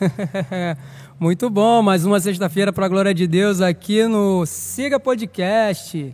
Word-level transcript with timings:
Muito 1.18 1.48
bom, 1.48 1.82
mais 1.82 2.04
uma 2.04 2.20
sexta-feira 2.20 2.72
para 2.72 2.86
a 2.86 2.88
glória 2.88 3.14
de 3.14 3.26
Deus 3.26 3.60
aqui 3.60 4.06
no 4.06 4.44
Siga 4.46 5.00
Podcast. 5.00 6.12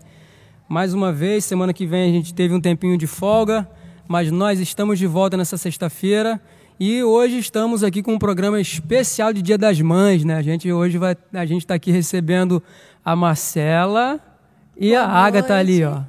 Mais 0.69 0.95
uma 0.95 1.13
vez, 1.13 1.45
semana 1.45 1.73
que 1.73 1.87
vem 1.87 2.09
a 2.09 2.13
gente 2.13 2.33
teve 2.33 2.55
um 2.55 2.61
tempinho 2.61 2.97
de 2.97 3.07
folga, 3.07 3.69
mas 4.07 4.31
nós 4.31 4.61
estamos 4.61 4.99
de 4.99 5.07
volta 5.07 5.37
nessa 5.37 5.57
sexta-feira 5.57 6.41
e 6.79 7.03
hoje 7.03 7.39
estamos 7.39 7.83
aqui 7.85 8.03
com 8.03 8.15
um 8.15 8.19
programa 8.19 8.61
especial 8.61 9.33
de 9.33 9.43
Dia 9.43 9.59
das 9.59 9.81
Mães, 9.81 10.25
né? 10.25 10.37
A 10.37 10.43
gente 10.43 10.71
hoje 10.73 10.99
vai, 10.99 11.17
a 11.33 11.45
gente 11.45 11.63
está 11.63 11.75
aqui 11.75 11.91
recebendo 11.91 12.63
a 13.05 13.15
Marcela 13.17 14.21
e 14.77 14.91
Boa 14.91 15.03
a 15.03 15.09
Agatha 15.09 15.55
ali, 15.57 15.85
ó. 15.85 16.03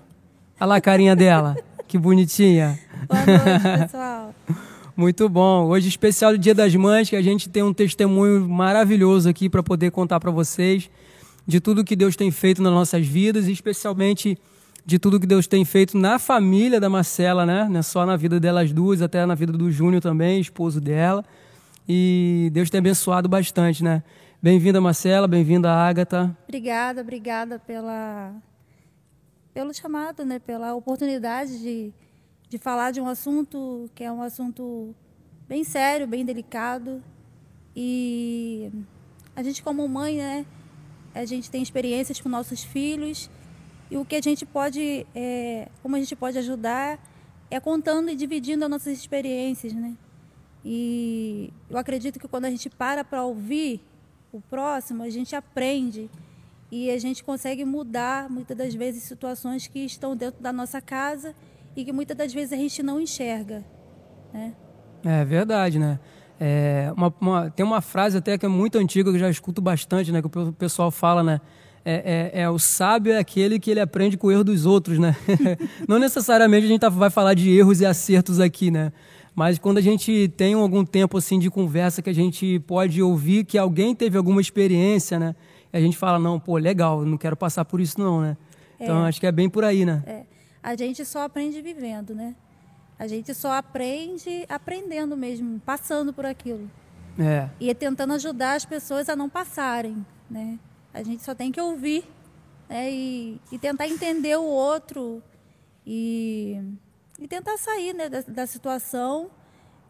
Olha 0.60 0.68
lá 0.68 0.76
a 0.78 0.82
carinha 0.82 1.16
dela, 1.16 1.56
que 1.88 1.98
bonitinha. 1.98 2.80
Boa 3.10 3.26
noite, 3.26 3.82
pessoal. 3.84 4.36
Muito 4.96 5.28
bom. 5.28 5.66
Hoje 5.70 5.88
especial 5.88 6.34
do 6.34 6.38
Dia 6.38 6.54
das 6.54 6.76
Mães, 6.76 7.10
que 7.10 7.16
a 7.16 7.22
gente 7.22 7.50
tem 7.50 7.64
um 7.64 7.74
testemunho 7.74 8.48
maravilhoso 8.48 9.28
aqui 9.28 9.50
para 9.50 9.64
poder 9.64 9.90
contar 9.90 10.20
para 10.20 10.30
vocês 10.30 10.88
de 11.48 11.60
tudo 11.60 11.84
que 11.84 11.96
Deus 11.96 12.16
tem 12.16 12.30
feito 12.30 12.62
nas 12.62 12.72
nossas 12.72 13.06
vidas 13.06 13.48
e 13.48 13.52
especialmente 13.52 14.38
de 14.86 15.00
tudo 15.00 15.20
que 15.20 15.26
Deus 15.26 15.48
tem 15.48 15.66
feito 15.66 15.98
na 15.98 16.20
família 16.20 16.80
da 16.80 16.92
Marcela, 16.92 17.44
né? 17.44 17.68
Não 17.68 17.80
é 17.80 17.82
só 17.82 18.06
na 18.06 18.16
vida 18.16 18.40
delas 18.40 18.72
duas, 18.72 19.02
até 19.02 19.26
na 19.26 19.34
vida 19.34 19.52
do 19.52 19.72
Júnior 19.72 20.00
também, 20.00 20.40
esposo 20.40 20.80
dela. 20.80 21.26
E 21.90 22.52
Deus 22.54 22.70
tem 22.70 22.78
abençoado 22.78 23.28
bastante, 23.28 23.84
né? 23.84 24.04
Bem-vinda, 24.44 24.80
Marcela, 24.80 25.28
bem-vinda, 25.28 25.74
Ágata. 25.74 26.38
Obrigada, 26.48 27.02
obrigada 27.02 27.58
pela 27.58 28.32
pelo 29.56 29.74
chamado, 29.74 30.24
né? 30.24 30.38
Pela 30.38 30.76
oportunidade 30.76 31.60
de 31.60 31.92
de 32.54 32.60
falar 32.60 32.92
de 32.92 33.02
um 33.02 33.08
assunto 33.08 33.90
que 33.96 34.04
é 34.04 34.12
um 34.12 34.22
assunto 34.22 34.94
bem 35.50 35.64
sério, 35.64 36.06
bem 36.06 36.24
delicado. 36.24 37.04
E 37.76 38.72
a 39.36 39.42
gente 39.42 39.64
como 39.64 39.88
mãe, 39.88 40.18
né, 40.18 40.46
a 41.16 41.26
gente 41.26 41.50
tem 41.50 41.64
experiências 41.64 42.22
com 42.22 42.30
nossos 42.30 42.64
filhos 42.64 43.28
e 43.90 43.98
o 43.98 44.06
que 44.06 44.16
a 44.16 44.22
gente 44.22 44.46
pode, 44.46 45.04
é, 45.16 45.68
como 45.82 45.96
a 45.96 46.00
gente 46.00 46.16
pode 46.16 46.38
ajudar 46.38 47.00
é 47.50 47.60
contando 47.60 48.12
e 48.12 48.16
dividindo 48.16 48.64
as 48.66 48.70
nossas 48.70 49.00
experiências, 49.00 49.74
né? 49.74 49.98
E 50.64 51.52
eu 51.72 51.78
acredito 51.80 52.20
que 52.20 52.28
quando 52.28 52.46
a 52.46 52.52
gente 52.52 52.70
para 52.70 53.04
para 53.04 53.24
ouvir 53.24 53.82
o 54.32 54.40
próximo, 54.42 55.02
a 55.02 55.10
gente 55.10 55.36
aprende 55.36 56.08
e 56.72 56.92
a 56.92 57.00
gente 57.00 57.24
consegue 57.24 57.66
mudar 57.66 58.30
muitas 58.30 58.56
das 58.56 58.76
vezes 58.76 59.02
situações 59.02 59.66
que 59.66 59.80
estão 59.80 60.16
dentro 60.16 60.40
da 60.40 60.54
nossa 60.54 60.80
casa 60.80 61.36
e 61.76 61.84
que 61.84 61.92
muitas 61.92 62.16
das 62.16 62.34
vezes 62.34 62.54
a 62.54 62.56
gente 62.56 62.82
não 62.84 63.00
enxerga. 63.00 63.64
Né? 64.34 64.54
É 65.04 65.26
verdade, 65.26 65.80
né? 65.80 66.00
É, 66.40 66.92
uma, 66.96 67.14
uma, 67.22 67.50
tem 67.50 67.66
uma 67.66 67.82
frase 67.82 68.18
até 68.18 68.38
que 68.38 68.46
é 68.46 68.50
muito 68.50 68.78
antiga, 68.78 69.10
que 69.10 69.16
eu 69.16 69.20
já 69.20 69.30
escuto 69.30 69.62
bastante, 69.62 70.12
né? 70.12 70.22
Que 70.22 70.28
o 70.28 70.52
pessoal 70.54 70.92
fala, 70.92 71.24
né? 71.24 71.42
É, 71.86 72.32
é, 72.34 72.42
é, 72.42 72.50
o 72.50 72.58
sábio 72.58 73.12
é 73.12 73.18
aquele 73.18 73.60
que 73.60 73.70
ele 73.70 73.80
aprende 73.80 74.18
com 74.18 74.28
o 74.28 74.32
erro 74.32 74.44
dos 74.44 74.66
outros, 74.66 74.98
né? 74.98 75.16
não 75.88 76.00
necessariamente 76.00 76.66
a 76.66 76.70
gente 76.70 76.80
tá, 76.80 76.90
vai 76.90 77.10
falar 77.10 77.34
de 77.34 77.50
erros 77.50 77.82
e 77.82 77.86
acertos 77.86 78.40
aqui, 78.40 78.72
né? 78.72 78.92
Mas 79.36 79.58
quando 79.58 79.80
a 79.80 79.82
gente 79.82 80.32
tem 80.38 80.54
algum 80.54 80.86
tempo 80.86 81.18
assim 81.18 81.40
de 81.40 81.50
conversa 81.50 82.02
que 82.02 82.10
a 82.10 82.14
gente 82.14 82.60
pode 82.68 83.02
ouvir 83.02 83.44
que 83.44 83.58
alguém 83.58 83.94
teve 83.96 84.18
alguma 84.18 84.40
experiência, 84.40 85.20
né? 85.20 85.36
E 85.74 85.78
a 85.78 85.82
gente 85.82 85.98
fala, 85.98 86.20
não, 86.20 86.40
pô, 86.40 86.58
legal, 86.58 87.04
não 87.04 87.18
quero 87.18 87.36
passar 87.36 87.66
por 87.66 87.82
isso 87.82 88.00
não, 88.00 88.22
né? 88.22 88.38
Então 88.80 89.04
é. 89.04 89.10
acho 89.10 89.20
que 89.20 89.28
é 89.28 89.32
bem 89.32 89.50
por 89.50 89.64
aí, 89.64 89.86
né? 89.86 90.04
É 90.06 90.33
a 90.64 90.76
gente 90.76 91.04
só 91.04 91.24
aprende 91.24 91.62
vivendo, 91.62 92.16
né? 92.16 92.36
A 92.98 93.06
gente 93.06 93.34
só 93.34 93.52
aprende 93.52 94.46
aprendendo 94.48 95.18
mesmo, 95.18 95.60
passando 95.60 96.14
por 96.14 96.26
aquilo. 96.26 96.72
É. 97.20 97.50
E 97.60 97.74
tentando 97.76 98.14
ajudar 98.14 98.56
as 98.56 98.66
pessoas 98.66 99.10
a 99.10 99.16
não 99.16 99.30
passarem, 99.30 100.06
né? 100.30 100.58
A 100.94 101.04
gente 101.04 101.22
só 101.22 101.36
tem 101.36 101.52
que 101.52 101.60
ouvir 101.60 102.06
né? 102.70 102.90
e, 102.92 103.42
e 103.52 103.60
tentar 103.60 103.88
entender 103.88 104.38
o 104.38 104.44
outro 104.44 105.22
e, 105.86 106.60
e 107.20 107.28
tentar 107.28 107.58
sair 107.58 107.94
né, 107.94 108.08
da, 108.08 108.22
da 108.22 108.48
situação. 108.48 109.30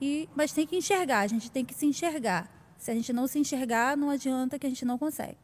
E, 0.02 0.28
mas 0.36 0.52
tem 0.52 0.66
que 0.66 0.75
enxergar, 0.75 1.19
a 1.19 1.28
gente 1.28 1.52
tem 1.52 1.64
que 1.64 1.74
se 1.74 1.86
enxergar. 1.86 2.50
Se 2.78 2.92
a 2.92 2.94
gente 2.94 3.14
não 3.14 3.28
se 3.28 3.40
enxergar, 3.40 3.96
não 3.96 4.09
adianta 4.09 4.59
que 4.59 4.66
a 4.66 4.69
gente 4.69 4.84
não 4.84 4.98
consegue. 4.98 5.38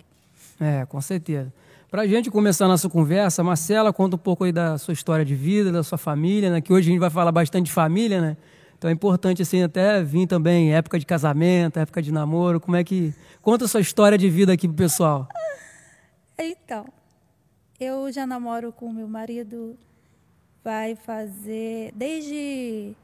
É, 0.59 0.85
com 0.85 0.99
certeza. 0.99 1.53
Para 1.89 2.03
a 2.03 2.07
gente 2.07 2.29
começar 2.29 2.65
a 2.65 2.67
nossa 2.67 2.87
conversa, 2.87 3.43
Marcela, 3.43 3.91
conta 3.91 4.15
um 4.15 4.19
pouco 4.19 4.43
aí 4.43 4.51
da 4.51 4.77
sua 4.77 4.93
história 4.93 5.25
de 5.25 5.33
vida, 5.33 5.71
da 5.71 5.81
sua 5.81 5.97
família, 5.97 6.51
né? 6.51 6.61
Que 6.61 6.71
hoje 6.71 6.87
a 6.87 6.91
gente 6.91 6.99
vai 6.99 7.09
falar 7.09 7.31
bastante 7.31 7.65
de 7.65 7.71
família, 7.71 8.21
né? 8.21 8.37
Então 8.77 8.91
é 8.91 8.93
importante, 8.93 9.41
assim, 9.41 9.63
até 9.63 10.03
vir 10.03 10.27
também 10.27 10.71
época 10.71 10.99
de 10.99 11.05
casamento, 11.05 11.79
época 11.79 11.99
de 11.99 12.11
namoro. 12.11 12.59
Como 12.59 12.77
é 12.77 12.83
que... 12.83 13.11
Conta 13.41 13.65
a 13.65 13.67
sua 13.67 13.81
história 13.81 14.19
de 14.19 14.29
vida 14.29 14.53
aqui 14.53 14.67
pro 14.67 14.77
pessoal. 14.77 15.27
Então, 16.37 16.85
eu 17.79 18.11
já 18.11 18.27
namoro 18.27 18.71
com 18.71 18.93
meu 18.93 19.07
marido, 19.07 19.75
vai 20.63 20.95
fazer 20.95 21.91
desde 21.95 22.95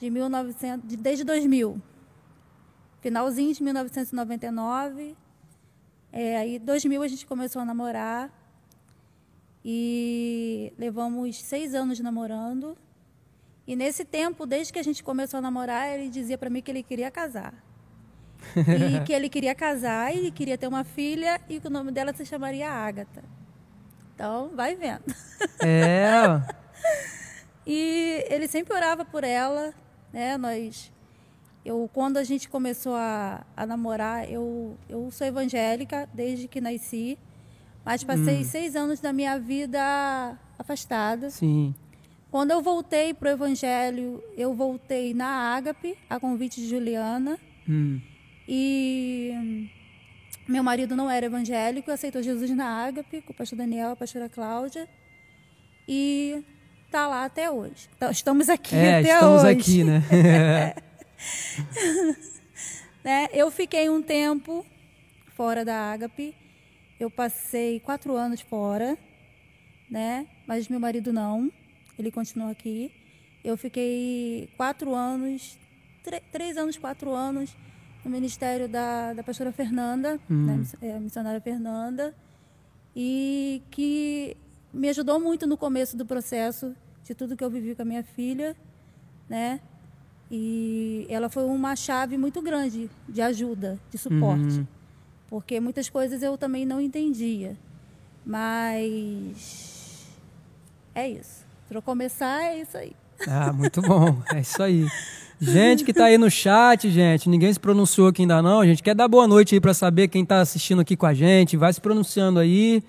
de 0.00 0.10
1900, 0.10 0.96
desde 0.96 1.22
2000. 1.22 1.80
Finalzinho 3.00 3.54
de 3.54 3.62
1999 3.62 5.14
é, 6.12 6.36
aí, 6.36 6.56
em 6.56 6.60
2000, 6.60 7.02
a 7.02 7.08
gente 7.08 7.26
começou 7.26 7.62
a 7.62 7.64
namorar 7.64 8.30
e 9.64 10.72
levamos 10.78 11.36
seis 11.36 11.74
anos 11.74 12.00
namorando. 12.00 12.76
E 13.66 13.76
nesse 13.76 14.04
tempo, 14.04 14.46
desde 14.46 14.72
que 14.72 14.78
a 14.78 14.82
gente 14.82 15.02
começou 15.02 15.38
a 15.38 15.40
namorar, 15.40 15.88
ele 15.88 16.08
dizia 16.08 16.36
para 16.36 16.50
mim 16.50 16.60
que 16.60 16.70
ele 16.70 16.82
queria 16.82 17.10
casar. 17.10 17.54
e 18.56 19.04
que 19.04 19.12
ele 19.12 19.28
queria 19.28 19.54
casar 19.54 20.14
e 20.16 20.30
queria 20.30 20.56
ter 20.56 20.66
uma 20.66 20.82
filha 20.82 21.40
e 21.48 21.60
que 21.60 21.66
o 21.66 21.70
nome 21.70 21.92
dela 21.92 22.12
se 22.12 22.24
chamaria 22.24 22.70
Ágata. 22.70 23.22
Então, 24.14 24.50
vai 24.54 24.74
vendo. 24.74 25.14
É. 25.62 26.24
e 27.66 28.24
ele 28.28 28.48
sempre 28.48 28.74
orava 28.74 29.04
por 29.04 29.24
ela, 29.24 29.72
né? 30.12 30.36
Nós 30.36 30.90
eu, 31.64 31.88
quando 31.92 32.16
a 32.16 32.24
gente 32.24 32.48
começou 32.48 32.94
a, 32.94 33.44
a 33.56 33.66
namorar, 33.66 34.30
eu, 34.30 34.76
eu 34.88 35.10
sou 35.10 35.26
evangélica 35.26 36.08
desde 36.14 36.48
que 36.48 36.60
nasci, 36.60 37.18
mas 37.84 38.02
passei 38.02 38.40
hum. 38.40 38.44
seis 38.44 38.74
anos 38.76 39.00
da 39.00 39.12
minha 39.12 39.38
vida 39.38 40.38
afastada. 40.58 41.30
Sim. 41.30 41.74
Quando 42.30 42.52
eu 42.52 42.62
voltei 42.62 43.12
para 43.12 43.30
o 43.30 43.32
evangelho, 43.32 44.22
eu 44.36 44.54
voltei 44.54 45.12
na 45.12 45.26
Ágape, 45.54 45.98
a 46.08 46.18
convite 46.18 46.60
de 46.60 46.68
Juliana. 46.68 47.38
Hum. 47.68 48.00
E 48.48 49.68
meu 50.48 50.62
marido 50.62 50.96
não 50.96 51.10
era 51.10 51.26
evangélico, 51.26 51.90
aceitou 51.90 52.22
Jesus 52.22 52.50
na 52.50 52.66
Ágape, 52.66 53.20
com 53.22 53.32
o 53.32 53.36
pastor 53.36 53.58
Daniel, 53.58 53.90
a 53.90 53.96
pastora 53.96 54.28
Cláudia. 54.28 54.88
E 55.86 56.42
tá 56.90 57.06
lá 57.06 57.24
até 57.24 57.50
hoje. 57.50 57.88
Então, 57.96 58.10
estamos 58.10 58.48
aqui 58.48 58.76
é, 58.76 59.00
até 59.00 59.14
estamos 59.14 59.42
hoje. 59.42 59.52
aqui, 59.52 59.84
né? 59.84 60.02
né? 63.04 63.28
Eu 63.32 63.50
fiquei 63.50 63.88
um 63.88 64.02
tempo 64.02 64.64
fora 65.36 65.64
da 65.64 65.92
Ágape. 65.92 66.34
Eu 66.98 67.10
passei 67.10 67.80
quatro 67.80 68.14
anos 68.16 68.40
fora, 68.40 68.98
né? 69.90 70.26
Mas 70.46 70.68
meu 70.68 70.80
marido 70.80 71.12
não. 71.12 71.50
Ele 71.98 72.10
continua 72.10 72.50
aqui. 72.50 72.92
Eu 73.42 73.56
fiquei 73.56 74.50
quatro 74.56 74.94
anos, 74.94 75.58
três 76.30 76.56
anos, 76.56 76.76
quatro 76.76 77.12
anos 77.12 77.56
no 78.04 78.10
ministério 78.10 78.68
da, 78.68 79.12
da 79.12 79.22
pastora 79.22 79.52
Fernanda, 79.52 80.18
hum. 80.30 80.46
né? 80.46 80.62
É, 80.80 80.98
missionária 80.98 81.40
Fernanda, 81.40 82.14
e 82.94 83.62
que 83.70 84.36
me 84.72 84.88
ajudou 84.88 85.20
muito 85.20 85.46
no 85.46 85.56
começo 85.56 85.96
do 85.96 86.06
processo 86.06 86.74
de 87.04 87.14
tudo 87.14 87.36
que 87.36 87.44
eu 87.44 87.50
vivi 87.50 87.74
com 87.74 87.82
a 87.82 87.84
minha 87.84 88.02
filha, 88.02 88.56
né? 89.28 89.60
E 90.30 91.06
ela 91.08 91.28
foi 91.28 91.44
uma 91.44 91.74
chave 91.74 92.16
muito 92.16 92.40
grande 92.40 92.88
de 93.08 93.20
ajuda, 93.20 93.78
de 93.90 93.98
suporte. 93.98 94.58
Uhum. 94.58 94.66
Porque 95.28 95.58
muitas 95.58 95.88
coisas 95.88 96.22
eu 96.22 96.38
também 96.38 96.64
não 96.64 96.80
entendia. 96.80 97.56
Mas 98.24 100.06
é 100.94 101.08
isso. 101.08 101.44
Para 101.68 101.82
começar, 101.82 102.44
é 102.44 102.60
isso 102.60 102.76
aí. 102.76 102.92
Ah, 103.26 103.52
muito 103.52 103.82
bom. 103.82 104.16
É 104.32 104.40
isso 104.40 104.62
aí. 104.62 104.86
Gente 105.40 105.84
que 105.84 105.90
está 105.90 106.04
aí 106.04 106.18
no 106.18 106.30
chat, 106.30 106.90
gente, 106.90 107.28
ninguém 107.28 107.52
se 107.52 107.58
pronunciou 107.58 108.08
aqui 108.08 108.22
ainda 108.22 108.42
não. 108.42 108.60
A 108.60 108.66
gente 108.66 108.82
quer 108.82 108.94
dar 108.94 109.08
boa 109.08 109.26
noite 109.26 109.54
aí 109.54 109.60
para 109.60 109.72
saber 109.72 110.08
quem 110.08 110.22
está 110.22 110.40
assistindo 110.40 110.80
aqui 110.80 110.96
com 110.96 111.06
a 111.06 111.14
gente. 111.14 111.56
Vai 111.56 111.72
se 111.72 111.80
pronunciando 111.80 112.38
aí 112.38 112.82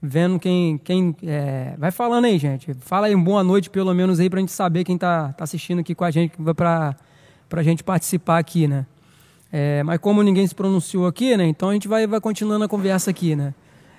vendo 0.00 0.38
quem. 0.38 0.78
quem 0.78 1.14
é... 1.22 1.74
Vai 1.78 1.90
falando 1.90 2.24
aí, 2.24 2.38
gente. 2.38 2.74
Fala 2.74 3.06
aí, 3.06 3.16
boa 3.16 3.42
noite, 3.44 3.68
pelo 3.68 3.92
menos, 3.94 4.20
aí, 4.20 4.30
pra 4.30 4.40
gente 4.40 4.52
saber 4.52 4.84
quem 4.84 4.96
tá, 4.96 5.32
tá 5.32 5.44
assistindo 5.44 5.80
aqui 5.80 5.94
com 5.94 6.04
a 6.04 6.10
gente, 6.10 6.34
pra, 6.56 6.96
pra 7.48 7.62
gente 7.62 7.84
participar 7.84 8.38
aqui, 8.38 8.66
né? 8.66 8.86
É, 9.52 9.82
mas 9.82 9.98
como 9.98 10.22
ninguém 10.22 10.46
se 10.46 10.54
pronunciou 10.54 11.06
aqui, 11.06 11.36
né? 11.36 11.44
Então 11.46 11.70
a 11.70 11.72
gente 11.72 11.88
vai, 11.88 12.06
vai 12.06 12.20
continuando 12.20 12.64
a 12.64 12.68
conversa 12.68 13.10
aqui, 13.10 13.34
né? 13.34 13.52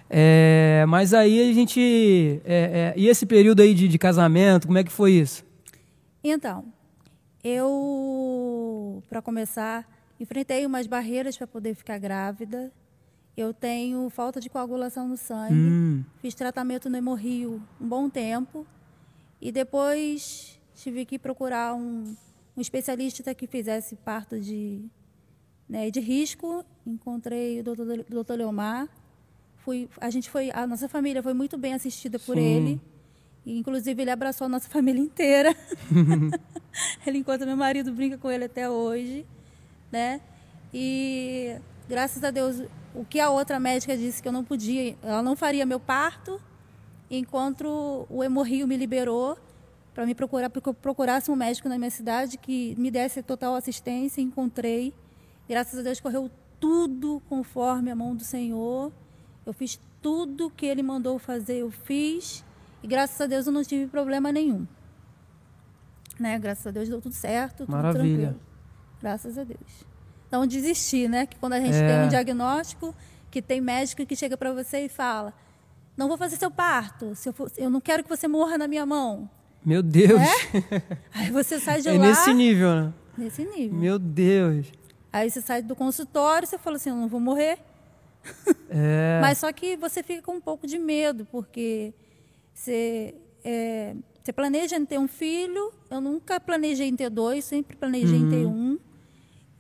É, 0.09 0.85
mas 0.87 1.13
aí 1.13 1.49
a 1.49 1.53
gente. 1.53 2.41
É, 2.45 2.93
é 2.95 2.99
e 2.99 3.07
esse 3.07 3.25
período 3.25 3.61
aí 3.61 3.73
de, 3.73 3.87
de 3.87 3.97
casamento, 3.97 4.67
como 4.67 4.77
é 4.77 4.83
que 4.83 4.91
foi 4.91 5.13
isso? 5.13 5.43
Então, 6.23 6.65
eu, 7.43 9.01
para 9.09 9.21
começar, 9.21 9.85
enfrentei 10.19 10.65
umas 10.65 10.87
barreiras 10.87 11.37
para 11.37 11.47
poder 11.47 11.75
ficar 11.75 11.97
grávida. 11.97 12.71
Eu 13.35 13.53
tenho 13.53 14.09
falta 14.09 14.39
de 14.41 14.49
coagulação 14.49 15.07
no 15.07 15.17
sangue. 15.17 15.53
Hum. 15.53 16.03
Fiz 16.21 16.35
tratamento 16.35 16.89
no 16.89 16.97
hemorrio 16.97 17.61
um 17.79 17.87
bom 17.87 18.09
tempo. 18.09 18.65
E 19.41 19.51
depois 19.51 20.59
tive 20.75 21.05
que 21.05 21.17
procurar 21.17 21.73
um, 21.73 22.15
um 22.55 22.61
especialista 22.61 23.33
que 23.33 23.47
fizesse 23.47 23.95
parto 23.95 24.39
de, 24.39 24.83
né, 25.67 25.89
de 25.89 25.99
risco. 25.99 26.65
Encontrei 26.85 27.61
o 27.61 27.63
doutor, 27.63 28.05
doutor 28.09 28.37
Leomar. 28.37 28.89
Fui, 29.57 29.87
a 29.99 30.09
gente 30.09 30.29
foi, 30.29 30.51
a 30.51 30.67
nossa 30.67 30.89
família 30.89 31.23
foi 31.23 31.33
muito 31.33 31.57
bem 31.57 31.73
assistida 31.73 32.19
por 32.19 32.35
Sim. 32.35 32.41
ele. 32.41 32.81
E, 33.45 33.57
inclusive, 33.57 34.01
ele 34.01 34.11
abraçou 34.11 34.45
a 34.45 34.49
nossa 34.49 34.67
família 34.69 35.01
inteira. 35.01 35.55
ele 37.05 37.19
encontra 37.19 37.45
meu 37.45 37.57
marido, 37.57 37.93
brinca 37.93 38.17
com 38.17 38.29
ele 38.29 38.45
até 38.45 38.69
hoje, 38.69 39.25
né? 39.91 40.21
E 40.73 41.55
graças 41.87 42.23
a 42.23 42.31
Deus, 42.31 42.63
o 42.93 43.05
que 43.05 43.19
a 43.19 43.29
outra 43.29 43.59
médica 43.59 43.95
disse 43.95 44.21
que 44.21 44.27
eu 44.27 44.31
não 44.31 44.43
podia, 44.43 44.95
ela 45.01 45.21
não 45.21 45.35
faria 45.35 45.65
meu 45.65 45.79
parto, 45.79 46.41
enquanto 47.09 48.05
o 48.09 48.23
hemorrio 48.23 48.67
me 48.67 48.77
liberou 48.77 49.37
para 49.93 50.05
me 50.05 50.15
procurar, 50.15 50.49
porque 50.49 50.69
eu 50.69 50.73
procurasse 50.73 51.29
um 51.29 51.35
médico 51.35 51.67
na 51.67 51.77
minha 51.77 51.91
cidade 51.91 52.37
que 52.37 52.75
me 52.77 52.89
desse 52.89 53.21
total 53.21 53.55
assistência, 53.55 54.21
encontrei. 54.21 54.93
Graças 55.47 55.79
a 55.79 55.81
Deus 55.81 55.99
correu 55.99 56.31
tudo 56.59 57.21
conforme 57.27 57.91
a 57.91 57.95
mão 57.95 58.15
do 58.15 58.23
Senhor. 58.23 58.91
Eu 59.45 59.51
fiz 59.51 59.79
tudo 60.01 60.49
que 60.49 60.65
ele 60.65 60.81
mandou 60.81 61.19
fazer, 61.19 61.57
eu 61.57 61.71
fiz. 61.71 62.45
E 62.81 62.87
graças 62.87 63.19
a 63.19 63.25
Deus 63.25 63.45
eu 63.45 63.51
não 63.51 63.63
tive 63.63 63.87
problema 63.87 64.31
nenhum. 64.31 64.65
Né? 66.19 66.39
Graças 66.39 66.65
a 66.67 66.71
Deus 66.71 66.87
deu 66.87 67.01
tudo 67.01 67.13
certo, 67.13 67.65
tudo 67.65 67.71
Maravilha. 67.71 68.29
tranquilo. 68.29 68.41
Graças 69.01 69.37
a 69.37 69.43
Deus. 69.43 69.90
Não 70.31 70.47
desistir, 70.47 71.09
né? 71.09 71.25
Que 71.25 71.37
quando 71.37 71.53
a 71.53 71.59
gente 71.59 71.75
É. 71.75 71.87
tem 71.87 72.05
um 72.05 72.07
diagnóstico, 72.07 72.95
que 73.29 73.41
tem 73.41 73.59
médico 73.59 74.05
que 74.05 74.15
chega 74.15 74.37
para 74.37 74.53
você 74.53 74.85
e 74.85 74.89
fala: 74.89 75.33
"Não 75.97 76.07
vou 76.07 76.17
fazer 76.17 76.37
seu 76.37 76.49
parto. 76.49 77.13
Se 77.15 77.27
eu, 77.29 77.33
for- 77.33 77.51
eu 77.57 77.69
não 77.69 77.81
quero 77.81 78.03
que 78.03 78.09
você 78.09 78.27
morra 78.27 78.57
na 78.57 78.67
minha 78.67 78.85
mão". 78.85 79.29
Meu 79.65 79.83
Deus. 79.83 80.21
Aí 81.13 81.29
você 81.31 81.59
sai 81.59 81.81
de 81.81 81.89
É 81.89 81.93
lá 81.93 81.99
nesse 82.07 82.33
nível, 82.33 82.73
né? 82.75 82.93
nesse 83.17 83.43
nível. 83.45 83.77
Meu 83.77 83.99
Deus. 83.99 84.67
Aí 85.13 85.29
você 85.29 85.41
sai 85.41 85.61
do 85.61 85.75
consultório, 85.75 86.47
você 86.47 86.57
fala 86.57 86.77
assim: 86.77 86.89
"Eu 86.89 86.95
não 86.95 87.07
vou 87.07 87.19
morrer". 87.19 87.57
É. 88.69 89.19
Mas 89.21 89.37
só 89.39 89.51
que 89.51 89.75
você 89.75 90.01
fica 90.01 90.21
com 90.21 90.33
um 90.35 90.41
pouco 90.41 90.65
de 90.65 90.79
medo, 90.79 91.27
porque 91.29 91.93
você, 92.53 93.13
é, 93.43 93.93
você 94.23 94.31
planeja 94.31 94.77
em 94.77 94.85
ter 94.85 94.97
um 94.97 95.07
filho. 95.09 95.73
Eu 95.89 95.99
nunca 95.99 96.39
planejei 96.39 96.87
em 96.87 96.95
ter 96.95 97.09
dois, 97.09 97.43
sempre 97.43 97.75
planejei 97.75 98.17
em 98.17 98.29
ter 98.29 98.45
um. 98.45 98.79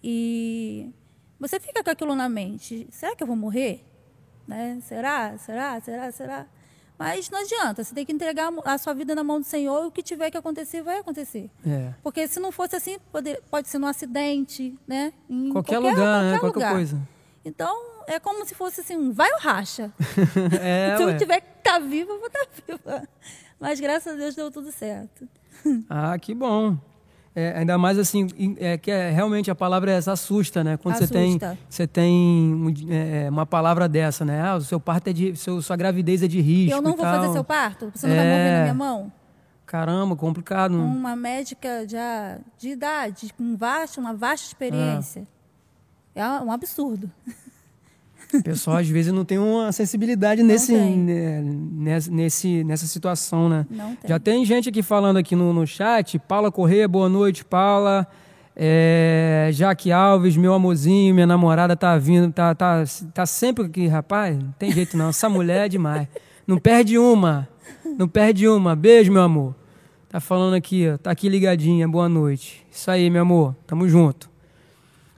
E 0.03 0.89
você 1.39 1.59
fica 1.59 1.83
com 1.83 1.89
aquilo 1.89 2.15
na 2.15 2.27
mente. 2.29 2.87
Será 2.91 3.15
que 3.15 3.23
eu 3.23 3.27
vou 3.27 3.35
morrer? 3.35 3.85
Né? 4.47 4.79
Será? 4.81 5.37
Será? 5.37 5.79
Será? 5.81 6.11
Será? 6.11 6.45
Mas 6.97 7.29
não 7.29 7.39
adianta. 7.39 7.83
Você 7.83 7.95
tem 7.95 8.05
que 8.05 8.11
entregar 8.11 8.51
a 8.65 8.77
sua 8.77 8.93
vida 8.93 9.15
na 9.15 9.23
mão 9.23 9.39
do 9.39 9.45
Senhor. 9.45 9.83
E 9.83 9.87
o 9.87 9.91
que 9.91 10.03
tiver 10.03 10.29
que 10.29 10.37
acontecer, 10.37 10.81
vai 10.83 10.99
acontecer. 10.99 11.49
É. 11.65 11.93
Porque 12.03 12.27
se 12.27 12.39
não 12.39 12.51
fosse 12.51 12.75
assim, 12.75 12.97
poder- 13.11 13.41
pode 13.49 13.67
ser 13.69 13.79
num 13.79 13.87
acidente, 13.87 14.77
né? 14.87 15.11
Em 15.29 15.51
Qualquer, 15.51 15.79
lugar, 15.79 16.23
né? 16.23 16.39
Qualquer 16.39 16.57
lugar. 16.59 16.73
coisa. 16.73 17.01
Então, 17.43 17.75
é 18.07 18.19
como 18.19 18.45
se 18.45 18.53
fosse 18.53 18.81
assim, 18.81 18.95
um 18.95 19.11
vai 19.11 19.31
ou 19.33 19.39
racha. 19.39 19.91
É, 20.61 20.95
se 20.97 21.03
ué. 21.03 21.13
eu 21.13 21.17
tiver 21.17 21.41
que 21.41 21.47
estar 21.57 21.79
viva, 21.79 22.11
eu 22.11 22.19
vou 22.19 22.27
estar 22.27 22.47
viva. 22.67 23.07
Mas 23.59 23.79
graças 23.79 24.13
a 24.13 24.15
Deus 24.15 24.35
deu 24.35 24.51
tudo 24.51 24.71
certo. 24.71 25.27
Ah, 25.89 26.17
que 26.19 26.33
bom. 26.35 26.77
É, 27.33 27.59
ainda 27.59 27.77
mais 27.77 27.97
assim, 27.97 28.27
é 28.59 28.77
que 28.77 28.91
é, 28.91 29.09
realmente 29.09 29.49
a 29.49 29.55
palavra 29.55 29.91
é 29.91 29.95
essa, 29.95 30.11
assusta, 30.11 30.63
né? 30.65 30.75
Quando 30.75 30.97
você 30.97 31.07
tem, 31.07 31.29
Assusta. 31.37 31.57
você 31.69 31.87
tem 31.87 32.13
um, 32.53 32.73
é, 32.89 33.29
uma 33.29 33.45
palavra 33.45 33.87
dessa, 33.87 34.25
né? 34.25 34.41
Ah, 34.41 34.55
o 34.57 34.61
seu 34.61 34.79
parto 34.81 35.07
é 35.07 35.13
de. 35.13 35.35
Seu, 35.37 35.61
sua 35.61 35.77
gravidez 35.77 36.21
é 36.21 36.27
de 36.27 36.41
risco. 36.41 36.77
eu 36.77 36.81
não 36.81 36.91
vou 36.91 36.99
tal. 37.05 37.21
fazer 37.21 37.31
seu 37.33 37.43
parto? 37.43 37.89
Você 37.95 38.05
não 38.05 38.15
vai 38.15 38.25
morrer 38.25 38.39
É. 38.39 38.55
na 38.57 38.61
minha 38.63 38.73
mão? 38.73 39.11
Caramba, 39.65 40.15
complicado. 40.17 40.73
Uma 40.73 41.15
médica 41.15 41.87
já 41.87 42.37
de 42.57 42.69
idade, 42.71 43.31
com 43.37 43.55
vasta, 43.55 44.01
uma 44.01 44.13
vasta 44.13 44.47
experiência. 44.47 45.25
É 46.13 46.25
um 46.27 46.51
absurdo. 46.51 47.09
O 48.41 48.43
pessoal 48.43 48.77
às 48.77 48.87
vezes 48.87 49.11
não 49.11 49.25
tem 49.25 49.37
uma 49.37 49.71
sensibilidade 49.71 50.41
nesse, 50.41 50.73
né, 50.73 51.41
nessa, 51.43 52.11
nesse, 52.11 52.63
nessa 52.63 52.87
situação, 52.87 53.49
né? 53.49 53.65
Não 53.69 53.95
tem. 53.95 54.09
Já 54.09 54.19
tem 54.19 54.45
gente 54.45 54.69
aqui 54.69 54.81
falando 54.81 55.17
aqui 55.17 55.35
no, 55.35 55.53
no 55.53 55.67
chat. 55.67 56.17
Paula 56.17 56.51
Corrêa, 56.51 56.87
boa 56.87 57.09
noite, 57.09 57.43
Paula. 57.43 58.07
É, 58.55 59.49
Jaque 59.53 59.91
Alves, 59.91 60.35
meu 60.35 60.53
amorzinho, 60.53 61.13
minha 61.13 61.27
namorada 61.27 61.75
tá 61.75 61.97
vindo, 61.97 62.31
tá, 62.31 62.53
tá, 62.53 62.83
tá 63.13 63.25
sempre 63.25 63.65
aqui, 63.65 63.87
rapaz. 63.87 64.37
Não 64.37 64.51
tem 64.57 64.71
jeito 64.71 64.97
não, 64.97 65.09
essa 65.09 65.29
mulher 65.29 65.65
é 65.65 65.69
demais. 65.69 66.07
Não 66.45 66.57
perde 66.57 66.97
uma, 66.97 67.47
não 67.97 68.07
perde 68.07 68.47
uma. 68.47 68.75
Beijo, 68.75 69.11
meu 69.11 69.21
amor. 69.21 69.55
Tá 70.09 70.19
falando 70.19 70.55
aqui, 70.55 70.89
ó, 70.89 70.97
tá 70.97 71.11
aqui 71.11 71.29
ligadinha, 71.29 71.87
boa 71.87 72.09
noite. 72.09 72.65
Isso 72.69 72.91
aí, 72.91 73.09
meu 73.09 73.21
amor, 73.21 73.55
tamo 73.65 73.87
junto. 73.87 74.30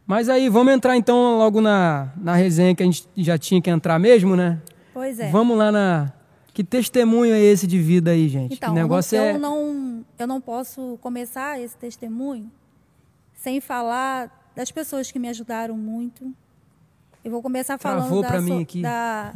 Mas 0.05 0.27
aí, 0.27 0.49
vamos 0.49 0.73
entrar 0.73 0.97
então 0.97 1.37
logo 1.37 1.61
na, 1.61 2.11
na 2.17 2.35
resenha 2.35 2.75
que 2.75 2.83
a 2.83 2.85
gente 2.85 3.07
já 3.15 3.37
tinha 3.37 3.61
que 3.61 3.69
entrar 3.69 3.97
mesmo, 3.97 4.35
né? 4.35 4.61
Pois 4.93 5.19
é. 5.19 5.29
Vamos 5.31 5.57
lá 5.57 5.71
na. 5.71 6.11
Que 6.53 6.63
testemunho 6.63 7.33
é 7.33 7.39
esse 7.39 7.65
de 7.65 7.79
vida 7.79 8.11
aí, 8.11 8.27
gente? 8.27 8.53
Então, 8.53 8.69
que 8.69 8.75
negócio 8.75 9.17
eu, 9.17 9.21
não, 9.21 9.27
é. 9.27 9.33
eu, 9.33 9.39
não, 9.39 10.05
eu 10.19 10.27
não 10.27 10.41
posso 10.41 10.99
começar 11.01 11.59
esse 11.59 11.75
testemunho 11.75 12.51
sem 13.33 13.59
falar 13.59 14.51
das 14.55 14.69
pessoas 14.71 15.11
que 15.11 15.17
me 15.17 15.27
ajudaram 15.29 15.75
muito. 15.75 16.31
Eu 17.23 17.31
vou 17.31 17.41
começar 17.41 17.77
falando 17.77 18.21
da, 18.21 18.41
so- 18.41 18.59
aqui. 18.59 18.81
da, 18.81 19.33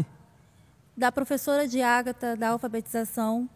da 0.95 1.11
professora 1.11 1.67
de 1.67 1.81
Ágata 1.81 2.35
da 2.35 2.49
alfabetização, 2.49 3.49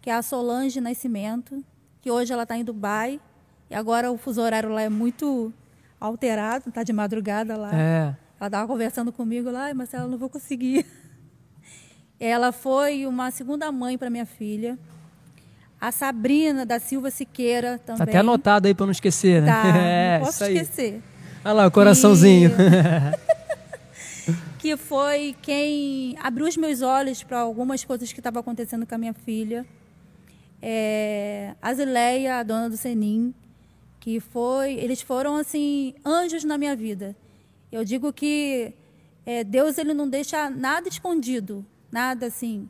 que 0.00 0.08
é 0.08 0.14
a 0.14 0.22
Solange 0.22 0.80
Nascimento, 0.80 1.64
que 2.00 2.10
hoje 2.10 2.32
ela 2.32 2.44
está 2.44 2.56
em 2.56 2.62
Dubai. 2.62 3.20
E 3.68 3.74
agora 3.74 4.12
o 4.12 4.18
fuso 4.18 4.40
horário 4.42 4.68
lá 4.68 4.82
é 4.82 4.88
muito 4.88 5.52
alterado, 6.06 6.68
está 6.68 6.82
de 6.82 6.92
madrugada 6.92 7.56
lá. 7.56 7.70
É. 7.72 8.14
Ela 8.38 8.48
estava 8.48 8.66
conversando 8.66 9.12
comigo 9.12 9.50
lá, 9.50 9.64
"Ai, 9.64 9.74
Marcela, 9.74 10.08
não 10.08 10.18
vou 10.18 10.28
conseguir. 10.28 10.84
Ela 12.18 12.52
foi 12.52 13.06
uma 13.06 13.30
segunda 13.30 13.70
mãe 13.72 13.96
para 13.96 14.10
minha 14.10 14.26
filha. 14.26 14.78
A 15.80 15.90
Sabrina 15.90 16.64
da 16.64 16.78
Silva 16.78 17.10
Siqueira 17.10 17.80
também. 17.84 17.98
Tá 17.98 18.04
até 18.04 18.18
anotado 18.18 18.68
aí 18.68 18.74
pra 18.74 18.86
não 18.86 18.92
esquecer, 18.92 19.42
né? 19.42 19.52
Tá, 19.52 19.66
é, 19.76 20.18
não 20.18 20.26
posso 20.26 20.44
esquecer. 20.44 21.02
Olha 21.44 21.52
lá, 21.54 21.66
o 21.66 21.70
coraçãozinho. 21.70 22.50
que 24.60 24.76
foi 24.76 25.34
quem 25.42 26.16
abriu 26.22 26.46
os 26.46 26.56
meus 26.56 26.82
olhos 26.82 27.24
para 27.24 27.40
algumas 27.40 27.84
coisas 27.84 28.12
que 28.12 28.20
estavam 28.20 28.40
acontecendo 28.40 28.86
com 28.86 28.94
a 28.94 28.98
minha 28.98 29.12
filha. 29.12 29.66
É, 30.60 31.54
a 31.60 31.74
Zileia, 31.74 32.38
a 32.38 32.42
dona 32.44 32.70
do 32.70 32.76
Senim, 32.76 33.34
que 34.02 34.18
foi, 34.18 34.72
eles 34.72 35.00
foram 35.00 35.36
assim 35.36 35.94
anjos 36.04 36.42
na 36.42 36.58
minha 36.58 36.74
vida. 36.74 37.14
Eu 37.70 37.84
digo 37.84 38.12
que 38.12 38.74
é, 39.24 39.44
Deus 39.44 39.78
ele 39.78 39.94
não 39.94 40.08
deixa 40.08 40.50
nada 40.50 40.88
escondido, 40.88 41.64
nada 41.90 42.26
assim 42.26 42.68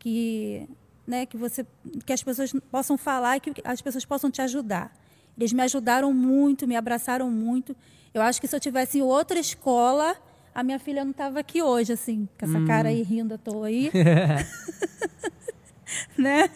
que, 0.00 0.68
né, 1.06 1.24
que 1.24 1.36
você, 1.36 1.64
que 2.04 2.12
as 2.12 2.20
pessoas 2.20 2.52
possam 2.68 2.98
falar 2.98 3.36
e 3.36 3.40
que 3.40 3.52
as 3.62 3.80
pessoas 3.80 4.04
possam 4.04 4.28
te 4.28 4.42
ajudar. 4.42 4.92
Eles 5.38 5.52
me 5.52 5.62
ajudaram 5.62 6.12
muito, 6.12 6.66
me 6.66 6.74
abraçaram 6.74 7.30
muito. 7.30 7.76
Eu 8.12 8.20
acho 8.20 8.40
que 8.40 8.48
se 8.48 8.56
eu 8.56 8.58
tivesse 8.58 8.98
em 8.98 9.02
outra 9.02 9.38
escola, 9.38 10.16
a 10.52 10.64
minha 10.64 10.80
filha 10.80 11.04
não 11.04 11.12
estava 11.12 11.38
aqui 11.38 11.62
hoje, 11.62 11.92
assim, 11.92 12.28
com 12.36 12.44
essa 12.44 12.60
cara 12.66 12.88
aí 12.88 13.02
rindo 13.02 13.34
à 13.34 13.38
toa 13.38 13.68
aí, 13.68 13.88
né? 16.18 16.50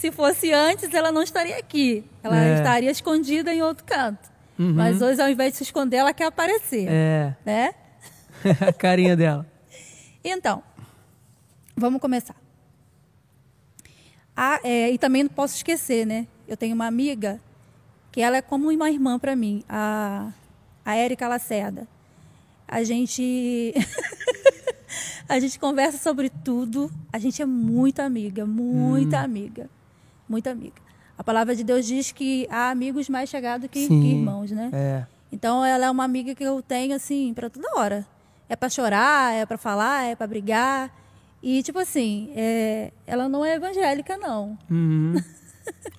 Se 0.00 0.10
fosse 0.10 0.50
antes, 0.50 0.94
ela 0.94 1.12
não 1.12 1.22
estaria 1.22 1.58
aqui. 1.58 2.02
Ela 2.22 2.42
É. 2.42 2.54
estaria 2.54 2.90
escondida 2.90 3.52
em 3.52 3.60
outro 3.60 3.84
canto. 3.84 4.30
Uhum. 4.58 4.72
Mas 4.72 5.02
hoje, 5.02 5.20
ao 5.20 5.28
invés 5.28 5.52
de 5.52 5.58
se 5.58 5.64
esconder, 5.64 5.98
ela 5.98 6.14
quer 6.14 6.24
aparecer, 6.24 6.86
É, 6.88 7.36
né? 7.44 7.74
a 8.66 8.72
carinha 8.72 9.14
dela. 9.14 9.46
Então, 10.24 10.62
vamos 11.76 12.00
começar. 12.00 12.34
Ah, 14.34 14.58
é, 14.64 14.90
e 14.90 14.96
também 14.96 15.24
não 15.24 15.30
posso 15.30 15.56
esquecer, 15.56 16.06
né? 16.06 16.26
Eu 16.48 16.56
tenho 16.56 16.74
uma 16.74 16.86
amiga 16.86 17.38
que 18.10 18.22
ela 18.22 18.38
é 18.38 18.42
como 18.42 18.70
uma 18.70 18.90
irmã 18.90 19.18
para 19.18 19.36
mim, 19.36 19.62
a, 19.68 20.30
a 20.82 20.96
Érica 20.96 21.28
Lacerda. 21.28 21.86
A 22.66 22.82
gente 22.82 23.74
a 25.28 25.38
gente 25.38 25.58
conversa 25.58 25.98
sobre 25.98 26.30
tudo. 26.30 26.90
A 27.12 27.18
gente 27.18 27.42
é 27.42 27.44
muito 27.46 28.00
amiga, 28.00 28.46
muita 28.46 29.20
amiga, 29.20 29.68
muita 30.30 30.50
amiga. 30.50 30.80
A 31.18 31.24
palavra 31.24 31.54
de 31.54 31.64
Deus 31.64 31.84
diz 31.84 32.12
que 32.12 32.46
há 32.50 32.70
amigos 32.70 33.08
mais 33.08 33.28
chegados 33.28 33.68
que, 33.70 33.88
que 33.88 33.92
irmãos, 33.94 34.50
né? 34.52 34.70
É. 34.72 35.04
Então 35.30 35.64
ela 35.64 35.86
é 35.86 35.90
uma 35.90 36.04
amiga 36.04 36.34
que 36.34 36.42
eu 36.44 36.62
tenho 36.62 36.94
assim 36.94 37.34
para 37.34 37.50
toda 37.50 37.68
hora. 37.76 38.06
É 38.48 38.56
para 38.56 38.68
chorar, 38.68 39.34
é 39.34 39.44
para 39.44 39.58
falar, 39.58 40.04
é 40.04 40.16
para 40.16 40.26
brigar. 40.26 40.90
E 41.42 41.62
tipo 41.62 41.78
assim, 41.78 42.30
é, 42.34 42.92
ela 43.06 43.28
não 43.28 43.44
é 43.44 43.54
evangélica 43.56 44.16
não. 44.16 44.56
Uhum. 44.70 45.14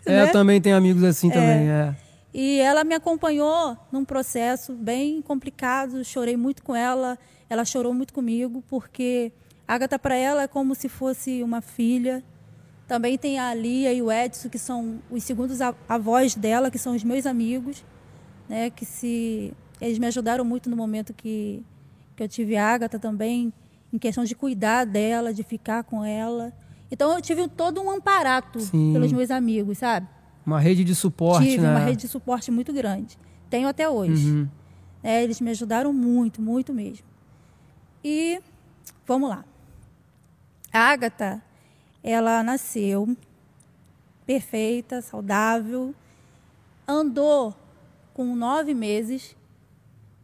É, 0.06 0.12
Né? 0.12 0.24
eu 0.24 0.32
também 0.32 0.60
tenho 0.60 0.76
amigos 0.76 1.04
assim 1.04 1.30
também. 1.30 1.70
É. 1.70 1.96
E 2.34 2.60
ela 2.60 2.84
me 2.84 2.96
acompanhou 2.96 3.78
num 3.92 4.04
processo 4.04 4.74
bem 4.74 5.22
complicado, 5.22 6.04
chorei 6.04 6.36
muito 6.36 6.64
com 6.64 6.76
ela, 6.76 7.18
ela 7.50 7.64
chorou 7.64 7.94
muito 7.94 8.12
comigo, 8.12 8.64
porque 8.68 9.32
Agatha 9.68 9.98
para 10.00 10.16
ela 10.16 10.44
é 10.44 10.48
como 10.48 10.76
se 10.76 10.90
fosse 10.90 11.42
uma 11.44 11.62
filha. 11.62 12.24
Também 12.92 13.18
tem 13.18 13.40
a 13.40 13.54
Lia 13.54 13.94
e 13.94 14.02
o 14.02 14.12
Edson, 14.12 14.50
que 14.50 14.60
são 14.60 15.00
os 15.10 15.24
segundos 15.24 15.60
avós 15.88 16.36
dela, 16.36 16.70
que 16.70 16.78
são 16.78 16.94
os 16.94 17.06
meus 17.06 17.26
amigos, 17.26 17.86
né, 18.50 18.70
que 18.70 18.84
se 18.84 19.54
eles 19.80 19.98
me 19.98 20.08
ajudaram 20.08 20.44
muito 20.44 20.70
no 20.70 20.76
momento 20.76 21.14
que, 21.14 21.64
que 22.18 22.22
eu 22.22 22.28
tive 22.28 22.58
a 22.58 22.68
Agatha 22.68 23.00
também, 23.00 23.54
em 23.94 23.98
questão 23.98 24.26
de 24.26 24.36
cuidar 24.36 24.84
dela, 24.84 25.34
de 25.34 25.42
ficar 25.42 25.86
com 25.86 26.04
ela. 26.04 26.52
Então 26.92 27.14
eu 27.14 27.22
tive 27.22 27.48
todo 27.48 27.82
um 27.82 27.90
amparato 27.90 28.60
Sim. 28.60 28.92
pelos 28.92 29.14
meus 29.14 29.32
amigos, 29.32 29.78
sabe? 29.78 30.06
Uma 30.46 30.60
rede 30.60 30.84
de 30.84 30.94
suporte, 30.94 31.48
tive 31.48 31.64
né? 31.64 31.72
uma 31.72 31.80
rede 31.80 32.02
de 32.02 32.08
suporte 32.10 32.52
muito 32.52 32.74
grande. 32.74 33.18
Tenho 33.50 33.70
até 33.70 33.88
hoje. 33.88 34.30
Uhum. 34.30 34.50
É, 35.02 35.24
eles 35.24 35.40
me 35.40 35.50
ajudaram 35.52 35.94
muito, 35.94 36.42
muito 36.42 36.74
mesmo. 36.74 37.06
E 38.04 38.42
vamos 39.08 39.30
lá. 39.30 39.46
A 40.74 40.92
Agatha, 40.92 41.42
ela 42.04 42.42
nasceu 42.44 43.16
perfeita, 44.26 45.02
saudável, 45.02 45.94
andou 46.88 47.56
com 48.14 48.36
nove 48.36 48.74
meses, 48.74 49.36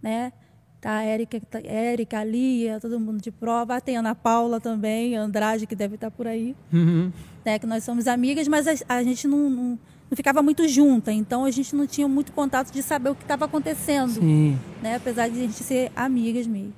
né? 0.02 0.32
Tá, 0.80 1.02
Érica, 1.02 1.42
tá, 1.42 1.60
Érica, 1.64 2.24
Lia, 2.24 2.80
todo 2.80 3.00
mundo 3.00 3.20
de 3.20 3.32
prova. 3.32 3.82
Tem 3.82 3.98
a 3.98 4.00
Ana 4.00 4.14
Paula 4.14 4.60
também, 4.60 5.16
Andrade, 5.16 5.66
que 5.66 5.76
deve 5.76 5.96
estar 5.96 6.12
por 6.12 6.28
aí. 6.28 6.56
Uhum. 6.72 7.12
Né, 7.44 7.58
que 7.58 7.66
nós 7.66 7.84
somos 7.84 8.08
amigas, 8.08 8.48
mas 8.48 8.68
a, 8.68 8.74
a 8.88 9.04
gente 9.04 9.28
não, 9.28 9.50
não, 9.50 9.64
não, 10.10 10.16
ficava 10.16 10.42
muito 10.44 10.68
junta. 10.68 11.12
Então 11.12 11.46
a 11.46 11.52
gente 11.52 11.76
não 11.76 11.88
tinha 11.88 12.08
muito 12.08 12.32
contato 12.32 12.72
de 12.72 12.84
saber 12.84 13.10
o 13.10 13.16
que 13.16 13.24
estava 13.24 13.46
acontecendo. 13.46 14.12
Sim. 14.12 14.58
Né, 14.82 14.96
apesar 14.96 15.30
de 15.30 15.40
a 15.40 15.42
gente 15.42 15.64
ser 15.64 15.92
amigas 15.96 16.46
mesmo. 16.46 16.74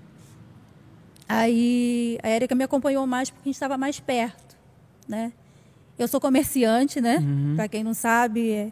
Aí 1.28 2.18
a 2.24 2.30
Érica 2.30 2.56
me 2.56 2.64
acompanhou 2.64 3.06
mais 3.06 3.30
porque 3.30 3.42
a 3.44 3.50
gente 3.50 3.56
estava 3.56 3.78
mais 3.78 4.00
perto. 4.00 4.49
Né? 5.10 5.34
Eu 5.98 6.08
sou 6.08 6.22
comerciante, 6.22 7.02
né? 7.02 7.18
Uhum. 7.18 7.56
Para 7.56 7.68
quem 7.68 7.84
não 7.84 7.94
sabe, 7.94 8.52
é, 8.52 8.72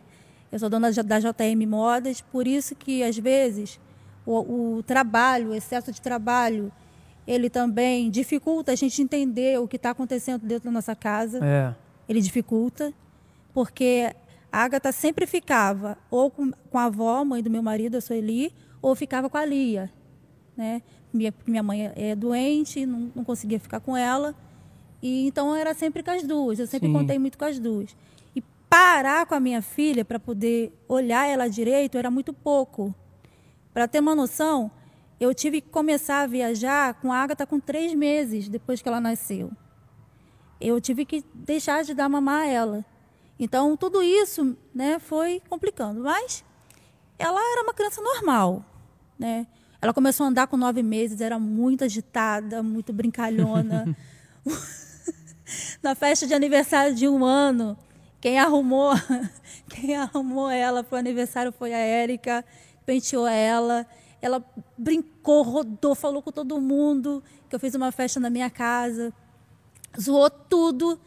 eu 0.51 0.59
sou 0.59 0.69
dona 0.69 0.91
da 0.91 1.19
JM 1.19 1.65
Modas, 1.67 2.21
por 2.21 2.47
isso 2.47 2.75
que 2.75 3.03
às 3.03 3.17
vezes 3.17 3.79
o, 4.25 4.77
o 4.77 4.83
trabalho, 4.83 5.49
o 5.49 5.55
excesso 5.55 5.91
de 5.91 5.99
trabalho, 5.99 6.71
ele 7.27 7.49
também 7.49 8.09
dificulta 8.09 8.71
a 8.71 8.75
gente 8.75 9.01
entender 9.01 9.59
o 9.59 9.67
que 9.67 9.75
está 9.75 9.89
acontecendo 9.89 10.45
dentro 10.45 10.65
da 10.65 10.71
nossa 10.71 10.95
casa. 10.95 11.43
É. 11.43 11.75
Ele 12.07 12.21
dificulta, 12.21 12.93
porque 13.53 14.13
a 14.51 14.63
Agatha 14.63 14.91
sempre 14.91 15.27
ficava 15.27 15.97
ou 16.09 16.31
com, 16.31 16.51
com 16.69 16.77
a 16.77 16.85
avó, 16.85 17.25
mãe 17.25 17.43
do 17.43 17.49
meu 17.49 17.61
marido, 17.61 17.97
a 17.97 18.01
Sueli, 18.01 18.53
ou 18.81 18.95
ficava 18.95 19.29
com 19.29 19.37
a 19.37 19.43
Lia. 19.43 19.91
Né? 20.55 20.81
Minha, 21.11 21.33
minha 21.45 21.63
mãe 21.63 21.91
é 21.95 22.15
doente, 22.15 22.85
não, 22.85 23.11
não 23.13 23.23
conseguia 23.25 23.59
ficar 23.59 23.81
com 23.81 23.97
ela. 23.97 24.33
E 25.07 25.25
então 25.25 25.55
era 25.55 25.73
sempre 25.73 26.03
com 26.03 26.11
as 26.11 26.23
duas. 26.23 26.59
Eu 26.59 26.67
sempre 26.67 26.89
Sim. 26.89 26.93
contei 26.93 27.17
muito 27.17 27.37
com 27.37 27.45
as 27.45 27.57
duas. 27.57 27.95
E 28.35 28.41
parar 28.69 29.25
com 29.25 29.35
a 29.35 29.39
minha 29.39 29.61
filha 29.61 30.03
para 30.03 30.19
poder 30.19 30.73
olhar 30.85 31.25
ela 31.25 31.47
direito 31.47 31.97
era 31.97 32.11
muito 32.11 32.33
pouco. 32.33 32.93
Para 33.73 33.87
ter 33.87 34.01
uma 34.01 34.13
noção, 34.13 34.69
eu 35.17 35.33
tive 35.33 35.61
que 35.61 35.69
começar 35.69 36.23
a 36.23 36.27
viajar 36.27 36.95
com 36.95 37.13
a 37.13 37.19
Agatha 37.19 37.45
com 37.45 37.57
três 37.57 37.93
meses 37.93 38.49
depois 38.49 38.81
que 38.81 38.89
ela 38.89 38.99
nasceu. 38.99 39.49
Eu 40.59 40.81
tive 40.81 41.05
que 41.05 41.23
deixar 41.33 41.85
de 41.85 41.93
dar 41.93 42.09
mamar 42.09 42.41
a 42.41 42.47
ela. 42.47 42.85
Então, 43.39 43.77
tudo 43.77 44.03
isso 44.03 44.57
né, 44.75 44.99
foi 44.99 45.41
complicando. 45.47 46.01
Mas 46.01 46.43
ela 47.17 47.39
era 47.53 47.63
uma 47.63 47.73
criança 47.73 48.01
normal. 48.01 48.65
Né? 49.17 49.47
Ela 49.81 49.93
começou 49.93 50.25
a 50.25 50.29
andar 50.29 50.47
com 50.47 50.57
nove 50.57 50.83
meses, 50.83 51.21
era 51.21 51.39
muito 51.39 51.85
agitada, 51.85 52.61
muito 52.61 52.91
brincalhona. 52.91 53.95
Na 55.81 55.95
festa 55.95 56.27
de 56.27 56.33
aniversário 56.33 56.95
de 56.95 57.07
um 57.07 57.23
ano, 57.23 57.77
quem 58.19 58.39
arrumou, 58.39 58.91
quem 59.69 59.95
arrumou 59.95 60.49
ela 60.49 60.83
para 60.83 60.95
o 60.95 60.99
aniversário 60.99 61.51
foi 61.51 61.73
a 61.73 61.79
Érica 61.79 62.43
penteou 62.87 63.27
ela, 63.27 63.85
ela 64.21 64.43
brincou, 64.77 65.43
rodou, 65.43 65.93
falou 65.93 66.21
com 66.23 66.31
todo 66.31 66.59
mundo 66.59 67.21
que 67.49 67.55
eu 67.55 67.59
fiz 67.59 67.75
uma 67.75 67.91
festa 67.91 68.17
na 68.17 68.29
minha 68.29 68.49
casa, 68.49 69.13
zoou 69.99 70.29
tudo. 70.29 70.97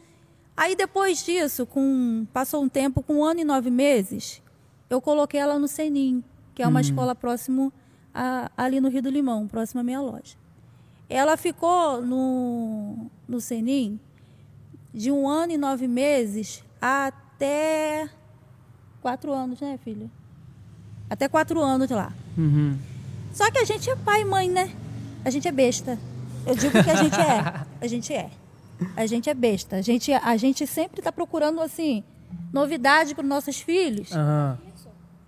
Aí 0.55 0.75
depois 0.75 1.25
disso, 1.25 1.65
com 1.65 2.27
passou 2.31 2.63
um 2.63 2.69
tempo, 2.69 3.01
com 3.01 3.15
um 3.15 3.25
ano 3.25 3.39
e 3.39 3.43
nove 3.43 3.71
meses, 3.71 4.43
eu 4.89 5.01
coloquei 5.01 5.39
ela 5.39 5.57
no 5.57 5.67
Senim, 5.67 6.23
que 6.53 6.61
é 6.61 6.67
uma 6.67 6.79
uhum. 6.79 6.85
escola 6.85 7.15
próximo 7.15 7.73
a, 8.13 8.51
ali 8.55 8.79
no 8.79 8.89
Rio 8.89 9.01
do 9.01 9.09
Limão, 9.09 9.47
próximo 9.47 9.81
à 9.81 9.83
minha 9.83 9.99
loja. 9.99 10.37
Ela 11.09 11.35
ficou 11.35 12.01
no, 12.03 13.09
no 13.27 13.41
Senim 13.41 13.99
de 14.93 15.11
um 15.11 15.27
ano 15.27 15.53
e 15.53 15.57
nove 15.57 15.87
meses 15.87 16.63
até 16.81 18.09
quatro 19.01 19.33
anos, 19.33 19.59
né, 19.61 19.79
filha? 19.83 20.09
Até 21.09 21.27
quatro 21.27 21.59
anos 21.61 21.89
lá. 21.89 22.13
Uhum. 22.37 22.77
Só 23.33 23.49
que 23.51 23.59
a 23.59 23.65
gente 23.65 23.89
é 23.89 23.95
pai 23.95 24.21
e 24.21 24.25
mãe, 24.25 24.49
né? 24.49 24.73
A 25.23 25.29
gente 25.29 25.47
é 25.47 25.51
besta. 25.51 25.97
Eu 26.45 26.55
digo 26.55 26.71
que 26.83 26.89
a 26.89 26.95
gente 26.95 27.19
é. 27.19 27.65
A 27.79 27.87
gente 27.87 28.13
é. 28.13 28.29
A 28.95 29.05
gente 29.05 29.29
é 29.29 29.33
besta. 29.33 29.75
A 29.77 29.81
gente, 29.81 30.11
a 30.11 30.37
gente 30.37 30.65
sempre 30.65 30.99
está 30.99 31.11
procurando, 31.11 31.61
assim, 31.61 32.03
novidade 32.51 33.13
para 33.13 33.23
os 33.23 33.29
nossos 33.29 33.59
filhos. 33.59 34.11
Uhum. 34.11 34.57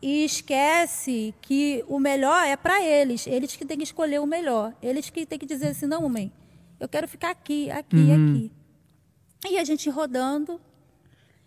E 0.02 0.26
esquece 0.26 1.34
que 1.42 1.84
o 1.88 2.00
melhor 2.00 2.46
é 2.46 2.58
para 2.58 2.84
eles. 2.84 3.26
Eles 3.26 3.56
que 3.56 3.66
têm 3.66 3.78
que 3.78 3.84
escolher 3.84 4.20
o 4.20 4.26
melhor. 4.26 4.74
Eles 4.82 5.10
que 5.10 5.26
têm 5.26 5.40
que 5.40 5.46
dizer 5.46 5.68
assim, 5.68 5.86
não, 5.86 6.08
mãe, 6.10 6.32
eu 6.80 6.90
quero 6.90 7.08
ficar 7.08 7.30
aqui, 7.30 7.72
aqui, 7.72 7.96
uhum. 7.96 8.32
aqui. 8.32 8.52
E 9.50 9.58
a 9.58 9.64
gente 9.64 9.90
rodando. 9.90 10.60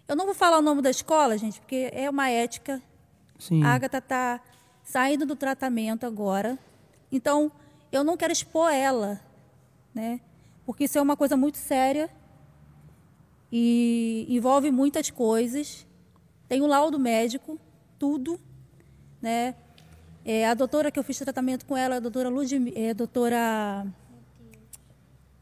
Eu 0.06 0.14
não 0.14 0.26
vou 0.26 0.34
falar 0.34 0.58
o 0.58 0.62
nome 0.62 0.82
da 0.82 0.90
escola, 0.90 1.36
gente, 1.36 1.60
porque 1.60 1.90
é 1.92 2.08
uma 2.08 2.28
ética 2.28 2.80
Sim. 3.38 3.62
A 3.62 3.74
Agatha 3.74 3.98
está 3.98 4.40
saindo 4.82 5.26
do 5.26 5.36
tratamento 5.36 6.06
agora. 6.06 6.58
Então, 7.10 7.50
eu 7.92 8.02
não 8.02 8.16
quero 8.16 8.32
expor 8.32 8.72
ela, 8.72 9.20
né? 9.94 10.20
Porque 10.64 10.84
isso 10.84 10.98
é 10.98 11.02
uma 11.02 11.16
coisa 11.16 11.36
muito 11.36 11.58
séria 11.58 12.10
e 13.50 14.26
envolve 14.28 14.70
muitas 14.70 15.10
coisas. 15.10 15.86
Tem 16.48 16.60
o 16.60 16.66
laudo 16.66 16.98
médico, 16.98 17.58
tudo, 17.98 18.40
né? 19.20 19.54
É, 20.24 20.46
a 20.48 20.54
doutora 20.54 20.90
que 20.90 20.98
eu 20.98 21.04
fiz 21.04 21.18
tratamento 21.18 21.64
com 21.66 21.76
ela, 21.76 21.96
a 21.96 22.00
doutora 22.00 22.28
Ludmilla, 22.28 22.76
é, 22.76 22.90
a 22.90 22.94
doutora... 22.94 23.86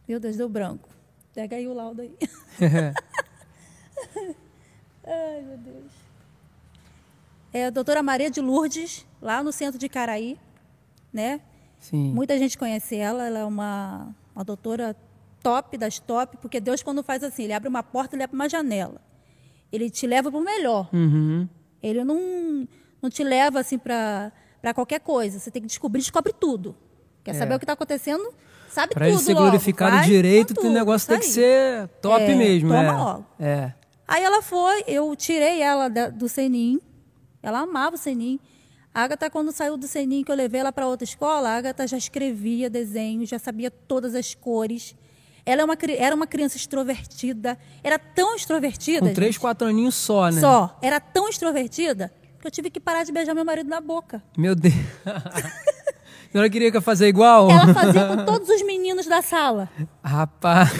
Meu 0.07 0.21
Deus, 0.21 0.37
deu 0.37 0.49
branco. 0.49 0.91
Pega 1.35 1.57
aí 1.57 1.67
o 1.67 1.75
laudo 1.75 2.03
aí. 2.03 2.17
Ai, 5.07 5.43
meu 5.43 5.59
Deus 5.59 6.05
é 7.55 7.67
a 7.67 7.71
doutora 7.71 8.03
Maria 8.03 8.29
de 8.29 8.41
Lourdes, 8.41 9.07
lá 9.23 9.41
no 9.41 9.53
centro 9.53 9.79
de 9.79 9.89
Caraí, 9.89 10.37
né? 11.13 11.41
Sim. 11.79 12.13
Muita 12.13 12.37
gente 12.37 12.59
conhece 12.59 12.97
ela, 12.97 13.25
ela 13.25 13.39
é 13.39 13.45
uma, 13.45 14.13
uma 14.35 14.45
doutora 14.45 14.97
top 15.41 15.79
das 15.79 16.01
top, 16.01 16.37
porque 16.39 16.59
Deus 16.59 16.83
quando 16.83 17.05
faz 17.05 17.23
assim, 17.23 17.45
ele 17.45 17.53
abre 17.53 17.69
uma 17.69 17.83
porta, 17.83 18.17
ele 18.17 18.25
abre 18.25 18.35
uma 18.35 18.49
janela. 18.49 19.01
Ele 19.71 19.89
te 19.89 20.05
leva 20.05 20.33
para 20.33 20.41
o 20.41 20.43
melhor. 20.43 20.89
Uhum. 20.93 21.49
Ele 21.81 22.03
não, 22.03 22.67
não 23.01 23.09
te 23.09 23.23
leva 23.23 23.61
assim 23.61 23.79
para 23.79 24.33
qualquer 24.75 24.99
coisa. 24.99 25.39
Você 25.39 25.51
tem 25.51 25.63
que 25.63 25.69
descobrir, 25.69 26.01
descobre 26.01 26.33
tudo. 26.33 26.75
Quer 27.23 27.33
é. 27.33 27.35
saber 27.35 27.55
o 27.55 27.59
que 27.59 27.65
está 27.65 27.75
acontecendo? 27.75 28.35
Sabe 28.75 28.93
pra 28.93 29.07
tudo. 29.07 29.09
Para 29.09 29.09
ele 29.09 29.19
ser 29.19 29.35
glorificado 29.35 29.95
logo. 29.95 30.09
direito, 30.09 30.67
o 30.67 30.69
negócio 30.69 31.09
tem 31.09 31.21
que 31.21 31.27
ser 31.27 31.87
top 32.03 32.25
é, 32.25 32.35
mesmo. 32.35 32.71
Toma 32.71 32.83
é. 32.83 32.93
logo. 32.93 33.27
É. 33.39 33.73
Aí 34.07 34.23
ela 34.25 34.43
foi, 34.43 34.83
eu 34.89 35.15
tirei 35.15 35.63
ela 35.63 35.89
do 35.89 36.29
Senim, 36.29 36.81
ela 37.41 37.61
amava 37.61 37.95
o 37.95 37.99
Senim. 37.99 38.41
A 38.93 39.05
Agatha, 39.05 39.31
quando 39.31 39.53
saiu 39.53 39.77
do 39.77 39.87
Senim, 39.87 40.25
que 40.25 40.31
eu 40.31 40.35
levei 40.35 40.61
ela 40.61 40.73
para 40.73 40.89
outra 40.89 41.05
escola, 41.05 41.51
a 41.51 41.57
Agatha 41.57 41.87
já 41.87 41.97
escrevia 41.97 42.69
desenhos, 42.69 43.29
já 43.29 43.39
sabia 43.39 43.71
todas 43.71 44.13
as 44.15 44.35
cores. 44.35 44.97
Ela 45.47 45.63
é 45.63 45.65
uma, 45.65 45.77
era 45.97 46.15
uma 46.17 46.27
criança 46.27 46.57
extrovertida. 46.57 47.57
Era 47.83 47.99
tão 47.99 48.35
extrovertida. 48.35 49.07
Com 49.07 49.15
três, 49.15 49.35
gente, 49.35 49.41
quatro 49.41 49.69
aninhos 49.69 49.95
só, 49.95 50.31
né? 50.31 50.41
Só. 50.41 50.77
Era 50.83 50.99
tão 50.99 51.29
extrovertida 51.29 52.13
que 52.41 52.47
eu 52.47 52.51
tive 52.51 52.71
que 52.71 52.81
parar 52.81 53.05
de 53.05 53.13
beijar 53.13 53.35
meu 53.35 53.45
marido 53.45 53.69
na 53.69 53.81
boca. 53.81 54.23
Meu 54.37 54.55
Deus. 54.57 54.75
Ela 56.35 56.51
queria 56.51 56.71
que 56.71 56.77
eu 56.77 56.83
fazia 56.83 57.07
igual? 57.07 57.49
Ela 57.49 57.73
fazia 57.73 58.07
com 58.09 58.25
todos 58.25 58.49
os 58.49 58.63
meninos 58.63 59.07
da 59.07 59.23
sala. 59.23 59.69
Rapaz. 60.03 60.73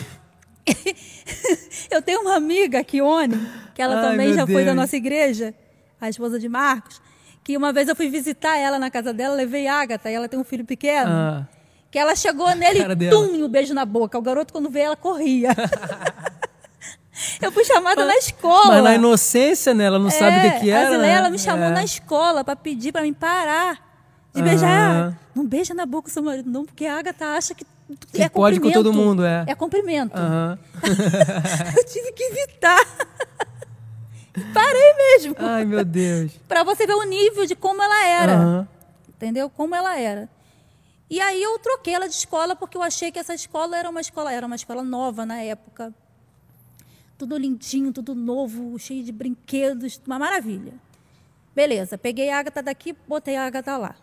eu 1.91 2.03
tenho 2.03 2.23
uma 2.23 2.35
amiga, 2.35 2.83
Kione, 2.83 3.41
que 3.73 3.81
ela 3.81 4.01
Ai, 4.01 4.11
também 4.11 4.29
já 4.35 4.45
Deus. 4.45 4.51
foi 4.51 4.65
da 4.65 4.75
nossa 4.75 4.97
igreja 4.97 5.55
a 6.01 6.09
esposa 6.09 6.41
de 6.41 6.49
Marcos, 6.49 7.01
que 7.45 7.57
uma 7.57 7.73
vez 7.73 7.89
eu 7.89 7.95
fui 7.95 8.09
visitar 8.09 8.59
ela 8.59 8.79
na 8.79 8.91
casa 8.91 9.13
dela, 9.13 9.35
levei 9.35 9.69
Agatha, 9.69 10.11
e 10.11 10.15
ela 10.15 10.29
tem 10.29 10.39
um 10.39 10.45
filho 10.45 10.65
pequeno, 10.65 11.11
ah. 11.11 11.49
que 11.91 11.99
ela 11.99 12.17
chegou 12.17 12.53
nele 12.57 12.81
e 12.81 13.11
tum, 13.11 13.45
um 13.45 13.49
beijo 13.49 13.73
na 13.73 13.85
boca. 13.85 14.19
O 14.19 14.23
garoto, 14.23 14.53
quando 14.53 14.69
veio, 14.69 14.87
ela 14.87 14.97
corria. 14.97 15.51
Eu 17.41 17.53
fui 17.53 17.65
chamada 17.65 18.05
na 18.05 18.17
escola. 18.17 18.67
Mas 18.67 18.83
na 18.83 18.95
inocência, 18.97 19.73
né? 19.73 19.85
Ela 19.85 20.01
não 20.01 20.11
sabe 20.11 20.37
o 20.37 20.41
que, 20.41 20.61
que 20.61 20.73
a 20.73 20.79
era. 20.81 20.99
Né? 20.99 21.11
ela 21.11 21.31
me 21.31 21.39
chamou 21.39 21.67
É. 21.67 21.71
na 21.71 21.85
escola 21.85 22.43
para 22.43 22.57
pedir 22.57 22.91
para 22.91 23.03
mim 23.03 23.13
parar 23.13 23.94
de 24.35 24.43
beijar. 24.43 25.19
Não 25.35 25.47
beija 25.47 25.73
na 25.73 25.87
boca 25.87 26.09
do 26.09 26.13
seu 26.13 26.23
marido, 26.23 26.51
não, 26.51 26.65
porque 26.65 26.85
a 26.87 26.99
Agatha 26.99 27.37
acha 27.37 27.55
que, 27.55 27.65
Que 28.13 28.23
é 28.23 28.29
pode 28.29 28.59
com 28.59 28.71
todo 28.71 28.93
mundo, 28.93 29.25
é. 29.25 29.45
É 29.47 29.55
cumprimento. 29.55 30.17
Aham. 30.17 30.59
Eu 31.77 31.85
tive 31.85 32.13
que 32.13 32.23
evitar. 32.25 32.81
Parei 34.53 34.95
mesmo. 34.95 35.37
Ai, 35.39 35.65
meu 35.65 35.85
Deus. 35.85 36.33
Para 36.49 36.65
você 36.65 36.87
ver 36.87 36.95
o 36.95 37.05
nível 37.05 37.47
de 37.47 37.55
como 37.55 37.81
ela 37.81 38.07
era. 38.07 38.35
Aham. 38.35 38.69
Entendeu? 39.09 39.49
Como 39.49 39.75
ela 39.75 39.99
era. 39.99 40.29
E 41.09 41.21
aí 41.21 41.41
eu 41.41 41.57
troquei 41.61 41.95
ela 41.95 42.09
de 42.09 42.15
escola 42.15 42.57
porque 42.57 42.77
eu 42.77 42.83
achei 42.83 43.13
que 43.13 43.19
essa 43.19 43.35
escola 43.35 43.77
era 43.77 43.89
uma 43.89 44.01
escola, 44.01 44.33
era 44.33 44.45
uma 44.45 44.57
escola 44.57 44.83
nova 44.83 45.25
na 45.25 45.41
época. 45.41 45.95
Tudo 47.17 47.37
lindinho, 47.37 47.93
tudo 47.93 48.15
novo, 48.15 48.77
cheio 48.79 49.05
de 49.05 49.13
brinquedos, 49.13 50.01
uma 50.05 50.19
maravilha. 50.19 50.73
Beleza, 51.55 51.97
peguei 51.97 52.31
a 52.31 52.41
Agatha 52.41 52.61
daqui, 52.63 52.97
botei 53.07 53.37
a 53.37 53.47
Agatha 53.47 53.77
lá. 53.77 53.95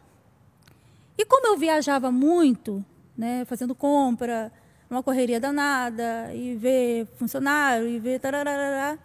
E 1.22 1.26
como 1.26 1.46
eu 1.46 1.56
viajava 1.56 2.12
muito, 2.12 2.84
né, 3.16 3.46
fazendo 3.46 3.76
compra, 3.76 4.52
uma 4.90 5.04
correria 5.04 5.40
danada, 5.40 6.34
e 6.34 6.56
ver 6.56 7.06
funcionário, 7.16 7.88
e 7.88 8.00
ver 8.00 8.20
tararara, 8.20 8.98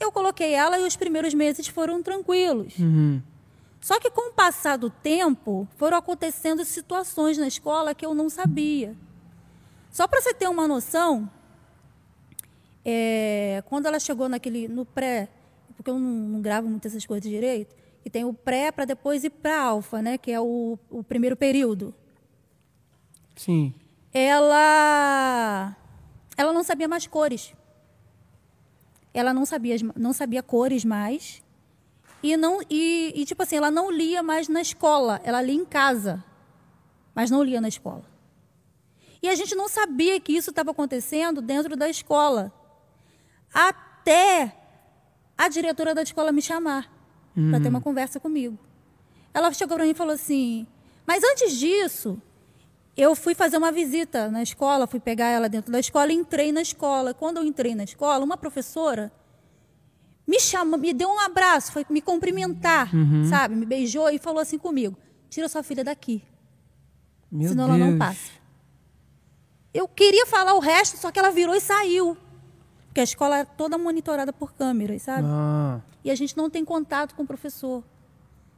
eu 0.00 0.10
coloquei 0.10 0.54
ela 0.54 0.78
e 0.78 0.86
os 0.86 0.96
primeiros 0.96 1.34
meses 1.34 1.68
foram 1.68 2.02
tranquilos. 2.02 2.78
Uhum. 2.78 3.20
Só 3.78 4.00
que 4.00 4.10
com 4.10 4.30
o 4.30 4.32
passar 4.32 4.78
do 4.78 4.88
tempo, 4.88 5.68
foram 5.76 5.98
acontecendo 5.98 6.64
situações 6.64 7.36
na 7.36 7.46
escola 7.46 7.94
que 7.94 8.06
eu 8.06 8.14
não 8.14 8.30
sabia. 8.30 8.96
Só 9.90 10.08
para 10.08 10.22
você 10.22 10.32
ter 10.32 10.48
uma 10.48 10.66
noção, 10.66 11.28
é, 12.82 13.62
quando 13.66 13.84
ela 13.84 14.00
chegou 14.00 14.30
naquele 14.30 14.66
no 14.66 14.86
pré, 14.86 15.28
porque 15.76 15.90
eu 15.90 15.98
não, 15.98 16.08
não 16.08 16.40
gravo 16.40 16.70
muito 16.70 16.88
essas 16.88 17.04
coisas 17.04 17.30
direito, 17.30 17.81
e 18.04 18.10
tem 18.10 18.24
o 18.24 18.34
pré 18.34 18.72
para 18.72 18.84
depois 18.84 19.24
ir 19.24 19.30
para 19.30 19.60
alfa, 19.60 20.02
né, 20.02 20.18
que 20.18 20.30
é 20.30 20.40
o, 20.40 20.78
o 20.90 21.02
primeiro 21.02 21.36
período. 21.36 21.94
Sim. 23.36 23.74
Ela 24.12 25.76
ela 26.36 26.52
não 26.52 26.62
sabia 26.62 26.88
mais 26.88 27.06
cores. 27.06 27.54
Ela 29.14 29.32
não 29.32 29.46
sabia 29.46 29.76
não 29.96 30.12
sabia 30.12 30.42
cores 30.42 30.84
mais. 30.84 31.42
E 32.22 32.36
não 32.36 32.60
e, 32.68 33.12
e 33.14 33.24
tipo 33.24 33.42
assim, 33.42 33.56
ela 33.56 33.70
não 33.70 33.90
lia 33.90 34.22
mais 34.22 34.48
na 34.48 34.60
escola, 34.60 35.20
ela 35.24 35.42
lia 35.42 35.54
em 35.54 35.64
casa, 35.64 36.22
mas 37.14 37.30
não 37.30 37.42
lia 37.42 37.60
na 37.60 37.68
escola. 37.68 38.04
E 39.20 39.28
a 39.28 39.34
gente 39.34 39.54
não 39.54 39.68
sabia 39.68 40.20
que 40.20 40.32
isso 40.32 40.50
estava 40.50 40.72
acontecendo 40.72 41.40
dentro 41.40 41.76
da 41.76 41.88
escola. 41.88 42.52
Até 43.54 44.56
a 45.38 45.48
diretora 45.48 45.94
da 45.94 46.02
escola 46.02 46.32
me 46.32 46.42
chamar 46.42 47.01
para 47.50 47.60
ter 47.60 47.68
uma 47.68 47.80
conversa 47.80 48.20
comigo. 48.20 48.58
Ela 49.34 49.52
chegou 49.52 49.76
para 49.76 49.84
mim 49.84 49.92
e 49.92 49.94
falou 49.94 50.14
assim: 50.14 50.66
Mas 51.06 51.22
antes 51.24 51.56
disso, 51.58 52.20
eu 52.96 53.14
fui 53.14 53.34
fazer 53.34 53.56
uma 53.56 53.72
visita 53.72 54.30
na 54.30 54.42
escola, 54.42 54.86
fui 54.86 55.00
pegar 55.00 55.26
ela 55.28 55.48
dentro 55.48 55.72
da 55.72 55.80
escola 55.80 56.12
e 56.12 56.14
entrei 56.16 56.52
na 56.52 56.60
escola. 56.62 57.14
Quando 57.14 57.38
eu 57.38 57.44
entrei 57.44 57.74
na 57.74 57.84
escola, 57.84 58.24
uma 58.24 58.36
professora 58.36 59.10
me 60.26 60.38
chamou, 60.38 60.78
me 60.78 60.92
deu 60.92 61.08
um 61.08 61.18
abraço, 61.20 61.72
foi 61.72 61.84
me 61.88 62.00
cumprimentar, 62.02 62.90
sabe? 63.28 63.54
Me 63.56 63.66
beijou 63.66 64.08
e 64.10 64.18
falou 64.18 64.40
assim 64.40 64.58
comigo: 64.58 64.96
Tira 65.30 65.48
sua 65.48 65.62
filha 65.62 65.82
daqui, 65.82 66.22
Meu 67.30 67.48
senão 67.48 67.66
Deus. 67.66 67.80
ela 67.80 67.90
não 67.90 67.98
passa. 67.98 68.30
Eu 69.74 69.88
queria 69.88 70.26
falar 70.26 70.52
o 70.54 70.58
resto, 70.60 70.98
só 70.98 71.10
que 71.10 71.18
ela 71.18 71.30
virou 71.30 71.54
e 71.54 71.60
saiu. 71.60 72.14
Porque 72.92 73.00
a 73.00 73.04
escola 73.04 73.38
é 73.38 73.44
toda 73.46 73.78
monitorada 73.78 74.34
por 74.34 74.52
câmeras, 74.52 75.00
sabe? 75.00 75.26
Ah. 75.26 75.80
E 76.04 76.10
a 76.10 76.14
gente 76.14 76.36
não 76.36 76.50
tem 76.50 76.62
contato 76.62 77.14
com 77.14 77.22
o 77.22 77.26
professor. 77.26 77.82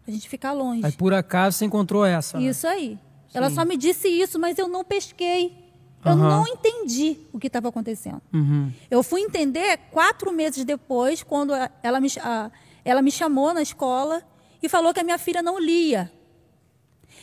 A 0.09 0.11
gente 0.11 0.29
fica 0.29 0.51
longe. 0.51 0.85
Aí 0.85 0.91
por 0.91 1.15
acaso 1.15 1.57
você 1.57 1.65
encontrou 1.65 2.05
essa. 2.05 2.37
né? 2.41 2.47
Isso 2.47 2.67
aí. 2.67 2.99
Ela 3.33 3.49
Sim. 3.49 3.55
só 3.55 3.65
me 3.65 3.77
disse 3.77 4.09
isso, 4.09 4.37
mas 4.37 4.59
eu 4.59 4.67
não 4.67 4.83
pesquei. 4.83 5.57
Eu 6.05 6.11
Aham. 6.13 6.17
não 6.41 6.47
entendi 6.49 7.17
o 7.33 7.39
que 7.39 7.47
estava 7.47 7.69
acontecendo. 7.69 8.21
Uhum. 8.33 8.73
Eu 8.91 9.05
fui 9.05 9.21
entender 9.21 9.79
quatro 9.93 10.33
meses 10.33 10.65
depois, 10.65 11.23
quando 11.23 11.53
ela 11.81 12.01
me, 12.01 12.09
a- 12.21 12.51
ela 12.85 13.01
me 13.01 13.13
chamou 13.13 13.55
na 13.55 13.63
escola 13.63 14.21
e 14.61 14.69
falou 14.69 14.93
que 14.93 14.99
a 14.99 15.05
minha 15.05 15.17
filha 15.17 15.43
não 15.43 15.61
lia. 15.61 16.13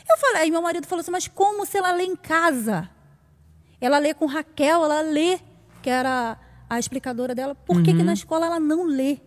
Eu 0.10 0.18
falei, 0.18 0.44
aí 0.44 0.52
meu 0.52 0.62
marido 0.62 0.88
falou 0.88 1.02
assim, 1.02 1.12
mas 1.12 1.28
como 1.28 1.66
se 1.66 1.78
ela 1.78 1.92
lê 1.92 2.06
em 2.06 2.16
casa? 2.16 2.90
Ela 3.82 3.98
lê 4.00 4.14
com 4.14 4.26
Raquel, 4.26 4.84
ela 4.86 5.02
lê, 5.02 5.40
que 5.84 5.90
era 5.90 6.38
a 6.72 6.80
explicadora 6.80 7.36
dela. 7.36 7.54
Por 7.54 7.84
que, 7.84 7.94
que 7.94 8.02
na 8.02 8.14
escola 8.14 8.46
ela 8.46 8.58
não 8.58 8.86
lê? 8.86 9.18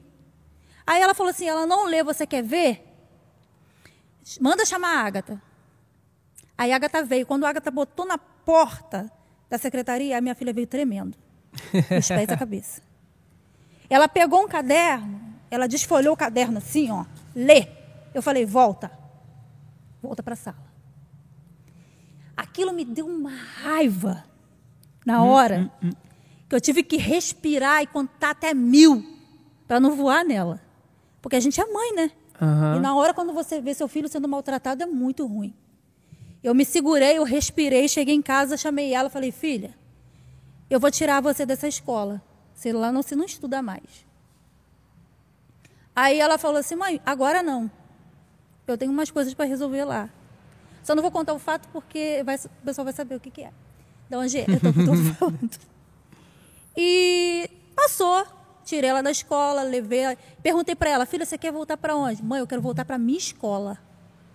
Aí 0.86 1.02
ela 1.02 1.12
falou 1.12 1.28
assim, 1.28 1.46
ela 1.46 1.66
não 1.66 1.84
lê, 1.84 2.02
você 2.02 2.26
quer 2.26 2.42
ver? 2.42 2.82
Manda 4.40 4.64
chamar 4.64 4.96
a 4.96 5.06
Agatha. 5.06 5.42
Aí 6.56 6.72
a 6.72 6.76
Agatha 6.76 7.04
veio. 7.04 7.26
Quando 7.26 7.44
a 7.44 7.50
Agatha 7.50 7.70
botou 7.70 8.06
na 8.06 8.16
porta 8.16 9.12
da 9.50 9.58
secretaria, 9.58 10.16
a 10.16 10.22
minha 10.22 10.34
filha 10.34 10.54
veio 10.54 10.66
tremendo. 10.66 11.18
Dos 11.94 12.08
pés 12.08 12.30
à 12.30 12.36
cabeça. 12.36 12.80
Ela 13.90 14.08
pegou 14.08 14.42
um 14.42 14.48
caderno, 14.48 15.20
ela 15.50 15.68
desfolhou 15.68 16.14
o 16.14 16.16
caderno 16.16 16.56
assim, 16.56 16.90
ó. 16.90 17.04
Lê. 17.36 17.68
Eu 18.14 18.22
falei, 18.22 18.46
volta. 18.46 18.90
Volta 20.02 20.22
para 20.22 20.32
a 20.32 20.36
sala. 20.36 20.64
Aquilo 22.34 22.72
me 22.72 22.86
deu 22.86 23.06
uma 23.06 23.30
raiva 23.30 24.24
na 25.04 25.22
hora 25.22 25.70
que 26.48 26.54
eu 26.54 26.60
tive 26.60 26.82
que 26.82 26.96
respirar 26.96 27.82
e 27.82 27.86
contar 27.86 28.30
até 28.30 28.52
mil 28.54 29.04
para 29.66 29.80
não 29.80 29.94
voar 29.96 30.24
nela. 30.24 30.60
Porque 31.22 31.36
a 31.36 31.40
gente 31.40 31.60
é 31.60 31.66
mãe, 31.66 31.94
né? 31.94 32.10
Aham. 32.40 32.76
E 32.76 32.80
na 32.80 32.94
hora 32.94 33.14
quando 33.14 33.32
você 33.32 33.60
vê 33.60 33.72
seu 33.74 33.88
filho 33.88 34.08
sendo 34.08 34.28
maltratado 34.28 34.82
é 34.82 34.86
muito 34.86 35.26
ruim. 35.26 35.54
Eu 36.42 36.54
me 36.54 36.64
segurei, 36.64 37.16
eu 37.16 37.24
respirei, 37.24 37.88
cheguei 37.88 38.14
em 38.14 38.20
casa, 38.22 38.56
chamei 38.56 38.92
ela, 38.92 39.08
falei: 39.08 39.32
"Filha, 39.32 39.74
eu 40.68 40.78
vou 40.78 40.90
tirar 40.90 41.20
você 41.22 41.46
dessa 41.46 41.66
escola. 41.66 42.20
Você 42.54 42.72
lá 42.72 42.92
não 42.92 43.02
se 43.02 43.16
não 43.16 43.24
estuda 43.24 43.62
mais". 43.62 44.04
Aí 45.96 46.18
ela 46.18 46.36
falou 46.38 46.58
assim: 46.58 46.74
"Mãe, 46.74 47.00
agora 47.06 47.42
não. 47.42 47.70
Eu 48.66 48.76
tenho 48.76 48.90
umas 48.92 49.10
coisas 49.10 49.32
para 49.34 49.44
resolver 49.46 49.84
lá. 49.84 50.08
Só 50.82 50.94
não 50.94 51.02
vou 51.02 51.10
contar 51.10 51.32
o 51.34 51.38
fato 51.38 51.68
porque 51.72 52.22
vai- 52.24 52.36
o 52.36 52.64
pessoal 52.64 52.84
vai 52.84 52.92
saber 52.94 53.14
o 53.14 53.20
que, 53.20 53.30
que 53.30 53.42
é. 53.42 53.50
De 54.10 54.16
onde 54.16 54.38
é, 54.38 54.44
eu 54.48 54.60
tô, 54.60 54.72
tô 54.72 54.94
falando. 55.14 55.58
E 56.76 57.48
passou, 57.74 58.24
tirei 58.64 58.90
ela 58.90 59.02
da 59.02 59.10
escola, 59.10 59.62
levei, 59.62 60.00
ela- 60.00 60.16
perguntei 60.42 60.74
para 60.74 60.90
ela: 60.90 61.06
"Filha, 61.06 61.24
você 61.24 61.38
quer 61.38 61.52
voltar 61.52 61.76
para 61.76 61.94
onde?" 61.96 62.22
"Mãe, 62.22 62.40
eu 62.40 62.46
quero 62.46 62.60
voltar 62.62 62.84
para 62.84 62.98
minha 62.98 63.18
escola." 63.18 63.78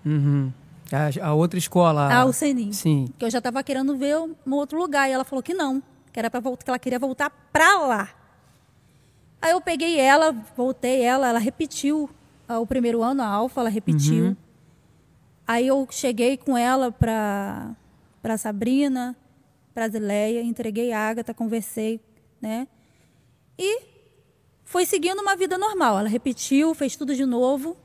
Uhum. 0.05 0.51
A, 0.91 1.27
a 1.27 1.33
outra 1.33 1.59
escola. 1.59 2.09
Ah, 2.11 2.25
o 2.25 2.33
Senim. 2.33 2.71
Sim. 2.71 3.07
Que 3.17 3.25
eu 3.25 3.29
já 3.29 3.37
estava 3.37 3.61
querendo 3.63 3.95
ver 3.95 4.15
no 4.45 4.55
outro 4.55 4.77
lugar. 4.79 5.07
E 5.07 5.11
ela 5.11 5.23
falou 5.23 5.43
que 5.43 5.53
não, 5.53 5.83
que 6.11 6.17
era 6.19 6.29
para 6.31 6.39
voltar, 6.39 6.63
que 6.63 6.69
ela 6.71 6.79
queria 6.79 6.97
voltar 6.97 7.29
para 7.51 7.77
lá. 7.79 8.09
Aí 9.41 9.51
eu 9.51 9.61
peguei 9.61 9.99
ela, 9.99 10.31
voltei 10.57 11.01
ela, 11.01 11.27
ela 11.29 11.39
repetiu 11.39 12.09
ah, 12.47 12.59
o 12.59 12.65
primeiro 12.65 13.03
ano, 13.03 13.21
a 13.21 13.27
Alfa, 13.27 13.61
ela 13.61 13.69
repetiu. 13.69 14.35
Aí 15.47 15.67
eu 15.67 15.87
cheguei 15.91 16.37
com 16.37 16.57
ela 16.57 16.91
para 16.91 17.71
para 18.21 18.37
Sabrina, 18.37 19.15
para 19.73 19.87
Zileia, 19.87 20.41
entreguei 20.41 20.91
a 20.91 21.07
Agatha, 21.07 21.33
conversei, 21.33 22.01
né? 22.41 22.67
E 23.57 23.81
foi 24.63 24.85
seguindo 24.85 25.19
uma 25.21 25.35
vida 25.35 25.57
normal. 25.57 25.99
Ela 25.99 26.09
repetiu, 26.09 26.73
fez 26.73 26.95
tudo 26.95 27.15
de 27.15 27.25
novo, 27.25 27.75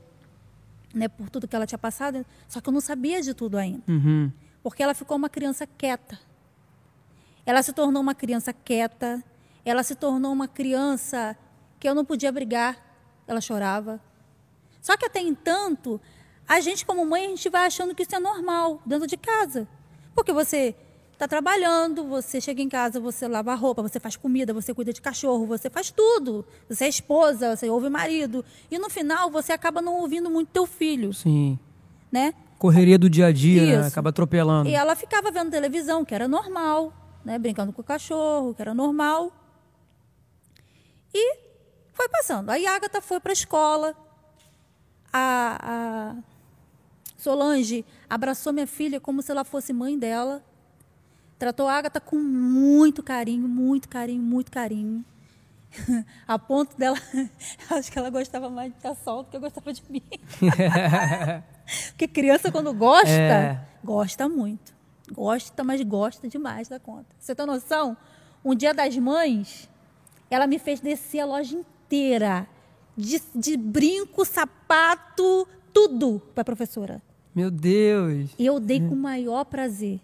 né, 0.93 1.07
por 1.07 1.29
tudo 1.29 1.47
que 1.47 1.55
ela 1.55 1.65
tinha 1.67 1.77
passado, 1.79 2.25
só 2.47 2.61
que 2.61 2.69
eu 2.69 2.73
não 2.73 2.79
sabia 2.79 3.21
de 3.21 3.33
tudo 3.33 3.57
ainda 3.57 3.83
Uhum. 3.87 4.31
porque 4.63 4.81
ela 4.81 4.93
ficou 4.93 5.17
uma 5.17 5.27
criança 5.29 5.67
quieta. 5.67 6.17
Ela 7.45 7.61
se 7.61 7.73
tornou 7.73 8.01
uma 8.01 8.15
criança 8.15 8.53
quieta, 8.53 9.21
ela 9.65 9.83
se 9.83 9.93
tornou 9.95 10.31
uma 10.31 10.47
criança 10.47 11.37
que 11.79 11.87
eu 11.89 11.93
não 11.93 12.05
podia 12.05 12.31
brigar, 12.31 12.77
ela 13.27 13.41
chorava. 13.41 13.99
Só 14.81 14.95
que 14.95 15.05
até 15.05 15.19
entanto, 15.19 15.99
a 16.47 16.59
gente 16.61 16.85
como 16.85 17.05
mãe, 17.05 17.25
a 17.25 17.29
gente 17.29 17.49
vai 17.49 17.65
achando 17.67 17.93
que 17.93 18.03
isso 18.03 18.15
é 18.15 18.19
normal 18.19 18.81
dentro 18.85 19.05
de 19.07 19.17
casa. 19.17 19.67
Porque 20.15 20.31
você 20.31 20.75
está 21.15 21.27
trabalhando, 21.27 22.03
você 22.05 22.39
chega 22.39 22.61
em 22.61 22.69
casa, 22.69 22.99
você 22.99 23.27
lava 23.27 23.51
a 23.53 23.55
roupa, 23.55 23.81
você 23.81 23.99
faz 23.99 24.15
comida, 24.15 24.53
você 24.53 24.73
cuida 24.73 24.91
de 24.91 25.01
cachorro, 25.01 25.45
você 25.45 25.69
faz 25.69 25.89
tudo. 25.89 26.45
Você 26.69 26.85
é 26.85 26.89
esposa, 26.89 27.55
você 27.55 27.69
ouve 27.69 27.89
marido. 27.89 28.43
E 28.69 28.77
no 28.77 28.89
final 28.89 29.31
você 29.31 29.53
acaba 29.53 29.81
não 29.81 29.95
ouvindo 29.95 30.29
muito 30.29 30.49
teu 30.49 30.65
filho, 30.65 31.13
Sim. 31.13 31.57
né? 32.11 32.33
Correria 32.59 32.99
do 32.99 33.09
dia 33.09 33.27
a 33.27 33.31
dia, 33.31 33.81
né? 33.81 33.87
Acaba 33.87 34.09
atropelando. 34.09 34.69
E 34.69 34.75
ela 34.75 34.95
ficava 34.95 35.31
vendo 35.31 35.51
televisão, 35.51 36.05
que 36.05 36.13
era 36.13 36.27
normal, 36.27 36.93
né? 37.23 37.39
Brincando 37.39 37.71
com 37.71 37.81
o 37.81 37.85
cachorro, 37.85 38.53
que 38.53 38.61
era 38.61 38.73
normal. 38.73 39.31
E 41.13 41.37
foi 41.93 42.09
passando. 42.09 42.49
Aí 42.49 42.67
a 42.67 42.75
Agatha 42.75 43.01
foi 43.01 43.19
para 43.21 43.31
a 43.31 43.33
escola. 43.33 43.95
A 45.13 46.15
Solange 47.17 47.85
abraçou 48.09 48.51
minha 48.51 48.67
filha 48.67 48.99
como 48.99 49.21
se 49.21 49.31
ela 49.31 49.45
fosse 49.45 49.71
mãe 49.71 49.97
dela. 49.97 50.43
Tratou 51.37 51.67
a 51.67 51.73
Agatha 51.73 51.99
com 51.99 52.15
muito 52.17 53.03
carinho, 53.03 53.47
muito 53.47 53.89
carinho, 53.89 54.23
muito 54.23 54.51
carinho. 54.51 55.03
A 56.27 56.39
ponto 56.39 56.77
dela. 56.77 56.97
Acho 57.69 57.91
que 57.91 57.99
ela 57.99 58.09
gostava 58.09 58.49
mais 58.49 58.71
de 58.71 58.77
estar 58.77 58.95
sol 58.95 59.23
do 59.23 59.29
que 59.29 59.35
eu 59.37 59.41
gostava 59.41 59.73
de 59.73 59.83
mim. 59.89 60.01
Porque 61.89 62.07
criança, 62.07 62.51
quando 62.51 62.73
gosta, 62.73 63.09
É. 63.09 63.59
gosta 63.83 64.29
muito. 64.29 64.73
Gosta, 65.11 65.63
mas 65.63 65.81
gosta 65.81 66.27
demais 66.27 66.67
da 66.67 66.79
conta. 66.79 67.05
Você 67.19 67.35
tem 67.35 67.45
noção? 67.45 67.95
Um 68.43 68.55
dia 68.55 68.73
das 68.73 68.95
mães, 68.97 69.69
ela 70.29 70.47
me 70.47 70.57
fez 70.59 70.79
descer 70.79 71.19
a 71.19 71.25
loja 71.25 71.55
inteira. 71.55 72.47
De, 72.97 73.21
de 73.35 73.57
brinco, 73.57 74.23
sapato, 74.23 75.47
tudo 75.73 76.21
para 76.33 76.43
a 76.43 76.45
professora. 76.45 77.01
Meu 77.35 77.51
Deus. 77.51 78.29
E 78.39 78.45
eu 78.45 78.59
dei 78.59 78.81
Hum. 78.81 78.89
com 78.89 78.95
o 78.95 78.97
maior 78.97 79.43
prazer. 79.43 79.99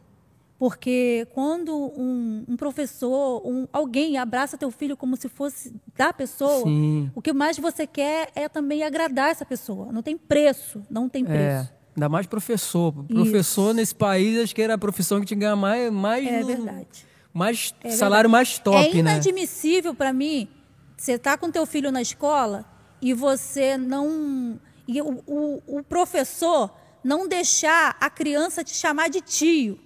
Porque 0.62 1.28
quando 1.34 1.76
um, 1.76 2.46
um 2.50 2.56
professor, 2.56 3.42
um, 3.44 3.68
alguém 3.74 4.20
abraça 4.20 4.60
teu 4.60 4.70
filho 4.70 4.96
como 4.96 5.16
se 5.18 5.28
fosse 5.28 5.74
da 5.98 6.14
pessoa, 6.14 6.66
Sim. 6.66 7.10
o 7.16 7.20
que 7.22 7.34
mais 7.34 7.58
você 7.58 7.88
quer 7.88 8.30
é 8.36 8.48
também 8.48 8.84
agradar 8.84 9.32
essa 9.32 9.44
pessoa. 9.44 9.92
Não 9.92 10.04
tem 10.04 10.16
preço, 10.16 10.84
não 10.88 11.10
tem 11.10 11.24
É. 11.24 11.26
preço. 11.26 11.74
Ainda 11.96 12.08
mais 12.08 12.28
professor. 12.28 12.94
Professor 13.06 13.74
nesse 13.74 13.96
país, 13.96 14.40
acho 14.40 14.54
que 14.54 14.62
era 14.62 14.76
a 14.76 14.78
profissão 14.78 15.20
que 15.20 15.26
te 15.26 15.34
ganha 15.34 15.56
mais. 15.56 15.92
mais 15.92 16.28
É 16.28 16.42
no- 16.42 16.46
verdade. 16.46 17.08
Mais 17.34 17.74
É 17.84 17.90
salário 17.90 18.30
verdade. 18.30 18.32
mais 18.32 18.60
top, 18.60 18.78
é 18.78 18.94
né? 19.02 19.14
inadmissível 19.14 19.96
para 19.96 20.14
mim 20.14 20.48
você 20.96 21.18
tá 21.18 21.36
com 21.40 21.50
teu 21.50 21.66
filho 21.66 21.92
na 21.92 22.04
escola 22.04 22.66
e 23.02 23.16
você 23.16 23.78
não 23.78 24.60
e 24.88 25.02
o, 25.02 25.24
o, 25.26 25.80
o 25.80 25.84
professor 25.84 26.70
não 27.04 27.28
deixar 27.28 27.98
a 28.00 28.12
criança 28.12 28.64
te 28.64 28.76
chamar 28.76 29.10
de 29.10 29.22
tio. 29.22 29.80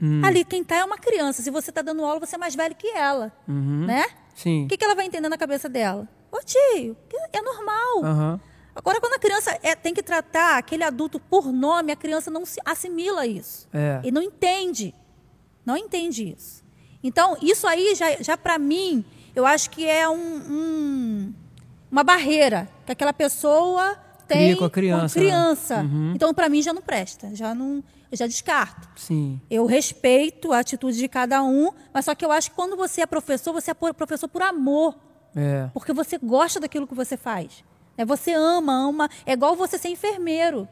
Hum. 0.00 0.22
Ali 0.24 0.44
quem 0.44 0.62
tá 0.62 0.76
é 0.76 0.84
uma 0.84 0.98
criança. 0.98 1.42
Se 1.42 1.50
você 1.50 1.72
tá 1.72 1.82
dando 1.82 2.04
aula, 2.04 2.20
você 2.20 2.36
é 2.36 2.38
mais 2.38 2.54
velho 2.54 2.74
que 2.74 2.86
ela, 2.88 3.32
Uhum. 3.48 3.84
né? 3.86 4.04
Sim. 4.34 4.64
O 4.64 4.68
que, 4.68 4.76
que 4.76 4.84
ela 4.84 4.94
vai 4.94 5.06
entender 5.06 5.28
na 5.28 5.36
cabeça 5.38 5.68
dela? 5.68 6.08
Ô 6.30 6.38
tio, 6.44 6.96
é 7.32 7.40
normal. 7.42 8.04
Aham. 8.04 8.40
Agora, 8.76 9.00
quando 9.00 9.14
a 9.14 9.18
criança 9.18 9.58
é- 9.60 9.74
tem 9.74 9.92
que 9.92 10.02
tratar 10.04 10.56
aquele 10.56 10.84
adulto 10.84 11.18
por 11.18 11.50
nome, 11.52 11.90
a 11.90 11.96
criança 11.96 12.30
não 12.30 12.46
se 12.46 12.60
assimila 12.64 13.26
isso. 13.26 13.68
É. 13.72 14.00
E 14.04 14.12
não 14.12 14.22
entende. 14.22 14.94
Não 15.66 15.76
entende 15.76 16.32
isso. 16.38 16.62
Então, 17.02 17.36
isso 17.42 17.66
aí, 17.66 17.94
já, 17.96 18.22
já 18.22 18.36
para 18.36 18.56
mim, 18.56 19.04
eu 19.34 19.44
acho 19.44 19.70
que 19.70 19.84
é 19.84 20.08
um, 20.08 20.14
um- 20.16 21.34
uma 21.90 22.04
barreira 22.04 22.68
que 22.86 22.92
aquela 22.92 23.12
pessoa 23.12 23.96
tem 24.28 24.56
com 24.56 24.64
a 24.64 24.70
criança, 24.70 25.18
né? 25.18 25.26
criança. 25.26 25.76
Uhum. 25.78 26.12
Então, 26.14 26.32
para 26.34 26.48
mim, 26.48 26.62
já 26.62 26.72
não 26.72 26.82
presta. 26.82 27.34
Já 27.34 27.54
não, 27.54 27.82
eu 28.10 28.16
já 28.16 28.26
descarto. 28.26 28.88
Sim. 28.96 29.40
Eu 29.50 29.66
respeito 29.66 30.52
a 30.52 30.58
atitude 30.60 30.96
de 30.98 31.08
cada 31.08 31.42
um, 31.42 31.70
mas 31.92 32.04
só 32.04 32.14
que 32.14 32.24
eu 32.24 32.30
acho 32.30 32.50
que 32.50 32.56
quando 32.56 32.76
você 32.76 33.00
é 33.02 33.06
professor, 33.06 33.52
você 33.52 33.70
é 33.70 33.74
professor 33.74 34.28
por 34.28 34.42
amor. 34.42 34.96
É. 35.36 35.68
Porque 35.74 35.92
você 35.92 36.18
gosta 36.18 36.58
daquilo 36.60 36.86
que 36.86 36.94
você 36.94 37.16
faz. 37.16 37.64
É, 37.96 38.04
você 38.04 38.32
ama, 38.32 38.72
ama. 38.72 39.10
É 39.26 39.32
igual 39.32 39.56
você 39.56 39.76
ser 39.78 39.88
enfermeiro. 39.88 40.68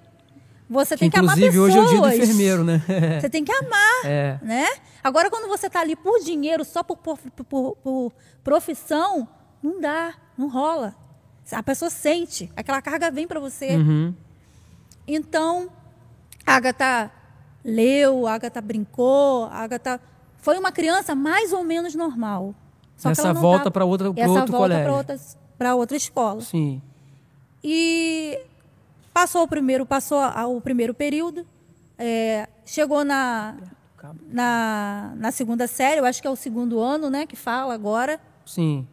Você 0.69 0.97
tem 0.97 1.09
que 1.09 1.17
amar 1.17 1.39
Inclusive, 1.39 1.65
pessoas. 1.69 1.75
hoje 1.75 1.79
é 1.79 1.83
o 1.83 1.87
dia 1.89 2.01
do 2.19 2.23
enfermeiro, 2.25 2.65
né? 2.65 2.83
Você 3.21 3.31
tem 3.31 3.45
que 3.45 3.53
amar, 3.53 4.05
É. 4.05 4.37
né? 4.43 4.67
Agora, 5.05 5.31
quando 5.31 5.47
você 5.47 5.69
está 5.69 5.79
ali 5.81 5.95
por 5.95 6.19
dinheiro, 6.19 6.65
só 6.65 6.83
por, 6.83 6.97
por- 6.97 7.19
por- 7.49 7.77
por 7.77 8.13
profissão, 8.43 9.29
não 9.63 9.81
dá, 9.81 10.15
não 10.37 10.49
rola. 10.49 10.97
A 11.53 11.63
pessoa 11.63 11.91
sente, 11.91 12.51
aquela 12.57 12.83
carga 12.83 13.11
vem 13.11 13.27
para 13.27 13.39
você. 13.41 13.77
Uhum. 13.77 14.15
Então, 15.07 15.69
a 16.47 16.55
Agatha 16.57 17.11
leu, 17.65 18.27
a 18.27 18.35
Agatha 18.35 18.61
brincou, 18.61 19.45
a 19.45 19.59
Agatha 19.59 20.01
foi 20.39 20.59
uma 20.59 20.73
criança 20.73 21.15
mais 21.15 21.53
ou 21.53 21.63
menos 21.65 21.95
normal. 21.95 22.55
Só 22.97 23.11
Essa 23.11 23.33
volta 23.33 23.71
pra 23.71 23.85
outra- 23.85 24.13
essa 24.17 24.29
outro 24.31 24.53
volta 24.53 24.57
colégio. 24.57 24.85
para 24.85 24.95
outra, 24.97 25.75
outra 25.77 25.97
escola. 25.97 26.41
Sim. 26.41 26.81
E 27.63 28.39
passou 29.13 29.43
o 29.43 29.49
primeiro, 29.49 29.85
passou 29.87 30.19
o 30.21 30.61
primeiro 30.61 30.95
período, 30.95 31.47
é, 31.99 32.49
chegou 32.65 33.05
na, 33.05 33.57
na, 34.29 35.13
na 35.17 35.31
segunda 35.31 35.67
série, 35.67 36.01
eu 36.01 36.05
acho 36.05 36.21
que 36.21 36.27
é 36.29 36.31
o 36.31 36.37
segundo 36.37 36.79
ano, 36.81 37.11
né, 37.11 37.27
que 37.27 37.37
fala 37.37 37.75
agora. 37.75 38.21
Sim. 38.45 38.87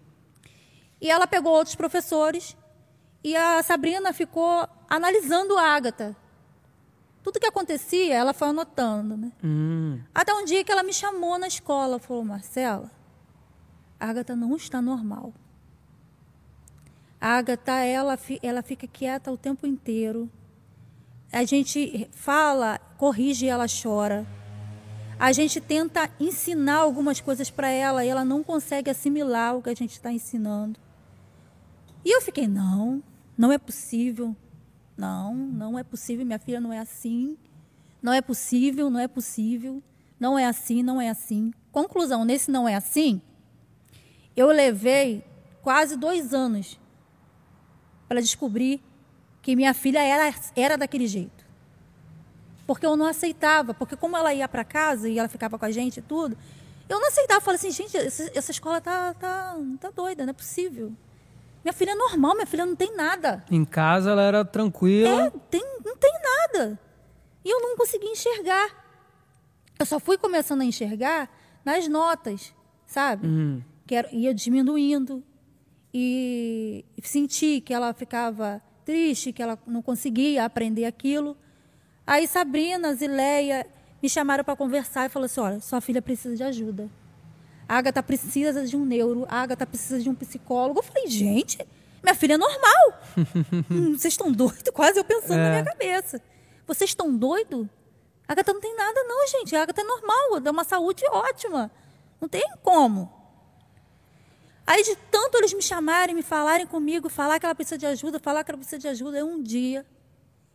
E 1.04 1.12
ela 1.12 1.28
pegou 1.28 1.52
outros 1.52 1.76
professores 1.76 2.56
e 3.22 3.36
a 3.36 3.62
Sabrina 3.62 4.14
ficou 4.14 4.66
analisando 4.90 5.58
a 5.58 5.76
Ágata. 5.76 6.16
Tudo 7.22 7.42
que 7.42 7.46
acontecia, 7.46 8.16
ela 8.16 8.34
foi 8.34 8.48
anotando, 8.48 9.18
né? 9.18 9.34
Hum. 9.44 10.00
Até 10.16 10.34
um 10.34 10.46
dia 10.46 10.64
que 10.64 10.72
ela 10.72 10.82
me 10.82 10.94
chamou 10.94 11.38
na 11.38 11.50
escola, 11.50 12.00
falou, 12.00 12.24
Marcela, 12.24 12.90
a 14.00 14.08
Agatha 14.08 14.34
não 14.34 14.56
está 14.56 14.82
normal. 14.82 15.34
A 17.20 17.38
Agatha, 17.38 17.84
ela, 17.84 18.18
ela 18.42 18.62
fica 18.62 18.88
quieta 18.88 19.30
o 19.30 19.38
tempo 19.38 19.68
inteiro. 19.68 20.32
A 21.34 21.44
gente 21.44 22.10
fala, 22.14 22.80
corrige 22.98 23.46
e 23.46 23.50
ela 23.50 23.66
chora. 23.68 24.26
A 25.20 25.34
gente 25.34 25.60
tenta 25.60 26.10
ensinar 26.18 26.78
algumas 26.78 27.20
coisas 27.20 27.50
para 27.50 27.68
ela 27.68 28.06
e 28.06 28.08
ela 28.08 28.24
não 28.24 28.42
consegue 28.42 28.90
assimilar 28.90 29.58
o 29.58 29.62
que 29.62 29.70
a 29.70 29.76
gente 29.76 29.92
está 29.92 30.10
ensinando. 30.10 30.80
E 32.04 32.16
eu 32.16 32.22
fiquei, 32.22 32.48
não, 32.48 33.02
não 33.38 33.52
é 33.52 33.58
possível. 33.58 34.36
Não, 34.98 35.34
não 35.36 35.80
é 35.80 35.84
possível, 35.84 36.26
minha 36.26 36.40
filha 36.40 36.60
não 36.60 36.72
é 36.72 36.80
assim. 36.80 37.38
Não 38.02 38.14
é 38.14 38.22
possível, 38.22 38.90
não 38.90 39.00
é 39.00 39.08
possível. 39.08 39.82
Não 40.20 40.38
é 40.38 40.46
assim, 40.46 40.84
não 40.84 41.02
é 41.02 41.10
assim. 41.10 41.54
Conclusão, 41.72 42.24
nesse 42.24 42.52
não 42.52 42.70
é 42.70 42.76
assim, 42.76 43.22
eu 44.36 44.48
levei 44.48 45.24
quase 45.62 45.96
dois 45.96 46.34
anos 46.34 46.80
para 48.08 48.22
descobrir 48.22 48.82
que 49.42 49.56
minha 49.56 49.74
filha 49.74 50.02
era, 50.02 50.34
era 50.56 50.78
daquele 50.78 51.08
jeito. 51.08 51.44
Porque 52.66 52.86
eu 52.86 52.96
não 52.96 53.06
aceitava, 53.06 53.74
porque 53.74 53.96
como 53.96 54.16
ela 54.16 54.34
ia 54.34 54.48
para 54.48 54.64
casa 54.64 55.10
e 55.10 55.20
ela 55.20 55.28
ficava 55.28 55.60
com 55.60 55.66
a 55.66 55.72
gente 55.72 55.98
e 55.98 56.02
tudo, 56.02 56.38
eu 56.88 57.00
não 57.00 57.08
aceitava. 57.08 57.40
Eu 57.40 57.44
falei 57.44 57.58
assim, 57.58 57.72
gente, 57.72 57.98
essa, 57.98 58.32
essa 58.34 58.52
escola 58.52 58.80
tá, 58.80 59.14
tá, 59.16 59.58
tá 59.80 59.90
doida, 59.90 60.24
não 60.24 60.32
é 60.32 60.34
possível. 60.34 60.94
Minha 61.64 61.74
filha 61.74 61.92
é 61.92 61.96
normal, 61.96 62.34
minha 62.36 62.46
filha 62.46 62.66
não 62.66 62.76
tem 62.76 62.96
nada. 62.96 63.44
Em 63.50 63.64
casa 63.64 64.12
ela 64.12 64.22
era 64.22 64.44
tranquila. 64.44 65.28
É, 65.28 65.30
tem, 65.50 65.64
não 65.84 65.96
tem 65.96 66.12
nada. 66.22 66.80
E 67.44 67.50
eu 67.50 67.62
não 67.62 67.78
consegui 67.78 68.08
enxergar. 68.08 68.70
Eu 69.80 69.86
só 69.86 70.00
fui 70.00 70.18
começando 70.18 70.62
a 70.62 70.66
enxergar 70.66 71.30
nas 71.64 71.88
notas, 71.88 72.54
sabe? 72.86 73.26
Uhum. 73.26 73.64
Que 73.88 73.96
era, 73.96 74.14
ia 74.14 74.34
diminuindo. 74.34 75.24
E 75.94 76.84
senti 77.02 77.62
que 77.62 77.74
ela 77.74 77.94
ficava 77.94 78.62
triste, 78.84 79.32
que 79.32 79.42
ela 79.42 79.58
não 79.66 79.82
conseguia 79.82 80.44
aprender 80.44 80.86
aquilo. 80.86 81.38
Aí 82.06 82.28
Sabrina, 82.28 82.94
Zileia 82.94 83.66
me 84.02 84.10
chamaram 84.10 84.44
para 84.44 84.56
conversar 84.56 85.06
e 85.06 85.10
falaram 85.10 85.26
assim: 85.26 85.42
olha, 85.42 85.60
sua 85.62 85.80
filha 85.80 86.02
precisa 86.02 86.36
de 86.36 86.44
ajuda. 86.44 86.90
A 87.68 87.78
Agatha 87.78 88.04
precisa 88.04 88.66
de 88.66 88.76
um 88.76 88.86
neuro, 88.86 89.26
a 89.30 89.42
Agatha 89.42 89.66
precisa 89.66 90.00
de 90.00 90.10
um 90.10 90.16
psicólogo. 90.16 90.80
Eu 90.80 90.84
falei, 90.84 91.08
gente, 91.08 91.58
minha 92.04 92.16
filha 92.16 92.34
é 92.34 92.38
normal. 92.38 93.02
Hum, 93.70 93.98
vocês 93.98 94.14
estão 94.14 94.32
doidos? 94.32 94.64
Quase 94.74 94.98
eu 95.00 95.04
pensando 95.04 95.38
na 95.38 95.48
É. 95.48 95.52
minha 95.62 95.64
cabeça. 95.66 96.22
Vocês 96.68 96.90
estão 96.90 97.16
doidos? 97.16 97.68
A 98.28 98.34
Agatha 98.34 98.54
não 98.54 98.60
tem 98.62 98.76
nada, 98.76 99.04
não, 99.04 99.28
gente. 99.28 99.56
A 99.56 99.62
Agatha 99.64 99.82
é 99.82 99.84
normal, 99.84 100.40
dá 100.40 100.52
uma 100.52 100.64
saúde 100.64 101.04
ótima. 101.12 101.70
Não 102.20 102.28
tem 102.28 102.44
como. 102.64 103.12
Aí, 104.66 104.82
de 104.84 104.96
tanto 105.12 105.38
eles 105.38 105.54
me 105.54 105.62
chamarem, 105.62 106.16
me 106.16 106.24
falarem 106.24 106.66
comigo, 106.66 107.10
falar 107.10 107.38
que 107.40 107.46
ela 107.46 107.54
precisa 107.54 107.78
de 107.78 107.86
ajuda, 107.86 108.18
falar 108.20 108.44
que 108.44 108.52
ela 108.52 108.58
precisa 108.58 108.80
de 108.80 108.88
ajuda, 108.88 109.24
um 109.26 109.42
dia 109.44 109.86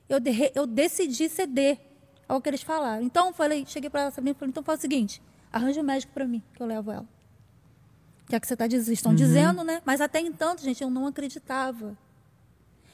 eu, 0.09 0.19
de- 0.19 0.51
eu 0.55 0.67
decidi 0.67 1.29
ceder 1.29 1.79
ao 2.27 2.41
que 2.41 2.49
eles 2.49 2.63
falaram. 2.63 3.03
Então, 3.03 3.33
falei, 3.35 3.65
cheguei 3.67 3.91
para 3.91 4.03
ela, 4.03 4.11
Sabrina, 4.11 4.35
e 4.35 4.39
falei, 4.39 4.51
então 4.51 4.63
faz 4.63 4.79
o 4.79 4.83
seguinte, 4.83 5.21
arranja 5.53 5.81
um 5.81 5.85
médico 5.85 6.13
para 6.13 6.27
mim, 6.27 6.43
que 6.55 6.63
eu 6.63 6.67
levo 6.67 6.91
ela. 6.91 7.07
Já 8.31 8.39
que 8.39 8.47
você 8.47 8.57
tá, 8.57 8.67
estão 8.67 9.15
dizendo, 9.15 9.65
né? 9.65 9.81
Mas 9.85 10.01
até 10.01 10.21
então, 10.21 10.57
gente, 10.59 10.83
eu 10.83 10.91
não 10.91 11.07
acreditava. 11.07 11.97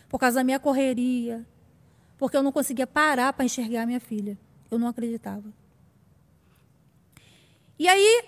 Por 0.09 0.19
causa 0.19 0.37
da 0.37 0.45
minha 0.45 0.61
correria. 0.61 1.45
Porque 2.17 2.37
eu 2.37 2.43
não 2.43 2.53
conseguia 2.53 2.87
parar 2.87 3.33
para 3.33 3.45
enxergar 3.45 3.83
a 3.83 3.87
minha 3.87 3.99
filha. 3.99 4.39
Eu 4.71 4.79
não 4.79 4.87
acreditava. 4.87 5.45
E 7.77 7.89
aí, 7.89 8.23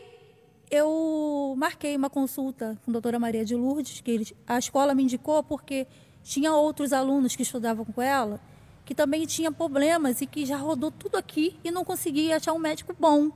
eu 0.68 1.54
marquei 1.56 1.96
uma 1.96 2.10
consulta 2.10 2.76
com 2.84 2.90
a 2.90 2.92
doutora 2.92 3.20
Maria 3.20 3.44
de 3.44 3.54
Lourdes, 3.54 4.00
que 4.00 4.10
eles, 4.10 4.34
a 4.44 4.58
escola 4.58 4.92
me 4.92 5.04
indicou 5.04 5.44
porque 5.44 5.86
tinha 6.24 6.52
outros 6.52 6.92
alunos 6.92 7.36
que 7.36 7.42
estudavam 7.42 7.84
com 7.84 8.02
ela 8.02 8.40
que 8.86 8.94
também 8.94 9.26
tinha 9.26 9.50
problemas 9.50 10.20
e 10.20 10.26
que 10.26 10.46
já 10.46 10.56
rodou 10.56 10.92
tudo 10.92 11.16
aqui 11.16 11.58
e 11.64 11.72
não 11.72 11.84
conseguia 11.84 12.36
achar 12.36 12.52
um 12.52 12.58
médico 12.58 12.94
bom. 12.98 13.32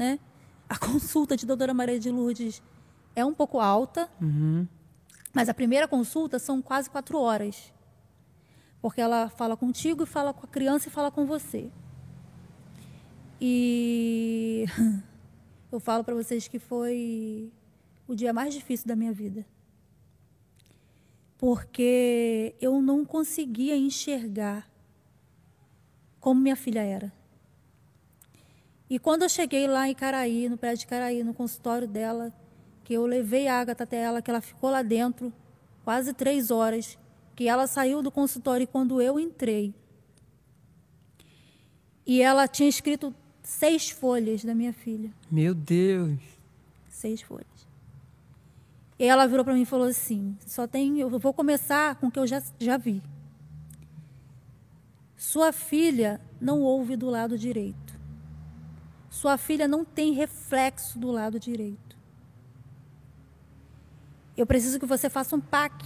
Né? 0.00 0.18
A 0.66 0.78
consulta 0.78 1.36
de 1.36 1.44
doutora 1.44 1.74
Maria 1.74 2.00
de 2.00 2.10
Lourdes 2.10 2.62
é 3.14 3.22
um 3.22 3.34
pouco 3.34 3.60
alta, 3.60 4.08
Uhum. 4.18 4.66
mas 5.34 5.50
a 5.50 5.52
primeira 5.52 5.86
consulta 5.86 6.38
são 6.38 6.62
quase 6.62 6.88
quatro 6.88 7.18
horas. 7.18 7.70
Porque 8.80 8.98
ela 8.98 9.28
fala 9.28 9.58
contigo, 9.58 10.06
fala 10.06 10.32
com 10.32 10.46
a 10.46 10.48
criança 10.48 10.88
e 10.88 10.90
fala 10.90 11.10
com 11.10 11.26
você. 11.26 11.70
E 13.38 14.64
eu 15.70 15.78
falo 15.78 16.02
para 16.02 16.14
vocês 16.14 16.48
que 16.48 16.58
foi 16.58 17.52
o 18.08 18.14
dia 18.14 18.32
mais 18.32 18.54
difícil 18.54 18.88
da 18.88 18.96
minha 18.96 19.12
vida. 19.12 19.44
Porque 21.36 22.54
eu 22.58 22.80
não 22.80 23.04
conseguia 23.04 23.76
enxergar 23.76 24.66
como 26.18 26.40
minha 26.40 26.56
filha 26.56 26.80
era. 26.82 27.12
E 28.90 28.98
quando 28.98 29.22
eu 29.22 29.28
cheguei 29.28 29.68
lá 29.68 29.88
em 29.88 29.94
Caraí, 29.94 30.48
no 30.48 30.58
prédio 30.58 30.80
de 30.80 30.88
Caraí, 30.88 31.22
no 31.22 31.32
consultório 31.32 31.86
dela, 31.86 32.32
que 32.82 32.92
eu 32.92 33.06
levei 33.06 33.46
a 33.46 33.60
Agatha 33.60 33.84
até 33.84 33.98
ela, 33.98 34.20
que 34.20 34.28
ela 34.28 34.40
ficou 34.40 34.68
lá 34.68 34.82
dentro 34.82 35.32
quase 35.84 36.12
três 36.12 36.50
horas, 36.50 36.98
que 37.36 37.46
ela 37.46 37.68
saiu 37.68 38.02
do 38.02 38.10
consultório 38.10 38.66
quando 38.66 39.00
eu 39.00 39.20
entrei. 39.20 39.72
E 42.04 42.20
ela 42.20 42.48
tinha 42.48 42.68
escrito 42.68 43.14
seis 43.44 43.90
folhas 43.90 44.44
da 44.44 44.56
minha 44.56 44.72
filha. 44.72 45.12
Meu 45.30 45.54
Deus. 45.54 46.18
Seis 46.88 47.22
folhas. 47.22 47.46
E 48.98 49.04
ela 49.04 49.26
virou 49.26 49.44
para 49.44 49.54
mim 49.54 49.62
e 49.62 49.66
falou 49.66 49.86
assim: 49.86 50.36
só 50.44 50.66
tem, 50.66 50.98
eu 50.98 51.08
vou 51.08 51.32
começar 51.32 51.94
com 51.94 52.08
o 52.08 52.10
que 52.10 52.18
eu 52.18 52.26
já, 52.26 52.42
já 52.58 52.76
vi. 52.76 53.00
Sua 55.16 55.52
filha 55.52 56.20
não 56.40 56.60
ouve 56.60 56.96
do 56.96 57.08
lado 57.08 57.38
direito. 57.38 57.89
Sua 59.10 59.36
filha 59.36 59.66
não 59.66 59.84
tem 59.84 60.12
reflexo 60.12 60.96
do 60.96 61.10
lado 61.10 61.40
direito. 61.40 61.98
Eu 64.36 64.46
preciso 64.46 64.78
que 64.78 64.86
você 64.86 65.10
faça 65.10 65.34
um 65.34 65.40
PAC 65.40 65.84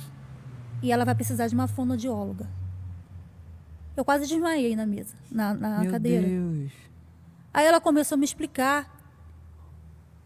e 0.83 0.93
ela 0.93 1.07
vai 1.07 1.15
precisar 1.15 1.49
de 1.49 1.55
uma 1.55 1.67
fonoaudióloga. 1.67 2.47
Eu 3.97 4.05
quase 4.05 4.27
desmaiei 4.27 4.77
na 4.77 4.85
mesa, 4.85 5.17
na, 5.31 5.55
na 5.55 5.81
Meu 5.81 5.91
cadeira. 5.91 6.27
Deus. 6.27 6.71
Aí 7.53 7.65
ela 7.65 7.81
começou 7.81 8.17
a 8.17 8.19
me 8.19 8.27
explicar. 8.27 8.93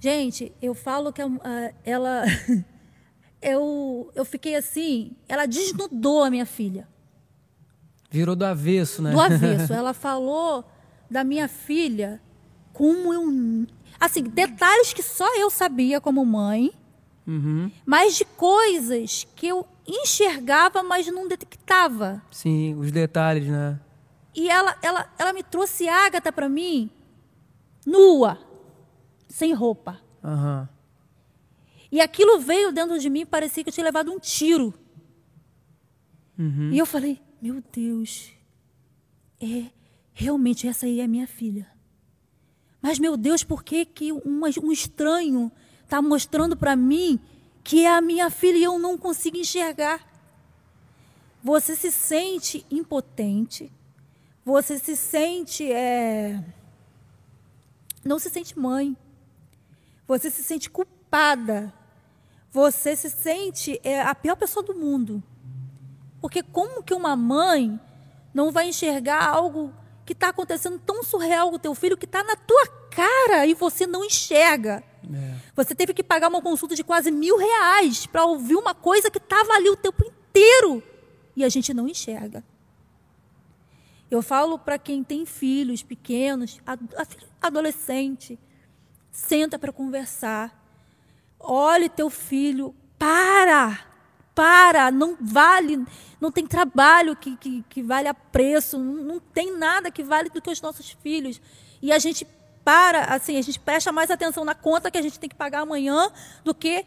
Gente, 0.01 0.53
eu 0.61 0.75
falo 0.75 1.13
que 1.13 1.23
a, 1.23 1.27
a, 1.27 1.73
ela. 1.85 2.25
eu, 3.41 4.11
eu 4.15 4.25
fiquei 4.25 4.57
assim. 4.57 5.13
Ela 5.29 5.47
desnudou 5.47 6.25
a 6.25 6.31
minha 6.31 6.47
filha. 6.47 6.89
Virou 8.11 8.35
do 8.35 8.45
avesso, 8.45 9.03
né? 9.03 9.13
Do 9.13 9.21
avesso. 9.21 9.73
ela 9.73 9.95
falou 9.95 10.65
da 11.09 11.23
minha 11.23 11.47
filha 11.47 12.21
como 12.79 13.12
eu. 13.12 13.67
Assim, 13.99 14.23
detalhes 14.23 14.93
que 14.93 15.03
só 15.03 15.27
eu 15.37 15.51
sabia 15.51 16.01
como 16.01 16.25
mãe, 16.25 16.71
Uhum. 17.27 17.69
mas 17.85 18.14
de 18.17 18.25
coisas 18.25 19.27
que 19.35 19.49
eu 19.49 19.67
enxergava, 19.87 20.85
mas 20.85 21.09
não 21.09 21.27
detectava. 21.27 22.23
Sim, 22.31 22.77
os 22.77 22.93
detalhes, 22.93 23.49
né? 23.49 23.81
E 24.35 24.49
ela, 24.49 24.79
ela, 24.81 25.12
ela 25.19 25.33
me 25.33 25.43
trouxe 25.43 25.88
Ágata 25.88 26.31
para 26.31 26.49
mim, 26.49 26.88
nua, 27.85 28.38
sem 29.29 29.53
roupa. 29.53 30.01
Aham. 30.23 30.69
E 31.91 32.01
aquilo 32.01 32.38
veio 32.38 32.71
dentro 32.71 32.99
de 33.01 33.11
mim, 33.11 33.27
parecia 33.27 33.64
que 33.64 33.71
eu 33.71 33.75
tinha 33.75 33.85
levado 33.85 34.12
um 34.12 34.19
tiro. 34.21 34.73
Uhum. 36.38 36.71
E 36.73 36.79
eu 36.79 36.87
falei, 36.87 37.21
meu 37.43 37.61
Deus, 37.73 38.31
é 39.41 39.64
realmente 40.12 40.69
essa 40.69 40.87
aí 40.87 41.01
é 41.01 41.07
minha 41.09 41.27
filha. 41.27 41.67
Mas, 42.81 42.99
meu 42.99 43.17
Deus, 43.17 43.43
por 43.43 43.62
que, 43.64 43.85
que 43.85 44.12
um, 44.12 44.47
estranho 44.73 45.51
está 45.83 46.01
mostrando 46.01 46.57
para 46.57 46.77
mim 46.77 47.19
que 47.64 47.85
é 47.85 47.93
a 47.93 48.01
minha 48.01 48.31
filha 48.31 48.57
e 48.57 48.64
eu 48.64 48.79
não 48.79 48.97
consigo 48.97 49.37
enxergar? 49.37 50.07
Você 51.43 51.75
se 51.75 51.91
sente 51.91 52.64
impotente, 52.71 53.71
você 54.45 54.79
se 54.79 54.97
sente. 54.97 55.71
É... 55.71 56.43
Não 58.05 58.19
se 58.19 58.31
sente 58.31 58.59
mãe, 58.59 58.97
você 60.07 60.31
se 60.31 60.43
sente 60.43 60.71
culpada, 60.71 61.73
você 62.51 62.97
se 62.97 63.11
sente 63.11 63.81
é, 63.83 64.01
a 64.01 64.14
pior 64.14 64.37
pessoa 64.37 64.64
do 64.64 64.75
mundo. 64.75 65.23
Porque 66.21 66.43
como 66.43 66.83
que 66.83 66.95
uma 66.95 67.17
mãe 67.17 67.79
não 68.33 68.51
vai 68.51 68.69
enxergar 68.69 69.29
algo 69.29 69.73
que 70.09 70.14
está 70.14 70.31
acontecendo 70.31 70.79
tão 70.79 71.03
surreal 71.03 71.51
com 71.51 71.57
o 71.57 71.59
teu 71.59 71.75
filho 71.75 71.94
que 71.94 72.07
está 72.07 72.25
na 72.25 72.35
tua 72.35 72.66
cara 72.90 73.44
e 73.47 73.53
você 73.53 73.87
não 73.87 74.03
enxerga? 74.03 74.83
É. 75.05 75.35
Você 75.55 75.75
teve 75.75 75.92
que 75.92 76.03
pagar 76.03 76.29
uma 76.29 76.40
consulta 76.40 76.75
de 76.75 76.83
quase 76.83 77.11
mil 77.11 77.37
reais 77.37 78.07
para 78.07 78.25
ouvir 78.25 78.57
uma 78.57 78.75
coisa 78.75 79.11
que 79.11 79.18
estava 79.18 79.53
ali 79.53 79.68
o 79.68 79.77
tempo 79.77 80.03
inteiro 80.03 80.83
e 81.37 81.44
a 81.44 81.49
gente 81.51 81.75
não 81.75 81.87
enxerga. 81.87 82.42
Eu 84.11 84.23
falo 84.23 84.59
para 84.59 84.79
quem 84.79 85.05
tem 85.05 85.27
filhos 85.27 85.83
pequenos, 85.83 86.59
ad- 86.66 86.88
adolescente, 87.42 88.38
senta 89.12 89.59
para 89.59 89.71
conversar. 89.71 90.59
Olhe 91.38 91.90
teu 91.90 92.09
filho, 92.09 92.75
para, 92.99 93.79
para, 94.38 94.92
não 94.92 95.16
vale, 95.20 95.85
não 96.20 96.31
tem 96.31 96.46
trabalho 96.46 97.16
que, 97.16 97.37
que, 97.37 97.64
que 97.68 97.83
vale 97.83 98.07
a 98.07 98.14
preço, 98.14 98.79
não, 98.79 99.03
não 99.03 99.18
tem 99.18 99.59
nada 99.59 99.90
que 99.90 100.05
vale 100.05 100.31
do 100.31 100.40
que 100.40 100.48
os 100.48 100.62
nossos 100.62 100.96
filhos. 101.03 101.40
E 101.83 101.90
a 101.90 101.98
gente 101.98 102.24
para, 102.64 103.07
assim, 103.07 103.37
a 103.37 103.42
gente 103.42 103.59
presta 103.59 103.90
mais 103.90 104.12
atenção 104.12 104.44
na 104.44 104.55
conta 104.55 104.92
que 104.92 104.98
a 104.98 105.03
gente 105.03 105.18
tem 105.18 105.29
que 105.29 105.35
pagar 105.35 105.62
amanhã 105.62 106.09
do 106.44 106.55
que 106.55 106.87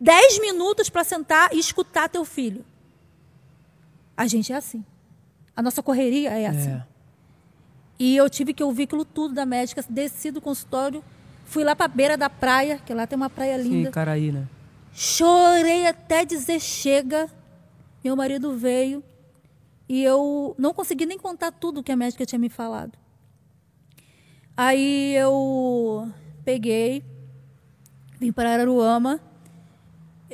10 0.00 0.40
minutos 0.40 0.90
para 0.90 1.04
sentar 1.04 1.54
e 1.54 1.60
escutar 1.60 2.08
teu 2.08 2.24
filho. 2.24 2.64
A 4.16 4.26
gente 4.26 4.52
é 4.52 4.56
assim. 4.56 4.84
A 5.54 5.62
nossa 5.62 5.80
correria 5.80 6.30
é 6.30 6.46
assim. 6.46 6.70
É. 6.70 6.84
E 8.00 8.16
eu 8.16 8.28
tive 8.28 8.52
que 8.52 8.64
ouvir 8.64 8.84
aquilo 8.84 9.04
tudo 9.04 9.32
da 9.32 9.46
médica, 9.46 9.84
desci 9.88 10.32
do 10.32 10.40
consultório, 10.40 11.04
fui 11.44 11.62
lá 11.62 11.76
para 11.76 11.86
a 11.86 11.88
beira 11.88 12.16
da 12.16 12.28
praia, 12.28 12.80
que 12.84 12.92
lá 12.92 13.06
tem 13.06 13.16
uma 13.16 13.30
praia 13.30 13.56
linda. 13.56 13.90
Sim, 13.90 13.92
Caraí, 13.92 14.32
né? 14.32 14.48
Chorei 14.94 15.86
até 15.86 16.24
dizer 16.24 16.60
chega. 16.60 17.28
Meu 18.02 18.14
marido 18.14 18.56
veio 18.56 19.02
e 19.88 20.02
eu 20.02 20.54
não 20.56 20.72
consegui 20.72 21.04
nem 21.04 21.18
contar 21.18 21.50
tudo 21.50 21.82
que 21.82 21.92
a 21.92 21.96
médica 21.96 22.24
tinha 22.24 22.38
me 22.38 22.48
falado. 22.48 22.96
Aí 24.56 25.14
eu 25.16 26.10
peguei, 26.44 27.02
vim 28.20 28.30
para 28.30 28.52
Araruama, 28.52 29.20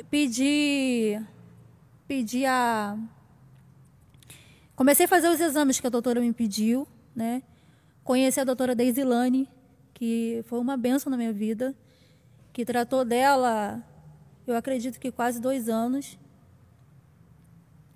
pedi, 0.09 1.19
pedi 2.07 2.45
a 2.45 2.97
Comecei 4.81 5.05
a 5.05 5.09
fazer 5.09 5.29
os 5.29 5.39
exames 5.39 5.79
que 5.79 5.85
a 5.85 5.91
doutora 5.91 6.19
me 6.19 6.33
pediu, 6.33 6.87
né? 7.15 7.43
Conheci 8.03 8.39
a 8.39 8.43
doutora 8.43 8.73
Deisilane, 8.73 9.47
que 9.93 10.43
foi 10.47 10.59
uma 10.59 10.75
benção 10.75 11.11
na 11.11 11.17
minha 11.17 11.31
vida, 11.31 11.75
que 12.51 12.65
tratou 12.65 13.05
dela, 13.05 13.83
eu 14.45 14.55
acredito 14.55 14.99
que 14.99 15.11
quase 15.11 15.39
dois 15.39 15.69
anos. 15.69 16.17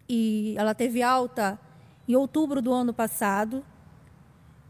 E 0.08 0.55
ela 0.58 0.75
teve 0.75 1.01
alta 1.01 1.60
em 2.08 2.15
outubro 2.15 2.62
do 2.62 2.71
ano 2.73 2.93
passado. 2.93 3.65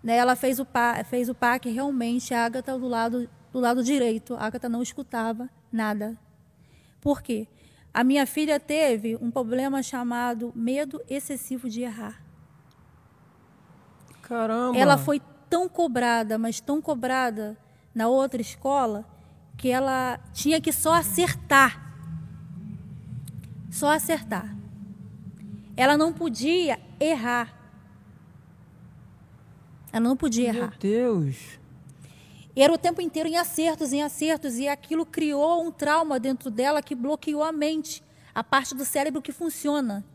Né? 0.01 0.15
Ela 0.15 0.35
fez 0.35 0.59
o, 0.59 0.65
pa, 0.65 1.03
fez 1.03 1.29
o 1.29 1.35
PAC 1.35 1.69
realmente, 1.69 2.33
a 2.33 2.45
Agatha 2.45 2.77
do 2.77 2.87
lado, 2.87 3.29
do 3.51 3.59
lado 3.59 3.83
direito. 3.83 4.35
A 4.35 4.45
Agatha 4.45 4.69
não 4.69 4.81
escutava 4.81 5.49
nada. 5.71 6.17
Por 7.01 7.21
quê? 7.21 7.47
A 7.93 8.03
minha 8.03 8.25
filha 8.25 8.59
teve 8.59 9.15
um 9.21 9.31
problema 9.31 9.81
chamado 9.81 10.51
medo 10.55 11.01
excessivo 11.09 11.69
de 11.69 11.81
errar. 11.81 12.21
Caramba. 14.21 14.77
Ela 14.77 14.97
foi 14.97 15.21
tão 15.49 15.69
cobrada, 15.69 16.37
mas 16.37 16.59
tão 16.59 16.81
cobrada 16.81 17.57
na 17.93 18.07
outra 18.07 18.41
escola, 18.41 19.05
que 19.57 19.69
ela 19.69 20.19
tinha 20.33 20.59
que 20.59 20.71
só 20.71 20.93
acertar. 20.93 21.81
Só 23.71 23.91
acertar. 23.91 24.55
Ela 25.75 25.97
não 25.97 26.13
podia 26.13 26.79
errar. 26.99 27.53
Ela 29.91 30.03
não 30.03 30.17
podia 30.17 30.51
Meu 30.53 30.63
errar. 30.63 30.77
Deus. 30.79 31.59
E 32.55 32.61
era 32.61 32.71
o 32.71 32.77
tempo 32.77 33.01
inteiro 33.01 33.27
em 33.27 33.35
acertos, 33.35 33.91
em 33.91 34.01
acertos, 34.01 34.57
e 34.57 34.67
aquilo 34.67 35.05
criou 35.05 35.61
um 35.61 35.71
trauma 35.71 36.19
dentro 36.19 36.49
dela 36.49 36.81
que 36.81 36.95
bloqueou 36.95 37.43
a 37.43 37.51
mente, 37.51 38.01
a 38.33 38.43
parte 38.43 38.73
do 38.73 38.85
cérebro 38.85 39.21
que 39.21 39.33
funciona. 39.33 40.05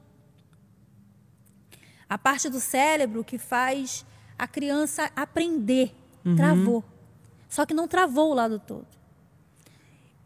A 2.08 2.16
parte 2.16 2.48
do 2.48 2.58
cérebro 2.58 3.22
que 3.22 3.36
faz 3.36 4.06
a 4.38 4.48
criança 4.48 5.10
aprender. 5.14 5.94
Travou. 6.36 6.82
Só 7.48 7.66
que 7.66 7.74
não 7.74 7.86
travou 7.86 8.30
o 8.30 8.34
lado 8.34 8.58
todo. 8.58 8.86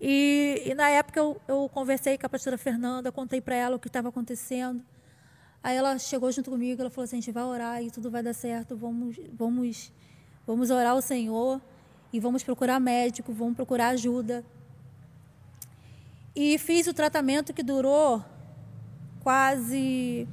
E, 0.06 0.60
e 0.66 0.74
na 0.74 0.90
época 0.90 1.18
eu, 1.18 1.40
eu 1.48 1.66
conversei 1.72 2.18
com 2.18 2.26
a 2.26 2.28
pastora 2.28 2.58
Fernanda, 2.58 3.10
contei 3.10 3.40
para 3.40 3.54
ela 3.54 3.76
o 3.76 3.78
que 3.78 3.88
estava 3.88 4.10
acontecendo. 4.10 4.84
Aí 5.62 5.74
ela 5.74 5.98
chegou 5.98 6.30
junto 6.30 6.50
comigo, 6.50 6.82
ela 6.82 6.90
falou 6.90 7.04
assim: 7.04 7.16
a 7.16 7.20
gente 7.20 7.32
vai 7.32 7.42
orar 7.42 7.82
e 7.82 7.90
tudo 7.90 8.10
vai 8.10 8.22
dar 8.22 8.34
certo, 8.34 8.76
vamos, 8.76 9.16
vamos, 9.32 9.90
vamos 10.46 10.68
orar 10.68 10.92
ao 10.92 11.00
Senhor 11.00 11.58
e 12.12 12.20
vamos 12.20 12.42
procurar 12.42 12.78
médico, 12.78 13.32
vamos 13.32 13.56
procurar 13.56 13.88
ajuda. 13.88 14.44
E 16.36 16.58
fiz 16.58 16.86
o 16.86 16.92
tratamento 16.92 17.54
que 17.54 17.62
durou 17.62 18.22
quase. 19.22 20.28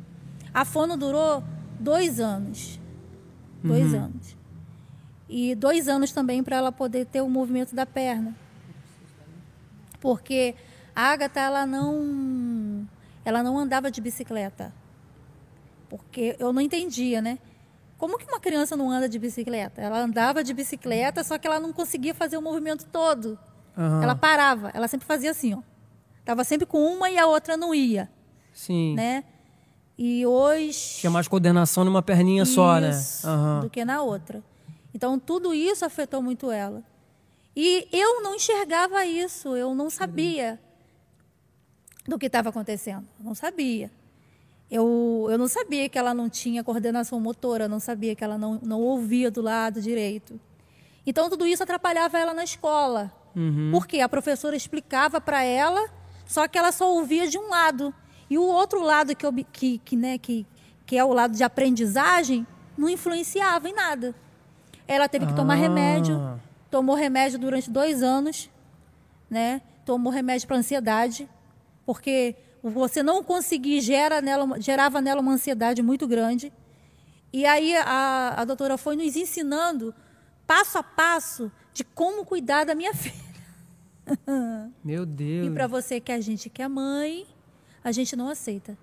A 0.54 0.66
fono 0.66 0.98
durou 0.98 1.42
dois 1.80 2.20
anos. 2.20 2.78
Dois 3.64 3.94
anos. 3.94 4.36
E 5.30 5.56
dois 5.56 5.88
anos 5.88 6.12
também 6.12 6.44
para 6.44 6.58
ela 6.58 6.74
poder 6.74 7.06
ter 7.06 7.22
o 7.22 7.30
movimento 7.30 7.74
da 7.74 7.86
perna. 7.86 8.36
Porque 10.02 10.56
a 10.94 11.12
Agatha, 11.14 11.40
ela 11.40 11.66
não, 11.66 12.86
ela 13.24 13.42
não 13.42 13.58
andava 13.58 13.90
de 13.90 14.02
bicicleta. 14.02 14.74
Porque 15.88 16.36
eu 16.40 16.52
não 16.52 16.62
entendia, 16.62 17.22
né? 17.22 17.38
Como 17.98 18.18
que 18.18 18.26
uma 18.26 18.40
criança 18.40 18.76
não 18.76 18.90
anda 18.90 19.08
de 19.08 19.20
bicicleta? 19.20 19.80
Ela 19.80 20.00
andava 20.00 20.44
de 20.44 20.54
bicicleta, 20.54 21.24
só 21.24 21.38
que 21.38 21.46
ela 21.46 21.60
não 21.60 21.72
conseguia 21.72 22.16
fazer 22.16 22.36
o 22.36 22.42
movimento 22.42 22.86
todo. 22.92 23.38
Aham. 23.78 24.02
Ela 24.04 24.16
parava, 24.16 24.72
ela 24.74 24.88
sempre 24.88 25.06
fazia 25.06 25.30
assim, 25.32 25.54
ó. 25.54 25.60
Tava 26.26 26.44
sempre 26.44 26.66
com 26.66 26.80
uma 26.84 27.10
e 27.10 27.18
a 27.18 27.26
outra 27.28 27.56
não 27.56 27.74
ia, 27.74 28.10
Sim. 28.54 28.96
né? 28.96 29.24
E 29.98 30.26
hoje 30.26 30.98
Tinha 31.00 31.12
mais 31.12 31.28
coordenação 31.28 31.84
numa 31.86 32.02
perninha 32.02 32.44
só, 32.46 32.80
né? 32.80 32.90
isso, 32.90 33.28
Aham. 33.28 33.60
do 33.62 33.70
que 33.70 33.86
na 33.86 34.02
outra. 34.02 34.44
Então 34.94 35.20
tudo 35.20 35.54
isso 35.54 35.86
afetou 35.86 36.22
muito 36.24 36.50
ela. 36.52 36.84
E 37.56 37.88
eu 37.92 38.22
não 38.22 38.36
enxergava 38.36 39.06
isso, 39.06 39.56
eu 39.56 39.76
não 39.76 39.90
sabia 39.90 40.60
do 42.08 42.18
que 42.18 42.28
estava 42.28 42.50
acontecendo, 42.50 43.06
eu 43.20 43.26
não 43.26 43.36
sabia. 43.36 43.92
Eu, 44.70 45.28
eu 45.30 45.38
não 45.38 45.50
sabia 45.50 45.90
que 45.90 46.00
ela 46.00 46.14
não 46.14 46.30
tinha 46.30 46.64
coordenação 46.64 47.20
motora, 47.20 47.66
eu 47.66 47.70
não 47.70 47.80
sabia 47.80 48.16
que 48.16 48.24
ela 48.24 48.38
não, 48.38 48.58
não 48.64 48.80
ouvia 48.80 49.30
do 49.30 49.42
lado 49.42 49.82
direito. 49.82 50.40
Então 51.06 51.30
tudo 51.30 51.46
isso 51.46 51.62
atrapalhava 51.62 52.18
ela 52.18 52.34
na 52.34 52.44
escola. 52.44 53.12
Uhum. 53.36 53.70
Porque 53.72 54.00
a 54.00 54.08
professora 54.08 54.56
explicava 54.56 55.20
para 55.20 55.44
ela, 55.44 55.90
só 56.26 56.48
que 56.48 56.58
ela 56.58 56.72
só 56.72 56.94
ouvia 56.94 57.28
de 57.28 57.38
um 57.38 57.50
lado. 57.50 57.94
E 58.30 58.38
o 58.38 58.44
outro 58.44 58.82
lado, 58.82 59.14
que, 59.14 59.44
que, 59.52 59.78
que, 59.80 59.96
né, 59.98 60.18
que, 60.18 60.48
que 60.86 60.98
é 60.98 61.04
o 61.04 61.12
lado 61.12 61.36
de 61.36 61.44
aprendizagem, 61.44 62.48
não 62.78 62.88
influenciava 62.88 63.68
em 63.68 63.74
nada. 63.74 64.16
Ela 64.88 65.10
teve 65.10 65.26
que 65.26 65.34
tomar 65.34 65.56
Ah. 65.56 65.58
remédio, 65.58 66.40
tomou 66.72 66.96
remédio 66.96 67.38
durante 67.38 67.70
dois 67.70 68.02
anos, 68.02 68.50
né? 69.30 69.62
Tomou 69.86 70.12
remédio 70.12 70.48
para 70.48 70.58
ansiedade, 70.58 71.30
porque 71.86 72.36
você 72.64 73.04
não 73.04 73.24
conseguir 73.24 73.82
gera 73.82 74.22
nela, 74.22 74.60
gerava 74.60 75.02
nela 75.02 75.22
uma 75.22 75.34
ansiedade 75.34 75.82
muito 75.84 76.08
grande. 76.08 76.52
E 77.34 77.46
aí 77.46 77.76
a, 77.76 78.36
a 78.38 78.46
doutora 78.46 78.78
foi 78.78 78.96
nos 78.96 79.16
ensinando 79.16 79.94
passo 80.48 80.78
a 80.78 80.84
passo 80.84 81.52
de 81.74 81.84
como 81.84 82.26
cuidar 82.26 82.64
da 82.64 82.74
minha 82.74 82.94
filha. 82.96 83.32
Meu 84.84 85.06
Deus. 85.06 85.48
E 85.48 85.52
para 85.52 85.68
você 85.68 86.00
que 86.00 86.12
a 86.12 86.20
gente 86.20 86.50
que 86.50 86.62
é 86.62 86.68
mãe, 86.68 87.28
a 87.84 87.92
gente 87.92 88.16
não 88.16 88.30
aceita. 88.30 88.78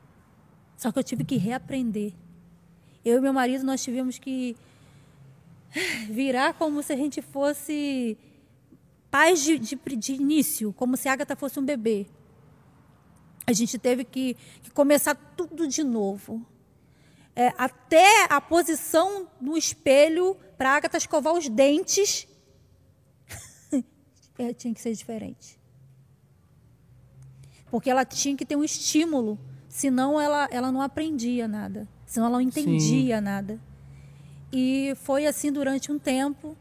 Só 0.76 0.92
que 0.92 0.98
eu 0.98 1.04
tive 1.04 1.24
que 1.24 1.36
reaprender. 1.36 2.12
Eu 3.04 3.18
e 3.18 3.20
meu 3.20 3.32
marido, 3.32 3.64
nós 3.64 3.82
tivemos 3.82 4.18
que 4.18 4.56
virar 6.08 6.54
como 6.54 6.82
se 6.82 6.92
a 6.92 6.96
gente 6.96 7.20
fosse 7.20 8.16
pais 9.10 9.42
de, 9.42 9.58
de, 9.58 9.76
de 9.76 10.12
início, 10.12 10.72
como 10.72 10.96
se 10.96 11.08
a 11.08 11.12
Agatha 11.12 11.36
fosse 11.36 11.58
um 11.58 11.64
bebê. 11.64 12.06
A 13.46 13.52
gente 13.52 13.78
teve 13.78 14.04
que, 14.04 14.34
que 14.62 14.70
começar 14.70 15.14
tudo 15.14 15.66
de 15.66 15.82
novo. 15.82 16.44
É, 17.34 17.52
até 17.56 18.26
a 18.28 18.40
posição 18.40 19.28
no 19.40 19.56
espelho 19.56 20.36
para 20.56 20.72
a 20.72 20.76
Agatha 20.76 20.98
escovar 20.98 21.32
os 21.32 21.48
dentes 21.48 22.26
é, 24.38 24.52
tinha 24.52 24.74
que 24.74 24.80
ser 24.80 24.92
diferente. 24.92 25.58
Porque 27.70 27.88
ela 27.88 28.04
tinha 28.04 28.36
que 28.36 28.44
ter 28.44 28.56
um 28.56 28.64
estímulo, 28.64 29.38
senão 29.68 30.20
ela, 30.20 30.48
ela 30.50 30.72
não 30.72 30.80
aprendia 30.80 31.46
nada, 31.46 31.86
senão 32.06 32.26
ela 32.26 32.36
não 32.38 32.40
entendia 32.40 33.20
nada. 33.20 33.60
E 34.52 34.94
foi 34.96 35.26
assim 35.26 35.52
durante 35.52 35.92
um 35.92 35.98
tempo, 35.98 36.56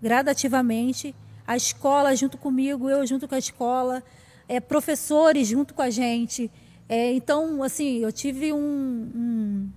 gradativamente, 0.00 1.14
a 1.46 1.56
escola 1.56 2.14
junto 2.14 2.38
comigo, 2.38 2.88
eu 2.88 3.06
junto 3.06 3.26
com 3.28 3.34
a 3.34 3.38
escola, 3.38 4.02
é, 4.48 4.60
professores 4.60 5.48
junto 5.48 5.74
com 5.74 5.82
a 5.82 5.90
gente. 5.90 6.50
É, 6.88 7.12
então, 7.12 7.62
assim, 7.62 7.98
eu 7.98 8.10
tive 8.10 8.52
um, 8.52 8.58
um, 9.14 9.70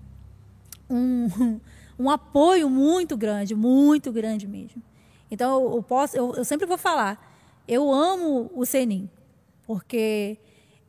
um, 0.90 1.60
um 2.00 2.10
apoio 2.10 2.70
muito 2.70 3.18
grande, 3.18 3.54
muito 3.56 4.12
grande 4.12 4.48
mesmo. 4.48 4.82
Então, 5.30 5.76
eu, 5.76 5.84
posso, 5.84 6.16
eu, 6.16 6.36
eu 6.36 6.46
sempre 6.46 6.66
vou 6.66 6.78
falar, 6.78 7.32
eu 7.68 7.92
amo 7.92 8.52
o 8.54 8.66
Senim, 8.66 9.10
porque 9.66 10.38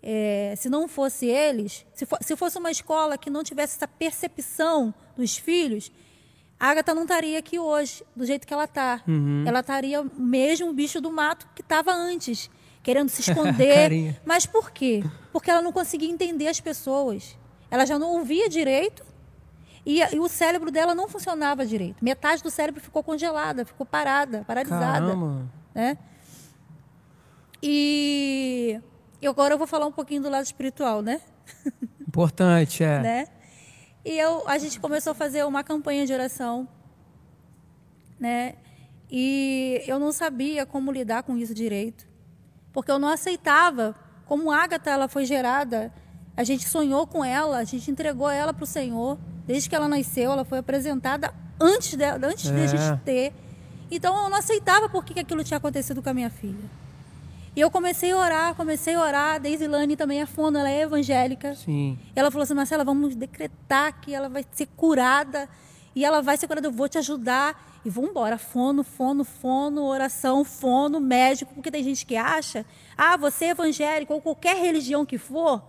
é, 0.02 0.54
se 0.56 0.68
não 0.68 0.88
fosse 0.88 1.26
eles, 1.26 1.86
se, 1.94 2.04
for, 2.04 2.18
se 2.20 2.34
fosse 2.34 2.58
uma 2.58 2.70
escola 2.70 3.16
que 3.16 3.30
não 3.30 3.44
tivesse 3.44 3.76
essa 3.76 3.86
percepção 3.86 4.92
dos 5.16 5.36
filhos, 5.36 5.92
a 6.62 6.70
Agatha 6.70 6.94
não 6.94 7.02
estaria 7.02 7.36
aqui 7.40 7.58
hoje, 7.58 8.04
do 8.14 8.24
jeito 8.24 8.46
que 8.46 8.54
ela 8.54 8.66
está. 8.66 9.02
Uhum. 9.08 9.42
Ela 9.44 9.58
estaria 9.58 10.00
mesmo 10.16 10.70
o 10.70 10.72
bicho 10.72 11.00
do 11.00 11.10
mato 11.10 11.44
que 11.56 11.60
estava 11.60 11.92
antes, 11.92 12.48
querendo 12.84 13.08
se 13.08 13.20
esconder. 13.28 14.14
Mas 14.24 14.46
por 14.46 14.70
quê? 14.70 15.02
Porque 15.32 15.50
ela 15.50 15.60
não 15.60 15.72
conseguia 15.72 16.08
entender 16.08 16.46
as 16.46 16.60
pessoas. 16.60 17.36
Ela 17.68 17.84
já 17.84 17.98
não 17.98 18.12
ouvia 18.12 18.48
direito 18.48 19.04
e, 19.84 19.98
e 19.98 20.20
o 20.20 20.28
cérebro 20.28 20.70
dela 20.70 20.94
não 20.94 21.08
funcionava 21.08 21.66
direito. 21.66 21.96
Metade 22.00 22.44
do 22.44 22.50
cérebro 22.50 22.80
ficou 22.80 23.02
congelada, 23.02 23.64
ficou 23.64 23.84
parada, 23.84 24.44
paralisada. 24.46 25.08
Caramba. 25.08 25.50
Né? 25.74 25.98
E 27.60 28.80
e 29.20 29.26
agora 29.26 29.54
eu 29.54 29.58
vou 29.58 29.66
falar 29.66 29.86
um 29.86 29.92
pouquinho 29.92 30.22
do 30.22 30.30
lado 30.30 30.44
espiritual, 30.44 31.02
né? 31.02 31.20
Importante, 32.06 32.84
é. 32.84 32.98
né? 33.02 33.26
E 34.04 34.18
eu, 34.18 34.42
a 34.48 34.58
gente 34.58 34.80
começou 34.80 35.12
a 35.12 35.14
fazer 35.14 35.44
uma 35.44 35.62
campanha 35.62 36.04
de 36.06 36.12
oração, 36.12 36.66
né? 38.18 38.54
E 39.10 39.82
eu 39.86 39.98
não 39.98 40.10
sabia 40.12 40.64
como 40.66 40.90
lidar 40.90 41.22
com 41.22 41.36
isso 41.36 41.54
direito, 41.54 42.06
porque 42.72 42.90
eu 42.90 42.98
não 42.98 43.08
aceitava 43.08 43.94
como 44.26 44.50
Ágata 44.50 44.90
ela 44.90 45.08
foi 45.08 45.24
gerada. 45.24 45.92
A 46.36 46.44
gente 46.44 46.66
sonhou 46.68 47.06
com 47.06 47.22
ela, 47.24 47.58
a 47.58 47.64
gente 47.64 47.90
entregou 47.90 48.28
ela 48.30 48.54
para 48.54 48.64
o 48.64 48.66
Senhor 48.66 49.18
desde 49.46 49.68
que 49.68 49.76
ela 49.76 49.86
nasceu. 49.86 50.32
Ela 50.32 50.44
foi 50.44 50.58
apresentada 50.58 51.32
antes 51.60 51.94
de, 51.94 52.04
antes 52.04 52.44
de 52.50 52.52
a 52.58 52.64
É. 52.64 52.66
gente 52.68 53.00
ter. 53.02 53.32
Então 53.90 54.16
eu 54.24 54.30
não 54.30 54.38
aceitava 54.38 54.88
por 54.88 55.04
que 55.04 55.20
aquilo 55.20 55.44
tinha 55.44 55.58
acontecido 55.58 56.02
com 56.02 56.08
a 56.08 56.14
minha 56.14 56.30
filha. 56.30 56.64
E 57.54 57.60
eu 57.60 57.70
comecei 57.70 58.12
a 58.12 58.16
orar, 58.16 58.54
comecei 58.54 58.94
a 58.94 59.00
orar. 59.00 59.40
Daisy 59.40 59.66
Lane 59.66 59.94
também 59.94 60.22
é 60.22 60.26
fono, 60.26 60.58
ela 60.58 60.70
é 60.70 60.82
evangélica. 60.82 61.54
Sim. 61.54 61.98
Ela 62.16 62.30
falou 62.30 62.44
assim, 62.44 62.54
Marcela, 62.54 62.82
vamos 62.82 63.14
decretar 63.14 64.00
que 64.00 64.14
ela 64.14 64.28
vai 64.28 64.44
ser 64.52 64.66
curada. 64.74 65.48
E 65.94 66.04
ela 66.04 66.22
vai 66.22 66.38
ser 66.38 66.46
curada, 66.46 66.66
eu 66.66 66.72
vou 66.72 66.88
te 66.88 66.96
ajudar. 66.96 67.80
E 67.84 67.90
vamos 67.90 68.10
embora, 68.10 68.38
fono, 68.38 68.82
fono, 68.82 69.22
fono, 69.22 69.82
oração, 69.84 70.44
fono, 70.44 70.98
médico. 70.98 71.52
Porque 71.52 71.70
tem 71.70 71.84
gente 71.84 72.06
que 72.06 72.16
acha, 72.16 72.64
ah, 72.96 73.16
você 73.18 73.46
é 73.46 73.48
evangélico, 73.50 74.14
ou 74.14 74.20
qualquer 74.22 74.56
religião 74.56 75.04
que 75.04 75.18
for, 75.18 75.62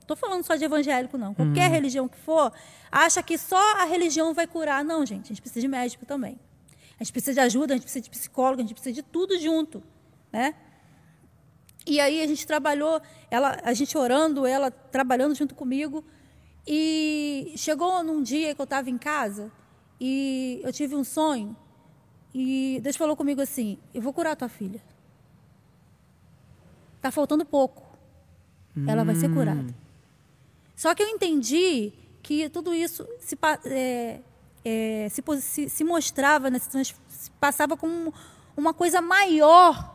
estou 0.00 0.16
falando 0.16 0.44
só 0.44 0.56
de 0.56 0.64
evangélico 0.64 1.16
não, 1.16 1.32
qualquer 1.32 1.70
religião 1.70 2.08
que 2.08 2.18
for, 2.18 2.52
acha 2.90 3.22
que 3.22 3.38
só 3.38 3.80
a 3.80 3.84
religião 3.84 4.34
vai 4.34 4.46
curar. 4.46 4.84
Não, 4.84 5.06
gente, 5.06 5.26
a 5.26 5.28
gente 5.28 5.40
precisa 5.40 5.60
de 5.60 5.68
médico 5.68 6.04
também. 6.04 6.38
A 6.98 7.04
gente 7.04 7.12
precisa 7.12 7.34
de 7.34 7.40
ajuda, 7.40 7.72
a 7.72 7.76
gente 7.76 7.84
precisa 7.84 8.02
de 8.02 8.10
psicólogo, 8.10 8.60
a 8.60 8.62
gente 8.62 8.74
precisa 8.74 8.94
de 8.94 9.02
tudo 9.02 9.38
junto, 9.38 9.82
né? 10.30 10.54
E 11.86 11.98
aí 11.98 12.22
a 12.22 12.26
gente 12.26 12.46
trabalhou, 12.46 13.00
ela, 13.30 13.58
a 13.62 13.72
gente 13.72 13.96
orando, 13.96 14.46
ela 14.46 14.70
trabalhando 14.70 15.34
junto 15.34 15.54
comigo. 15.54 16.04
E 16.66 17.52
chegou 17.56 18.02
num 18.02 18.22
dia 18.22 18.54
que 18.54 18.60
eu 18.60 18.64
estava 18.64 18.90
em 18.90 18.98
casa 18.98 19.50
e 20.00 20.60
eu 20.62 20.72
tive 20.72 20.94
um 20.94 21.04
sonho. 21.04 21.56
E 22.34 22.80
Deus 22.82 22.96
falou 22.96 23.16
comigo 23.16 23.40
assim: 23.40 23.78
Eu 23.92 24.02
vou 24.02 24.12
curar 24.12 24.36
tua 24.36 24.48
filha. 24.48 24.80
Tá 27.00 27.10
faltando 27.10 27.44
pouco. 27.44 27.90
Ela 28.86 29.04
vai 29.04 29.14
ser 29.14 29.32
curada. 29.32 29.74
Só 30.76 30.94
que 30.94 31.02
eu 31.02 31.08
entendi 31.08 31.92
que 32.22 32.48
tudo 32.48 32.72
isso 32.74 33.06
se, 33.18 33.36
é, 33.66 34.20
é, 34.64 35.08
se, 35.10 35.22
se, 35.40 35.68
se 35.68 35.84
mostrava, 35.84 36.50
né, 36.50 36.58
se 36.58 37.30
passava 37.40 37.76
como 37.76 38.14
uma 38.56 38.72
coisa 38.72 39.00
maior 39.02 39.94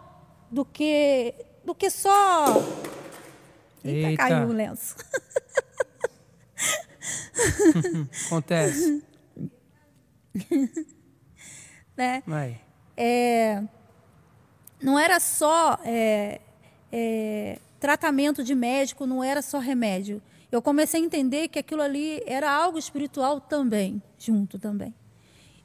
do 0.52 0.66
que, 0.66 1.34
do 1.66 1.74
que 1.74 1.90
só. 1.90 2.46
Eita, 3.84 4.10
Eita. 4.10 4.18
caiu 4.18 4.48
o 4.50 4.54
lenço. 4.54 4.96
Acontece. 8.28 9.04
né? 11.98 12.24
Vai. 12.26 12.62
é, 12.98 13.64
não 14.82 15.00
era 15.00 15.20
só 15.20 15.80
é, 15.84 16.42
é, 16.92 17.60
tratamento 17.80 18.44
de 18.44 18.54
médico, 18.54 19.06
não 19.06 19.24
era 19.24 19.42
só 19.42 19.60
remédio. 19.60 20.22
Eu 20.52 20.62
comecei 20.62 21.02
a 21.02 21.04
entender 21.04 21.48
que 21.48 21.60
aquilo 21.60 21.82
ali 21.82 22.22
era 22.26 22.52
algo 22.52 22.78
espiritual 22.78 23.42
também, 23.42 24.02
junto 24.18 24.60
também. 24.60 24.94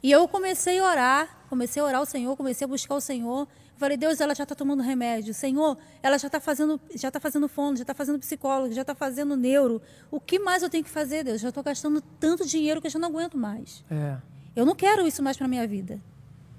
E 0.02 0.10
eu 0.10 0.26
comecei 0.26 0.78
a 0.78 0.84
orar, 0.84 1.46
comecei 1.48 1.82
a 1.82 1.84
orar 1.84 2.00
ao 2.00 2.06
Senhor, 2.06 2.36
comecei 2.36 2.64
a 2.64 2.68
buscar 2.68 2.94
o 2.94 3.00
Senhor. 3.00 3.46
Eu 3.80 3.86
falei, 3.86 3.96
Deus, 3.96 4.20
ela 4.20 4.34
já 4.34 4.42
está 4.42 4.54
tomando 4.54 4.82
remédio. 4.82 5.32
Senhor, 5.32 5.74
ela 6.02 6.18
já 6.18 6.26
está 6.26 6.38
fazendo, 6.38 6.78
já 6.94 7.08
está 7.08 7.18
fazendo 7.18 7.48
fono, 7.48 7.78
já 7.78 7.82
está 7.82 7.94
fazendo 7.94 8.18
psicólogo, 8.18 8.74
já 8.74 8.82
está 8.82 8.94
fazendo 8.94 9.34
neuro. 9.38 9.80
O 10.10 10.20
que 10.20 10.38
mais 10.38 10.62
eu 10.62 10.68
tenho 10.68 10.84
que 10.84 10.90
fazer, 10.90 11.24
Deus? 11.24 11.40
Já 11.40 11.48
estou 11.48 11.62
gastando 11.62 12.02
tanto 12.20 12.46
dinheiro 12.46 12.78
que 12.78 12.88
eu 12.88 12.90
já 12.90 12.98
não 12.98 13.08
aguento 13.08 13.38
mais. 13.38 13.82
É. 13.90 14.18
Eu 14.54 14.66
não 14.66 14.74
quero 14.74 15.06
isso 15.06 15.22
mais 15.22 15.38
para 15.38 15.48
minha 15.48 15.66
vida. 15.66 15.98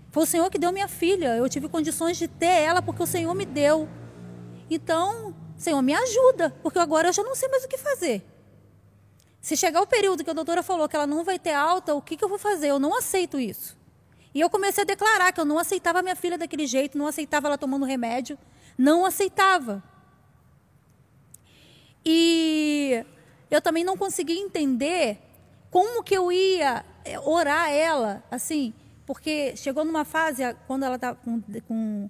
Foi 0.09 0.23
o 0.23 0.25
Senhor 0.25 0.49
que 0.49 0.57
deu 0.57 0.71
minha 0.71 0.87
filha. 0.87 1.37
Eu 1.37 1.47
tive 1.47 1.69
condições 1.69 2.17
de 2.17 2.27
ter 2.27 2.63
ela 2.63 2.81
porque 2.81 3.03
o 3.03 3.05
Senhor 3.05 3.35
me 3.35 3.45
deu. 3.45 3.87
Então, 4.67 5.35
Senhor, 5.55 5.79
me 5.83 5.93
ajuda, 5.93 6.49
porque 6.63 6.79
agora 6.79 7.09
eu 7.09 7.13
já 7.13 7.21
não 7.21 7.35
sei 7.35 7.47
mais 7.49 7.63
o 7.63 7.67
que 7.67 7.77
fazer. 7.77 8.25
Se 9.39 9.55
chegar 9.55 9.79
o 9.83 9.85
período 9.85 10.23
que 10.23 10.29
a 10.31 10.33
doutora 10.33 10.63
falou 10.63 10.89
que 10.89 10.95
ela 10.95 11.05
não 11.05 11.23
vai 11.23 11.37
ter 11.37 11.53
alta, 11.53 11.93
o 11.93 12.01
que, 12.01 12.17
que 12.17 12.23
eu 12.23 12.29
vou 12.29 12.39
fazer? 12.39 12.69
Eu 12.69 12.79
não 12.79 12.97
aceito 12.97 13.39
isso. 13.39 13.79
E 14.33 14.39
eu 14.39 14.49
comecei 14.49 14.83
a 14.83 14.87
declarar 14.87 15.31
que 15.31 15.39
eu 15.39 15.45
não 15.45 15.59
aceitava 15.59 16.01
minha 16.01 16.15
filha 16.15 16.37
daquele 16.37 16.65
jeito, 16.65 16.97
não 16.97 17.07
aceitava 17.07 17.47
ela 17.47 17.57
tomando 17.57 17.85
remédio, 17.85 18.37
não 18.77 19.05
aceitava. 19.05 19.83
E 22.05 23.05
eu 23.49 23.61
também 23.61 23.83
não 23.83 23.97
conseguia 23.97 24.39
entender 24.39 25.19
como 25.69 26.03
que 26.03 26.15
eu 26.15 26.31
ia 26.31 26.85
eh, 27.05 27.19
orar 27.19 27.69
ela, 27.69 28.23
assim, 28.31 28.73
porque 29.05 29.55
chegou 29.55 29.83
numa 29.83 30.05
fase, 30.05 30.41
quando 30.67 30.83
ela 30.83 30.95
está 30.95 31.13
com, 31.13 31.41
com, 31.67 32.09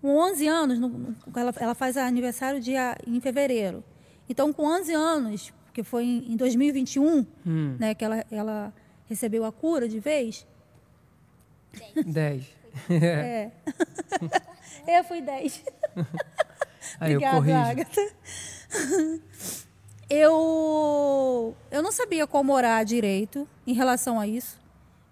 com 0.00 0.16
11 0.16 0.46
anos, 0.46 0.78
no, 0.78 1.16
ela, 1.34 1.54
ela 1.58 1.74
faz 1.74 1.96
aniversário 1.96 2.60
dia, 2.60 2.96
em 3.06 3.20
fevereiro. 3.20 3.82
Então, 4.28 4.52
com 4.52 4.64
11 4.64 4.92
anos, 4.92 5.52
que 5.72 5.82
foi 5.82 6.04
em, 6.04 6.32
em 6.32 6.36
2021, 6.36 7.26
hum. 7.46 7.76
né, 7.78 7.94
que 7.94 8.04
ela, 8.04 8.24
ela 8.30 8.74
recebeu 9.06 9.44
a 9.44 9.50
cura 9.50 9.88
de 9.88 9.98
vez. 9.98 10.46
10. 12.06 12.44
é. 12.90 13.50
eu 14.98 15.04
fui 15.04 15.20
10. 15.20 15.64
Aí 17.00 17.16
Obrigada, 17.16 17.50
eu 17.50 17.56
Agatha. 17.56 18.12
Eu, 20.10 21.54
eu 21.70 21.82
não 21.82 21.92
sabia 21.92 22.26
como 22.26 22.52
orar 22.52 22.84
direito 22.84 23.46
em 23.66 23.74
relação 23.74 24.18
a 24.18 24.26
isso. 24.26 24.58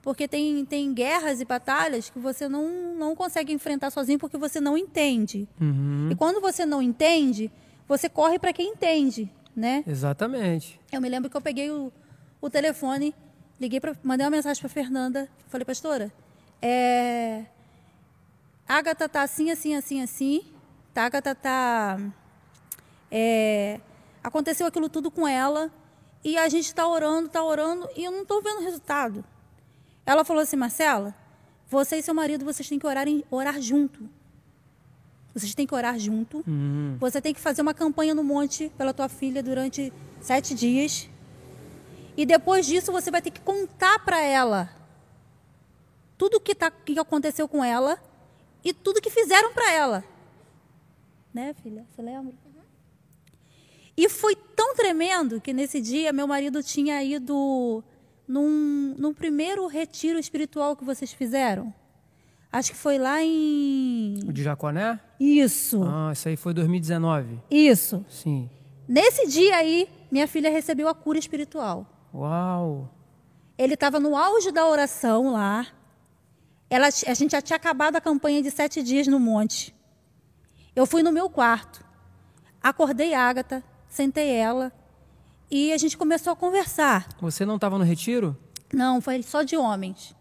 Porque 0.00 0.28
tem, 0.28 0.64
tem 0.64 0.94
guerras 0.94 1.40
e 1.40 1.44
batalhas 1.44 2.08
que 2.08 2.18
você 2.18 2.48
não, 2.48 2.94
não 2.94 3.14
consegue 3.14 3.52
enfrentar 3.52 3.90
sozinho 3.90 4.18
porque 4.18 4.38
você 4.38 4.60
não 4.60 4.78
entende. 4.78 5.48
Uhum. 5.60 6.08
E 6.10 6.14
quando 6.14 6.40
você 6.40 6.64
não 6.64 6.80
entende, 6.80 7.50
você 7.88 8.08
corre 8.08 8.38
para 8.38 8.52
quem 8.52 8.70
entende, 8.70 9.30
né? 9.54 9.82
Exatamente. 9.86 10.80
Eu 10.92 11.00
me 11.00 11.08
lembro 11.08 11.28
que 11.28 11.36
eu 11.36 11.40
peguei 11.40 11.70
o, 11.70 11.92
o 12.40 12.48
telefone, 12.48 13.14
liguei 13.60 13.80
para 13.80 13.96
mandei 14.02 14.24
uma 14.24 14.30
mensagem 14.30 14.60
para 14.60 14.70
Fernanda, 14.70 15.28
falei, 15.48 15.64
pastora, 15.64 16.12
é, 16.60 17.44
Agatha 18.68 19.08
tá 19.08 19.22
assim, 19.22 19.50
assim, 19.50 19.74
assim, 19.74 20.02
assim, 20.02 20.44
tá, 20.92 21.04
Agatha 21.04 21.34
tá 21.34 21.98
é, 23.10 23.80
aconteceu 24.22 24.66
aquilo 24.66 24.88
tudo 24.88 25.10
com 25.10 25.26
ela 25.26 25.70
e 26.24 26.36
a 26.36 26.48
gente 26.48 26.66
está 26.66 26.86
orando, 26.86 27.26
está 27.26 27.42
orando 27.42 27.88
e 27.96 28.04
eu 28.04 28.10
não 28.10 28.22
estou 28.22 28.42
vendo 28.42 28.62
resultado. 28.62 29.24
Ela 30.04 30.24
falou 30.24 30.42
assim, 30.42 30.56
Marcela, 30.56 31.14
você 31.68 31.96
e 31.96 32.02
seu 32.02 32.14
marido, 32.14 32.44
vocês 32.44 32.68
têm 32.68 32.78
que 32.78 32.86
orar, 32.86 33.06
em, 33.06 33.24
orar 33.30 33.60
junto. 33.60 34.08
Vocês 35.32 35.54
têm 35.54 35.66
que 35.66 35.74
orar 35.74 35.98
junto. 35.98 36.42
Uhum. 36.46 36.96
Você 36.98 37.20
tem 37.20 37.34
que 37.34 37.40
fazer 37.40 37.62
uma 37.62 37.74
campanha 37.74 38.14
no 38.14 38.24
monte 38.24 38.70
pela 38.76 38.94
tua 38.94 39.08
filha 39.08 39.42
durante 39.42 39.92
sete 40.20 40.54
dias. 40.54 41.08
E 42.16 42.24
depois 42.24 42.66
disso 42.66 42.90
você 42.90 43.10
vai 43.10 43.20
ter 43.20 43.30
que 43.30 43.40
contar 43.40 43.98
para 44.00 44.20
ela 44.20 44.75
tudo 46.16 46.40
que, 46.40 46.54
tá, 46.54 46.70
que 46.70 46.98
aconteceu 46.98 47.48
com 47.48 47.64
ela 47.64 47.98
e 48.64 48.72
tudo 48.72 49.00
que 49.00 49.10
fizeram 49.10 49.52
para 49.52 49.72
ela. 49.72 50.04
Né, 51.32 51.54
filha? 51.62 51.86
Você 51.90 52.02
lembra? 52.02 52.32
E 53.96 54.08
foi 54.08 54.36
tão 54.36 54.74
tremendo 54.74 55.40
que 55.40 55.52
nesse 55.52 55.80
dia 55.80 56.12
meu 56.12 56.26
marido 56.26 56.62
tinha 56.62 57.02
ido 57.02 57.82
num, 58.28 58.94
num 58.98 59.14
primeiro 59.14 59.66
retiro 59.66 60.18
espiritual 60.18 60.76
que 60.76 60.84
vocês 60.84 61.12
fizeram. 61.12 61.72
Acho 62.52 62.72
que 62.72 62.76
foi 62.76 62.98
lá 62.98 63.22
em. 63.22 64.18
O 64.26 64.32
de 64.32 64.42
Jaconé? 64.42 65.00
Isso. 65.18 65.82
Ah, 65.84 66.10
isso 66.12 66.28
aí 66.28 66.36
foi 66.36 66.52
2019. 66.54 67.40
Isso. 67.50 68.04
Sim. 68.08 68.50
Nesse 68.88 69.26
dia 69.26 69.56
aí, 69.56 69.88
minha 70.10 70.28
filha 70.28 70.50
recebeu 70.50 70.88
a 70.88 70.94
cura 70.94 71.18
espiritual. 71.18 71.86
Uau! 72.14 72.88
Ele 73.58 73.74
estava 73.74 73.98
no 73.98 74.14
auge 74.14 74.52
da 74.52 74.66
oração 74.66 75.32
lá. 75.32 75.66
Ela, 76.68 76.88
a 76.88 77.14
gente 77.14 77.32
já 77.32 77.40
tinha 77.40 77.56
acabado 77.56 77.96
a 77.96 78.00
campanha 78.00 78.42
de 78.42 78.50
sete 78.50 78.82
dias 78.82 79.06
no 79.06 79.20
monte. 79.20 79.74
Eu 80.74 80.86
fui 80.86 81.02
no 81.02 81.12
meu 81.12 81.30
quarto. 81.30 81.84
Acordei 82.62 83.14
Ágata, 83.14 83.62
sentei 83.88 84.30
ela 84.30 84.72
e 85.50 85.72
a 85.72 85.78
gente 85.78 85.96
começou 85.96 86.32
a 86.32 86.36
conversar. 86.36 87.08
Você 87.20 87.46
não 87.46 87.54
estava 87.54 87.78
no 87.78 87.84
retiro? 87.84 88.36
Não, 88.72 89.00
foi 89.00 89.22
só 89.22 89.42
de 89.42 89.56
homens. 89.56 90.14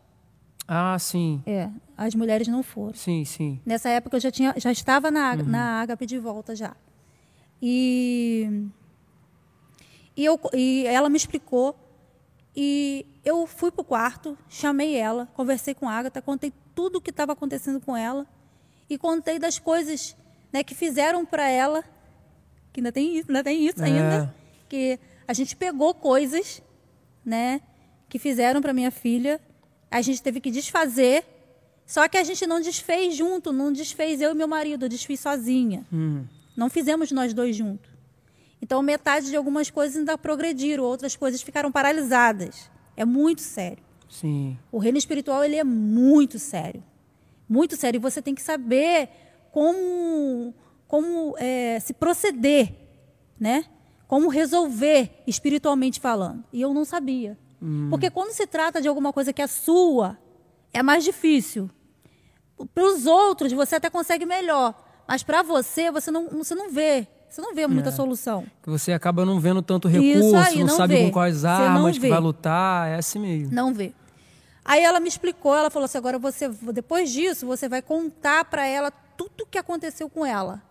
Ah, 0.67 0.97
sim. 0.99 1.43
É, 1.45 1.69
as 1.97 2.15
mulheres 2.15 2.47
não 2.47 2.63
foram. 2.63 2.93
Sim, 2.95 3.25
sim. 3.25 3.59
Nessa 3.65 3.89
época 3.89 4.17
eu 4.17 4.21
já, 4.21 4.31
tinha, 4.31 4.53
já 4.57 4.71
estava 4.71 5.11
na, 5.11 5.33
uhum. 5.33 5.43
na 5.43 5.81
Ágape 5.81 6.05
de 6.05 6.17
volta 6.17 6.55
já. 6.55 6.75
E, 7.61 8.67
e, 10.15 10.25
eu, 10.25 10.39
e 10.53 10.85
ela 10.87 11.09
me 11.09 11.17
explicou. 11.17 11.75
E 12.55 13.05
eu 13.23 13.45
fui 13.45 13.71
para 13.71 13.81
o 13.81 13.85
quarto, 13.85 14.37
chamei 14.47 14.95
ela, 14.95 15.27
conversei 15.33 15.73
com 15.73 15.89
a 15.89 15.93
Agatha, 15.93 16.21
contei 16.21 16.53
tudo 16.73 16.97
o 16.97 17.01
que 17.01 17.09
estava 17.09 17.33
acontecendo 17.33 17.81
com 17.81 17.95
ela. 17.95 18.25
E 18.89 18.97
contei 18.97 19.39
das 19.39 19.59
coisas 19.59 20.15
né, 20.53 20.63
que 20.63 20.75
fizeram 20.75 21.25
para 21.25 21.49
ela 21.49 21.83
que 22.75 22.81
ainda 22.81 22.91
tem 22.91 23.17
isso, 23.17 23.29
ainda 23.29 23.43
tem 23.43 23.65
isso 23.65 23.81
é. 23.81 23.85
ainda, 23.85 24.35
que 24.67 24.99
a 25.25 25.31
gente 25.31 25.55
pegou 25.55 25.93
coisas, 25.93 26.61
né, 27.25 27.61
que 28.09 28.19
fizeram 28.19 28.61
para 28.61 28.73
minha 28.73 28.91
filha, 28.91 29.39
a 29.89 30.01
gente 30.01 30.21
teve 30.21 30.41
que 30.41 30.51
desfazer, 30.51 31.23
só 31.85 32.05
que 32.09 32.17
a 32.17 32.23
gente 32.23 32.45
não 32.45 32.59
desfez 32.59 33.15
junto, 33.15 33.53
não 33.53 33.71
desfez 33.71 34.19
eu 34.19 34.31
e 34.31 34.35
meu 34.35 34.47
marido, 34.47 34.85
eu 34.85 34.89
desfiz 34.89 35.21
sozinha. 35.21 35.85
Hum. 35.91 36.25
Não 36.57 36.69
fizemos 36.69 37.13
nós 37.13 37.33
dois 37.33 37.55
juntos. 37.55 37.89
Então 38.65 38.81
metade 38.81 39.27
de 39.29 39.35
algumas 39.35 39.69
coisas 39.69 39.95
ainda 39.95 40.17
progrediram, 40.17 40.83
outras 40.83 41.15
coisas 41.15 41.39
ficaram 41.43 41.71
paralisadas. 41.71 42.71
É 42.97 43.05
muito 43.05 43.41
sério. 43.41 43.83
Sim. 44.09 44.57
O 44.71 44.79
reino 44.79 44.97
espiritual 44.97 45.43
ele 45.43 45.55
é 45.55 45.63
muito 45.63 46.39
sério, 46.39 46.83
muito 47.47 47.75
sério. 47.75 47.99
E 47.99 48.01
você 48.01 48.23
tem 48.23 48.33
que 48.33 48.41
saber 48.41 49.07
como 49.51 50.51
como 50.87 51.35
é, 51.37 51.79
se 51.79 51.93
proceder, 51.93 52.73
né? 53.39 53.65
Como 54.07 54.29
resolver 54.29 55.11
espiritualmente 55.27 55.99
falando. 55.99 56.43
E 56.51 56.59
eu 56.59 56.73
não 56.73 56.85
sabia. 56.85 57.37
Hum. 57.61 57.89
Porque 57.91 58.09
quando 58.09 58.31
se 58.31 58.47
trata 58.47 58.81
de 58.81 58.87
alguma 58.87 59.13
coisa 59.13 59.31
que 59.31 59.43
é 59.43 59.47
sua, 59.47 60.17
é 60.73 60.81
mais 60.81 61.03
difícil. 61.03 61.69
Para 62.73 62.83
os 62.83 63.05
outros, 63.05 63.51
você 63.51 63.75
até 63.75 63.91
consegue 63.91 64.25
melhor. 64.25 64.73
Mas 65.07 65.21
para 65.21 65.43
você, 65.43 65.91
você 65.91 66.09
não, 66.09 66.29
você 66.29 66.55
não 66.55 66.71
vê. 66.71 67.07
Você 67.35 67.41
não 67.41 67.53
vê 67.53 67.67
muita 67.67 67.89
é. 67.89 67.91
solução. 67.91 68.45
Você 68.65 68.93
acaba 68.93 69.25
não 69.25 69.41
vendo 69.41 69.61
tanto 69.61 69.89
recurso, 69.89 70.37
aí, 70.37 70.59
não, 70.59 70.67
não, 70.67 70.77
sabe 70.77 70.95
vê. 70.95 71.03
com 71.03 71.11
quais 71.11 71.43
armas 71.43 71.97
que 71.97 72.07
vai 72.07 72.17
lutar. 72.17 72.87
É 72.87 72.95
assim 72.95 73.19
mesmo. 73.19 73.53
Não 73.53 73.73
vê. 73.73 73.91
Aí 74.63 74.81
ela 74.81 75.01
me 75.01 75.09
explicou, 75.09 75.53
ela 75.53 75.69
falou 75.69 75.83
assim: 75.83 75.97
agora 75.97 76.17
você, 76.17 76.47
depois 76.47 77.11
disso, 77.11 77.45
você 77.45 77.67
vai 77.67 77.81
contar 77.81 78.45
para 78.45 78.65
ela 78.65 78.89
tudo 78.89 79.41
o 79.41 79.45
que 79.45 79.57
aconteceu 79.57 80.09
com 80.09 80.25
ela. 80.25 80.63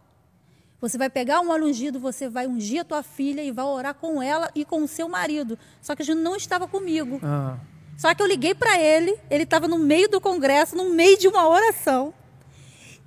Você 0.80 0.96
vai 0.96 1.10
pegar 1.10 1.42
um 1.42 1.50
óleo 1.50 1.66
ungido, 1.66 2.00
você 2.00 2.30
vai 2.30 2.46
ungir 2.46 2.80
a 2.80 2.84
tua 2.84 3.02
filha 3.02 3.42
e 3.42 3.52
vai 3.52 3.66
orar 3.66 3.92
com 3.92 4.22
ela 4.22 4.50
e 4.54 4.64
com 4.64 4.82
o 4.82 4.88
seu 4.88 5.06
marido. 5.06 5.58
Só 5.82 5.94
que 5.94 6.00
a 6.00 6.04
gente 6.04 6.20
não 6.20 6.34
estava 6.34 6.66
comigo. 6.66 7.20
Ah. 7.22 7.58
Só 7.94 8.14
que 8.14 8.22
eu 8.22 8.26
liguei 8.26 8.54
para 8.54 8.80
ele, 8.80 9.14
ele 9.28 9.42
estava 9.42 9.68
no 9.68 9.78
meio 9.78 10.08
do 10.08 10.18
congresso, 10.18 10.74
no 10.74 10.88
meio 10.88 11.18
de 11.18 11.28
uma 11.28 11.46
oração. 11.46 12.14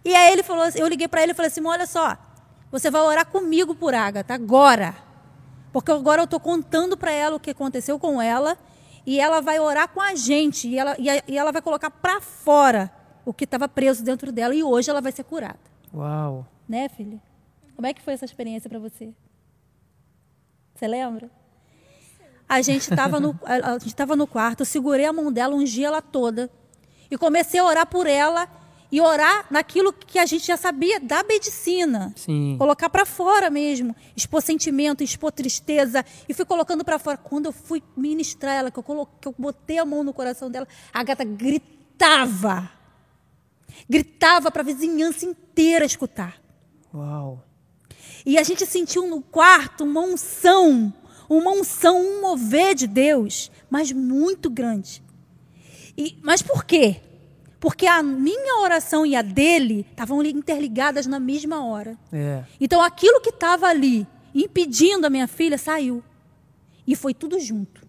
E 0.06 0.14
aí 0.14 0.32
ele 0.32 0.44
falou, 0.44 0.64
eu 0.76 0.88
liguei 0.88 1.08
para 1.08 1.24
ele 1.24 1.32
e 1.32 1.36
falei 1.36 1.50
assim: 1.50 1.66
olha 1.66 1.88
só, 1.88 2.16
você 2.72 2.92
vai 2.92 3.02
orar 3.02 3.26
comigo 3.28 3.74
por 3.74 3.94
Agatha 3.94 4.34
agora. 4.34 4.96
Porque 5.72 5.92
agora 5.92 6.22
eu 6.22 6.26
estou 6.26 6.40
contando 6.40 6.98
para 6.98 7.12
ela 7.12 7.36
o 7.36 7.40
que 7.40 7.52
aconteceu 7.52 8.00
com 8.00 8.22
ela 8.22 8.58
e 9.06 9.20
ela 9.20 9.42
vai 9.42 9.60
orar 9.60 9.88
com 9.90 10.02
a 10.02 10.16
gente 10.16 10.68
e 10.68 10.78
ela, 10.78 10.96
e, 11.00 11.10
a, 11.10 11.24
e 11.28 11.38
ela 11.38 11.52
vai 11.52 11.62
colocar 11.62 11.90
para 11.90 12.20
fora 12.20 12.92
o 13.24 13.34
que 13.34 13.44
estava 13.44 13.68
preso 13.68 14.04
dentro 14.04 14.32
dela 14.32 14.56
e 14.56 14.64
hoje 14.64 14.90
ela 14.90 15.02
vai 15.02 15.12
ser 15.12 15.24
curada. 15.24 15.60
Uau! 15.94 16.46
Né, 16.68 16.90
filha? 16.90 17.22
Como 17.76 17.86
é 17.86 17.94
que 17.94 18.02
foi 18.02 18.14
essa 18.14 18.26
experiência 18.26 18.70
para 18.70 18.80
você? 18.80 19.14
Você 20.76 20.88
lembra? 20.88 21.30
A 22.50 22.62
gente 22.62 22.90
estava 22.90 23.20
no, 23.20 23.38
a 23.44 23.78
gente 23.78 24.16
no 24.16 24.28
quarto, 24.28 24.62
eu 24.62 24.66
segurei 24.66 25.06
a 25.06 25.14
mão 25.14 25.32
dela, 25.32 25.56
ungi 25.56 25.84
ela 25.84 26.02
toda 26.02 26.50
e 27.10 27.18
comecei 27.18 27.60
a 27.60 27.66
orar 27.66 27.86
por 27.86 28.08
ela 28.08 28.48
e 28.92 29.02
orar 29.02 29.46
naquilo 29.52 29.92
que 29.92 30.18
a 30.18 30.26
gente 30.26 30.48
já 30.48 30.58
sabia 30.58 31.00
da 31.00 31.24
medicina. 31.24 32.14
Sim. 32.16 32.56
Colocar 32.58 32.90
para 32.90 33.06
fora 33.06 33.50
mesmo, 33.50 33.96
expor 34.16 34.42
sentimento, 34.42 35.04
expor 35.04 35.32
tristeza 35.32 36.06
e 36.28 36.34
fui 36.34 36.46
colocando 36.46 36.84
para 36.84 36.98
fora. 36.98 37.18
Quando 37.18 37.48
eu 37.48 37.52
fui 37.52 37.84
ministrar 37.96 38.56
ela, 38.56 38.72
que 38.72 38.80
eu 38.80 38.84
coloquei, 38.84 39.18
que 39.22 39.28
eu 39.28 39.36
botei 39.38 39.78
a 39.78 39.86
mão 39.86 40.04
no 40.04 40.14
coração 40.14 40.50
dela, 40.50 40.68
a 40.94 41.04
gata 41.04 41.24
gritava. 41.24 42.72
Gritava 43.90 44.50
para 44.50 44.62
a 44.62 44.66
vizinhança 44.66 45.26
inteira 45.26 45.86
escutar. 45.86 46.42
Uau. 46.94 47.44
E 48.26 48.38
a 48.38 48.44
gente 48.44 48.66
sentiu 48.66 49.08
no 49.08 49.22
quarto 49.22 49.84
uma 49.84 50.02
unção, 50.02 50.94
uma 51.30 51.52
unção, 51.52 52.02
um 52.02 52.22
mover 52.22 52.74
de 52.74 52.88
Deus, 52.88 53.52
mas 53.70 53.92
muito 53.92 54.50
grande. 54.50 55.04
E, 55.98 56.18
mas 56.22 56.42
por 56.42 56.64
quê? 56.64 57.02
Porque 57.68 57.86
a 57.86 58.02
minha 58.02 58.62
oração 58.62 59.06
e 59.06 59.14
a 59.14 59.22
dele 59.22 59.86
estavam 59.90 60.24
interligadas 60.24 61.06
na 61.06 61.20
mesma 61.20 61.66
hora. 61.66 61.98
É. 62.14 62.42
Então 62.62 62.82
aquilo 62.82 63.20
que 63.20 63.28
estava 63.28 63.68
ali 63.68 64.08
impedindo 64.34 65.06
a 65.06 65.10
minha 65.10 65.28
filha 65.28 65.58
saiu. 65.58 66.02
E 66.88 66.96
foi 66.96 67.14
tudo 67.14 67.38
junto. 67.42 67.86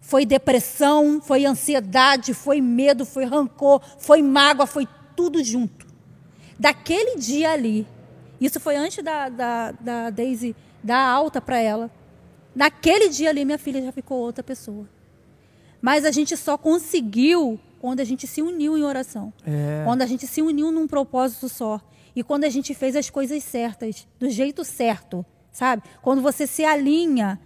Foi 0.00 0.24
depressão, 0.24 1.20
foi 1.20 1.44
ansiedade, 1.44 2.32
foi 2.32 2.62
medo, 2.62 3.04
foi 3.04 3.26
rancor, 3.26 3.82
foi 3.98 4.22
mágoa, 4.22 4.66
foi 4.66 4.88
tudo 5.14 5.44
junto. 5.44 5.86
Daquele 6.58 7.18
dia 7.18 7.52
ali, 7.52 7.86
isso 8.40 8.58
foi 8.58 8.76
antes 8.76 9.04
da, 9.04 9.28
da, 9.28 9.72
da 9.72 10.08
Daisy 10.08 10.56
dar 10.82 11.06
alta 11.06 11.38
para 11.38 11.58
ela. 11.58 11.90
Naquele 12.54 13.10
dia 13.10 13.28
ali, 13.28 13.44
minha 13.44 13.58
filha 13.58 13.82
já 13.82 13.92
ficou 13.92 14.16
outra 14.20 14.42
pessoa. 14.42 14.88
Mas 15.82 16.06
a 16.06 16.10
gente 16.10 16.34
só 16.34 16.56
conseguiu 16.56 17.60
quando 17.86 18.00
a 18.00 18.04
gente 18.04 18.26
se 18.26 18.42
uniu 18.42 18.76
em 18.76 18.82
oração. 18.82 19.32
É. 19.46 19.82
Quando 19.84 20.02
a 20.02 20.06
gente 20.06 20.26
se 20.26 20.42
uniu 20.42 20.72
num 20.72 20.88
propósito 20.88 21.48
só. 21.48 21.80
E 22.16 22.24
quando 22.24 22.42
a 22.42 22.48
gente 22.48 22.74
fez 22.74 22.96
as 22.96 23.08
coisas 23.10 23.44
certas, 23.44 24.08
do 24.18 24.28
jeito 24.28 24.64
certo, 24.64 25.24
sabe? 25.52 25.84
Quando 26.02 26.20
você 26.20 26.48
se 26.48 26.64
alinha. 26.64 27.38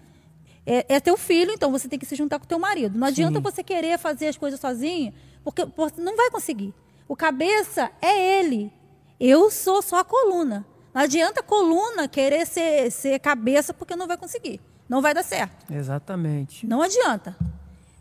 É, 0.65 0.95
é 0.95 0.99
teu 0.99 1.19
filho, 1.19 1.53
então 1.53 1.71
você 1.71 1.89
tem 1.89 1.99
que 1.99 2.07
se 2.07 2.17
juntar 2.17 2.39
com 2.39 2.47
teu 2.47 2.59
marido. 2.59 2.99
Não 2.99 3.07
adianta 3.07 3.37
Sim. 3.37 3.43
você 3.43 3.63
querer 3.63 3.99
fazer 3.99 4.29
as 4.29 4.39
coisas 4.39 4.59
sozinho, 4.59 5.13
porque 5.45 5.63
não 5.99 6.17
vai 6.17 6.31
conseguir. 6.31 6.73
O 7.07 7.15
cabeça 7.15 7.91
é 8.01 8.39
ele. 8.39 8.73
Eu 9.21 9.51
sou 9.51 9.83
só 9.83 9.99
a 9.99 10.05
coluna. 10.05 10.65
Não 10.95 11.03
adianta 11.03 11.41
a 11.41 11.43
coluna 11.43 12.09
querer 12.09 12.47
ser, 12.47 12.91
ser 12.91 13.19
cabeça 13.19 13.75
porque 13.75 13.95
não 13.95 14.07
vai 14.07 14.17
conseguir. 14.17 14.59
Não 14.89 15.03
vai 15.03 15.13
dar 15.13 15.23
certo. 15.23 15.71
Exatamente. 15.71 16.67
Não 16.67 16.81
adianta. 16.81 17.37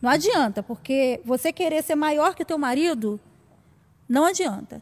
Não 0.02 0.10
adianta, 0.10 0.64
porque 0.64 1.20
você 1.26 1.52
querer 1.52 1.84
ser 1.84 1.96
maior 1.96 2.34
que 2.34 2.44
o 2.44 2.46
teu 2.46 2.58
marido, 2.58 3.20
não 4.08 4.26
adianta. 4.26 4.82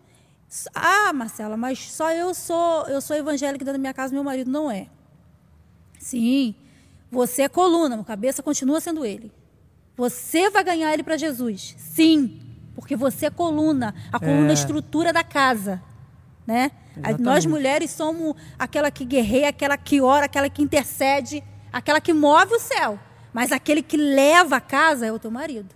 Ah, 0.73 1.11
Marcela, 1.11 1.57
mas 1.57 1.91
só 1.91 2.11
eu 2.11 2.33
sou, 2.33 2.85
eu 2.87 3.01
sou 3.01 3.15
evangélica 3.15 3.65
dentro 3.65 3.73
da 3.73 3.81
minha 3.81 3.93
casa, 3.93 4.13
meu 4.13 4.23
marido 4.23 4.49
não 4.49 4.71
é. 4.71 4.87
Sim, 5.99 6.55
você 7.11 7.43
é 7.43 7.49
coluna, 7.49 8.01
cabeça 8.03 8.43
continua 8.43 8.79
sendo 8.79 9.03
ele. 9.05 9.31
Você 9.95 10.49
vai 10.49 10.63
ganhar 10.63 10.93
ele 10.93 11.03
para 11.03 11.17
Jesus. 11.17 11.75
Sim, 11.77 12.39
porque 12.75 12.95
você 12.95 13.25
é 13.25 13.29
coluna, 13.31 13.95
a 14.11 14.19
coluna 14.19 14.47
é 14.47 14.51
a 14.51 14.53
estrutura 14.53 15.11
da 15.11 15.23
casa, 15.23 15.81
né? 16.45 16.71
Exatamente. 16.91 17.21
Nós 17.23 17.45
mulheres 17.45 17.91
somos 17.91 18.35
aquela 18.57 18.91
que 18.91 19.03
guerreia, 19.03 19.49
aquela 19.49 19.77
que 19.77 19.99
ora, 19.99 20.25
aquela 20.25 20.49
que 20.49 20.61
intercede, 20.61 21.43
aquela 21.73 21.99
que 21.99 22.13
move 22.13 22.53
o 22.53 22.59
céu. 22.59 22.99
Mas 23.37 23.51
aquele 23.51 23.83
que 23.83 23.97
leva 23.97 24.55
a 24.55 24.59
casa 24.59 25.05
é 25.05 25.11
o 25.11 25.19
teu 25.19 25.29
marido, 25.29 25.69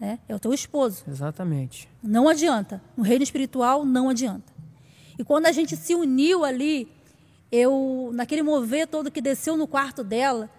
né? 0.00 0.18
É 0.28 0.34
o 0.34 0.38
teu 0.40 0.52
esposo. 0.52 1.04
Exatamente. 1.06 1.88
Não 2.02 2.28
adianta. 2.28 2.82
No 2.96 3.04
reino 3.04 3.22
espiritual 3.22 3.84
não 3.84 4.08
adianta. 4.08 4.52
E 5.16 5.22
quando 5.22 5.46
a 5.46 5.52
gente 5.52 5.76
se 5.76 5.94
uniu 5.94 6.44
ali, 6.44 6.88
eu 7.52 8.10
naquele 8.12 8.42
mover 8.42 8.88
todo 8.88 9.12
que 9.12 9.20
desceu 9.20 9.56
no 9.56 9.68
quarto 9.68 10.02
dela, 10.02 10.50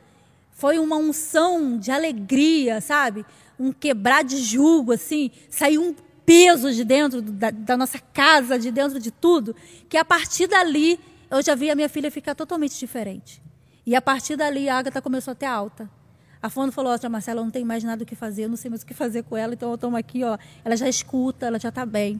foi 0.54 0.80
uma 0.80 0.96
unção 0.96 1.78
de 1.78 1.92
alegria, 1.92 2.80
sabe? 2.80 3.26
Um 3.60 3.74
quebrar 3.74 4.24
de 4.24 4.38
julgo 4.38 4.94
assim, 4.94 5.32
saiu 5.50 5.84
um 5.84 5.94
peso 6.26 6.72
de 6.72 6.86
dentro 6.86 7.22
da, 7.22 7.52
da 7.52 7.76
nossa 7.76 8.00
casa, 8.00 8.58
de 8.58 8.72
dentro 8.72 8.98
de 8.98 9.12
tudo, 9.12 9.54
que 9.90 9.98
a 9.98 10.06
partir 10.06 10.48
dali 10.48 11.02
eu 11.30 11.44
já 11.44 11.54
vi 11.54 11.70
a 11.70 11.76
minha 11.76 11.90
filha 11.90 12.10
ficar 12.10 12.34
totalmente 12.34 12.80
diferente. 12.80 13.42
E 13.86 13.94
a 13.94 14.02
partir 14.02 14.38
dali 14.38 14.70
a 14.70 14.78
Agatha 14.78 15.02
começou 15.02 15.34
a 15.34 15.36
ter 15.36 15.46
alta. 15.46 15.99
A 16.42 16.50
Fono 16.50 16.72
falou, 16.72 16.94
ó, 16.94 17.10
Marcela, 17.10 17.42
não 17.42 17.52
tenho 17.52 17.66
mais 17.66 17.84
nada 17.84 18.04
o 18.04 18.06
que 18.06 18.16
fazer, 18.16 18.46
eu 18.46 18.50
não 18.50 18.56
sei 18.56 18.70
mais 18.70 18.82
o 18.82 18.86
que 18.86 18.94
fazer 18.94 19.24
com 19.24 19.36
ela, 19.36 19.54
então 19.54 19.72
eu 19.72 19.78
tomo 19.78 19.98
aqui, 19.98 20.24
ó. 20.24 20.38
Ela 20.64 20.76
já 20.78 20.88
escuta, 20.88 21.46
ela 21.46 21.60
já 21.60 21.70
está 21.70 21.86
bem. 21.86 22.20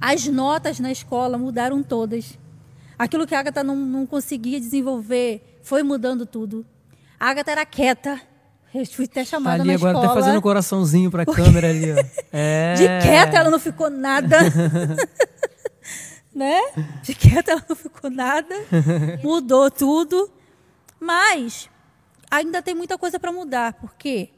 As 0.00 0.26
notas 0.26 0.78
na 0.78 0.92
escola 0.92 1.38
mudaram 1.38 1.82
todas. 1.82 2.38
Aquilo 2.98 3.26
que 3.26 3.34
a 3.34 3.40
Agatha 3.40 3.64
não, 3.64 3.74
não 3.74 4.06
conseguia 4.06 4.60
desenvolver 4.60 5.58
foi 5.62 5.82
mudando 5.82 6.26
tudo. 6.26 6.64
A 7.18 7.30
Agatha 7.30 7.52
era 7.52 7.66
quieta. 7.66 8.20
Eu 8.74 8.84
fui 8.86 9.06
até 9.06 9.24
chamada 9.24 9.56
Tá 9.56 9.62
ali 9.62 9.70
na 9.70 9.74
agora 9.76 9.92
escola. 9.92 10.12
até 10.12 10.20
fazendo 10.20 10.38
um 10.38 10.42
coraçãozinho 10.42 11.10
pra 11.10 11.24
câmera 11.24 11.70
ali, 11.70 11.92
ó. 11.92 12.04
É. 12.30 12.74
De 12.76 12.86
quieta 13.08 13.36
ela 13.38 13.50
não 13.50 13.58
ficou 13.58 13.88
nada. 13.88 14.36
né? 16.34 16.60
De 17.02 17.14
quieta 17.14 17.52
ela 17.52 17.64
não 17.66 17.74
ficou 17.74 18.10
nada. 18.10 18.54
Mudou 19.24 19.70
tudo. 19.70 20.30
Mas 21.00 21.68
ainda 22.30 22.62
tem 22.62 22.74
muita 22.74 22.98
coisa 22.98 23.18
para 23.18 23.32
mudar, 23.32 23.74
porque 23.74 24.30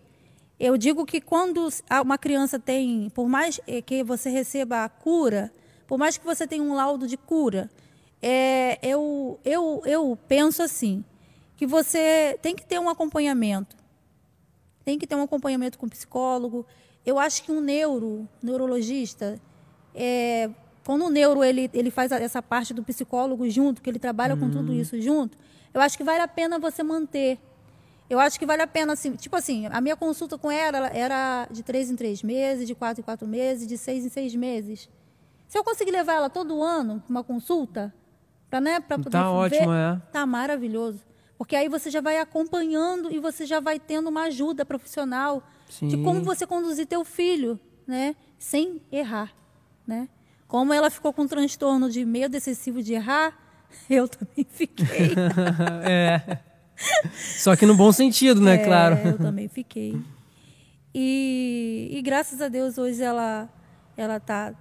eu 0.59 0.77
digo 0.77 1.07
que 1.07 1.21
quando 1.21 1.69
uma 2.03 2.19
criança 2.19 2.59
tem, 2.59 3.11
por 3.11 3.29
mais 3.29 3.61
que 3.87 4.05
você 4.05 4.29
receba 4.29 4.85
a 4.85 4.89
cura, 4.89 5.53
por 5.87 5.99
mais 5.99 6.17
que 6.19 6.25
você 6.25 6.47
tenha 6.47 6.63
um 6.63 6.75
laudo 6.75 7.07
de 7.07 7.17
cura, 7.17 7.71
é, 8.23 8.79
eu, 8.83 9.41
eu, 9.45 9.83
eu 9.85 10.19
penso 10.29 10.63
assim, 10.63 11.05
que 11.57 11.67
você 11.67 12.39
tem 12.41 12.55
que 12.55 12.65
ter 12.65 12.79
um 12.79 12.89
acompanhamento. 12.89 13.77
Tem 14.85 14.99
que 14.99 15.07
ter 15.07 15.15
um 15.15 15.23
acompanhamento 15.23 15.79
com 15.79 15.89
psicólogo. 15.89 16.67
Eu 17.05 17.19
acho 17.19 17.43
que 17.43 17.53
um 17.53 17.61
neuro, 17.61 18.29
neurologista, 18.43 19.41
é, 19.95 20.51
quando 20.85 21.05
o 21.05 21.11
neuro 21.11 21.45
ele, 21.45 21.71
ele 21.75 21.91
faz 21.91 22.13
essa 22.13 22.43
parte 22.43 22.73
do 22.73 22.83
psicólogo 22.83 23.49
junto, 23.51 23.83
que 23.83 23.91
ele 23.91 23.99
trabalha 23.99 24.37
com 24.37 24.51
tudo 24.51 24.73
isso 24.73 25.01
junto, 25.01 25.37
eu 25.73 25.81
acho 25.81 25.97
que 25.97 26.05
vale 26.05 26.21
a 26.21 26.29
pena 26.29 26.59
você 26.59 26.83
manter. 26.83 27.39
Eu 28.11 28.19
acho 28.19 28.41
que 28.41 28.45
vale 28.45 28.61
a 28.61 28.67
pena, 28.67 28.95
assim, 28.95 29.15
tipo 29.15 29.37
assim, 29.37 29.67
a 29.67 29.81
minha 29.81 29.95
consulta 29.95 30.37
com 30.37 30.51
ela 30.51 30.89
era 30.89 31.47
de 31.49 31.63
três 31.63 31.89
em 31.89 31.95
três 31.95 32.25
meses, 32.25 32.67
de 32.67 32.75
quatro 32.75 33.01
em 33.01 33.05
quatro 33.05 33.27
meses, 33.27 33.69
de 33.69 33.79
seis 33.79 34.05
em 34.05 34.09
seis 34.09 34.35
meses. 34.35 34.89
Se 35.47 35.57
eu 35.57 35.63
conseguir 35.63 35.93
levar 35.93 36.15
ela 36.15 36.29
todo 36.29 36.61
ano 36.61 37.01
para 37.07 37.11
uma 37.11 37.23
consulta, 37.23 37.95
para 38.51 38.61
né, 38.61 38.81
pra 38.81 38.99
poder 38.99 39.11
Tá 39.11 39.23
ver, 39.23 39.29
ótimo, 39.29 39.73
é. 39.73 40.03
tá 40.11 40.27
maravilhoso. 40.27 41.05
Porque 41.39 41.55
aí 41.55 41.69
você 41.69 41.89
já 41.89 42.01
vai 42.01 42.19
acompanhando 42.19 43.13
e 43.15 43.21
você 43.21 43.47
já 43.47 43.61
vai 43.61 43.79
tendo 43.79 44.09
uma 44.09 44.25
ajuda 44.25 44.65
profissional 44.65 45.43
de 45.69 45.93
Sim. 45.93 46.03
como 46.03 46.21
você 46.25 46.45
conduzir 46.49 46.87
teu 46.89 47.05
filho, 47.05 47.61
né, 47.87 48.17
sem 48.41 48.83
errar, 48.91 49.33
né? 49.87 50.09
Como 50.49 50.73
ela 50.73 50.91
ficou 50.91 51.13
com 51.13 51.29
transtorno 51.29 51.89
de 51.89 52.05
medo 52.05 52.37
excessivo 52.37 52.83
de 52.83 52.95
errar, 52.95 53.39
eu 53.89 54.09
também 54.09 54.45
fiquei. 54.51 55.15
é. 55.89 56.50
Só 57.39 57.55
que 57.57 57.67
no 57.67 57.75
bom 57.75 57.93
sentido, 57.93 58.41
né? 58.41 58.55
É, 58.55 58.59
Claro. 58.59 58.97
Eu 59.05 59.19
também 59.19 59.49
fiquei. 59.49 60.01
E, 60.95 61.89
e 61.93 62.03
graças 62.03 62.41
a 62.41 62.49
Deus 62.49 62.79
hoje 62.79 63.03
ela 63.03 63.49
ela 63.97 64.17
está 64.17 64.55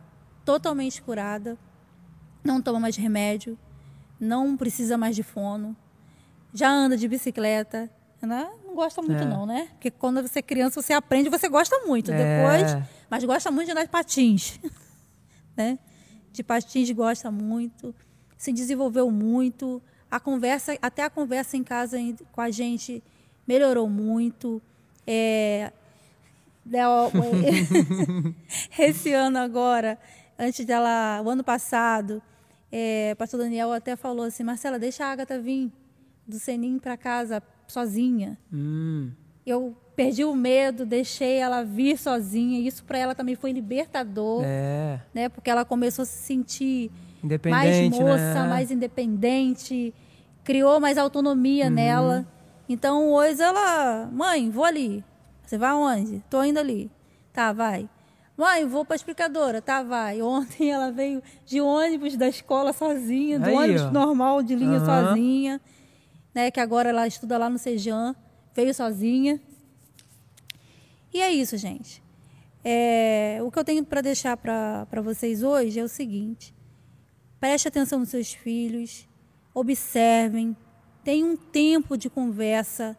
totalmente 0.43 1.01
curada, 1.01 1.57
não 2.43 2.61
toma 2.61 2.79
mais 2.79 2.95
remédio, 2.97 3.57
não 4.19 4.57
precisa 4.57 4.97
mais 4.97 5.15
de 5.15 5.23
fono, 5.23 5.75
já 6.53 6.69
anda 6.69 6.97
de 6.97 7.07
bicicleta, 7.07 7.89
né? 8.21 8.49
Não 8.65 8.75
gosta 8.75 9.01
muito 9.01 9.23
É. 9.23 9.25
não, 9.25 9.45
né? 9.45 9.69
Porque 9.71 9.89
quando 9.89 10.21
você 10.21 10.39
é 10.39 10.41
criança 10.41 10.81
você 10.81 10.93
aprende, 10.93 11.29
você 11.29 11.47
gosta 11.47 11.79
muito. 11.85 12.11
É. 12.11 12.17
Depois, 12.17 12.83
mas 13.09 13.23
gosta 13.23 13.49
muito 13.49 13.67
de 13.67 13.71
andar 13.71 13.83
de 13.83 13.89
patins, 13.89 14.59
né? 15.55 15.79
De 16.31 16.43
patins 16.43 16.91
gosta 16.91 17.31
muito, 17.31 17.95
se 18.37 18.51
desenvolveu 18.51 19.09
muito. 19.09 19.81
A 20.09 20.19
conversa, 20.19 20.77
até 20.81 21.03
a 21.03 21.09
conversa 21.09 21.55
em 21.55 21.63
casa 21.63 21.97
com 22.31 22.41
a 22.41 22.49
gente 22.49 23.03
melhorou 23.47 23.89
muito. 23.89 24.61
É, 25.05 25.71
esse 28.77 29.13
ano 29.13 29.37
agora, 29.37 29.97
antes 30.37 30.65
dela, 30.65 31.21
o 31.23 31.29
ano 31.29 31.43
passado, 31.43 32.21
é, 32.71 33.11
o 33.13 33.17
pastor 33.17 33.39
Daniel 33.39 33.71
até 33.71 33.95
falou 33.95 34.25
assim, 34.25 34.43
Marcela, 34.43 34.77
deixa 34.77 35.05
a 35.05 35.11
Agatha 35.11 35.39
vir 35.39 35.71
do 36.27 36.37
Senim 36.37 36.77
para 36.77 36.95
casa 36.95 37.41
sozinha. 37.67 38.37
Hum, 38.53 39.11
Eu 39.45 39.75
perdi 39.95 40.23
o 40.23 40.35
medo, 40.35 40.85
deixei 40.85 41.37
ela 41.37 41.63
vir 41.63 41.97
sozinha. 41.97 42.59
Isso 42.59 42.83
para 42.83 42.97
ela 42.97 43.15
também 43.15 43.35
foi 43.35 43.51
libertador, 43.51 44.43
é. 44.45 45.01
né? 45.13 45.27
Porque 45.27 45.49
ela 45.49 45.65
começou 45.65 46.03
a 46.03 46.05
se 46.05 46.19
sentir 46.19 46.91
mais 47.21 47.75
Independente, 47.75 47.99
moça, 47.99 48.43
né? 48.43 48.47
mais 48.49 48.71
independente, 48.71 49.93
criou 50.43 50.79
mais 50.79 50.97
autonomia 50.97 51.65
Uhum. 51.65 51.71
nela. 51.71 52.25
Então 52.67 53.11
hoje 53.11 53.41
ela, 53.41 54.07
mãe, 54.11 54.49
vou 54.49 54.63
ali. 54.63 55.03
Você 55.45 55.57
vai 55.57 55.69
aonde? 55.71 56.23
Tô 56.29 56.43
indo 56.43 56.59
ali. 56.59 56.89
Tá, 57.33 57.51
vai. 57.51 57.89
Mãe, 58.37 58.65
vou 58.65 58.85
para 58.85 58.95
explicadora. 58.95 59.61
Tá, 59.61 59.83
vai. 59.83 60.21
Ontem 60.23 60.71
ela 60.71 60.91
veio 60.91 61.21
de 61.45 61.59
ônibus 61.59 62.15
da 62.15 62.27
escola 62.27 62.71
sozinha, 62.71 63.39
do 63.39 63.47
Aí, 63.47 63.55
ônibus 63.55 63.81
ó. 63.83 63.91
normal 63.91 64.41
de 64.43 64.55
linha 64.55 64.77
Aham. 64.77 65.07
sozinha, 65.09 65.61
né? 66.33 66.49
Que 66.51 66.59
agora 66.59 66.89
ela 66.89 67.05
estuda 67.07 67.37
lá 67.37 67.49
no 67.49 67.57
Sejam, 67.57 68.15
veio 68.55 68.73
sozinha. 68.73 69.39
E 71.13 71.21
é 71.21 71.31
isso, 71.31 71.57
gente. 71.57 72.01
É, 72.63 73.39
o 73.41 73.49
que 73.49 73.57
eu 73.57 73.63
tenho 73.63 73.83
para 73.83 74.01
deixar 74.01 74.37
para 74.37 75.01
vocês 75.01 75.41
hoje 75.43 75.79
é 75.79 75.83
o 75.83 75.87
seguinte: 75.87 76.53
preste 77.39 77.67
atenção 77.67 77.99
nos 77.99 78.09
seus 78.09 78.33
filhos, 78.33 79.07
observem, 79.53 80.55
tenham 81.03 81.31
um 81.31 81.37
tempo 81.37 81.97
de 81.97 82.09
conversa. 82.09 82.97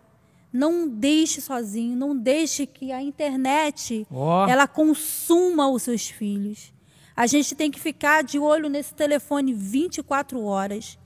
Não 0.52 0.88
deixe 0.88 1.40
sozinho, 1.40 1.96
não 1.96 2.16
deixe 2.16 2.66
que 2.66 2.90
a 2.90 3.00
internet 3.00 4.04
Ó. 4.10 4.48
ela 4.48 4.66
consuma 4.66 5.68
os 5.68 5.84
seus 5.84 6.08
filhos. 6.08 6.72
A 7.14 7.26
gente 7.26 7.54
tem 7.54 7.70
que 7.70 7.78
ficar 7.78 8.24
de 8.24 8.38
olho 8.38 8.68
nesse 8.68 8.92
telefone 8.94 9.52
24 9.52 10.42
horas. 10.42 10.98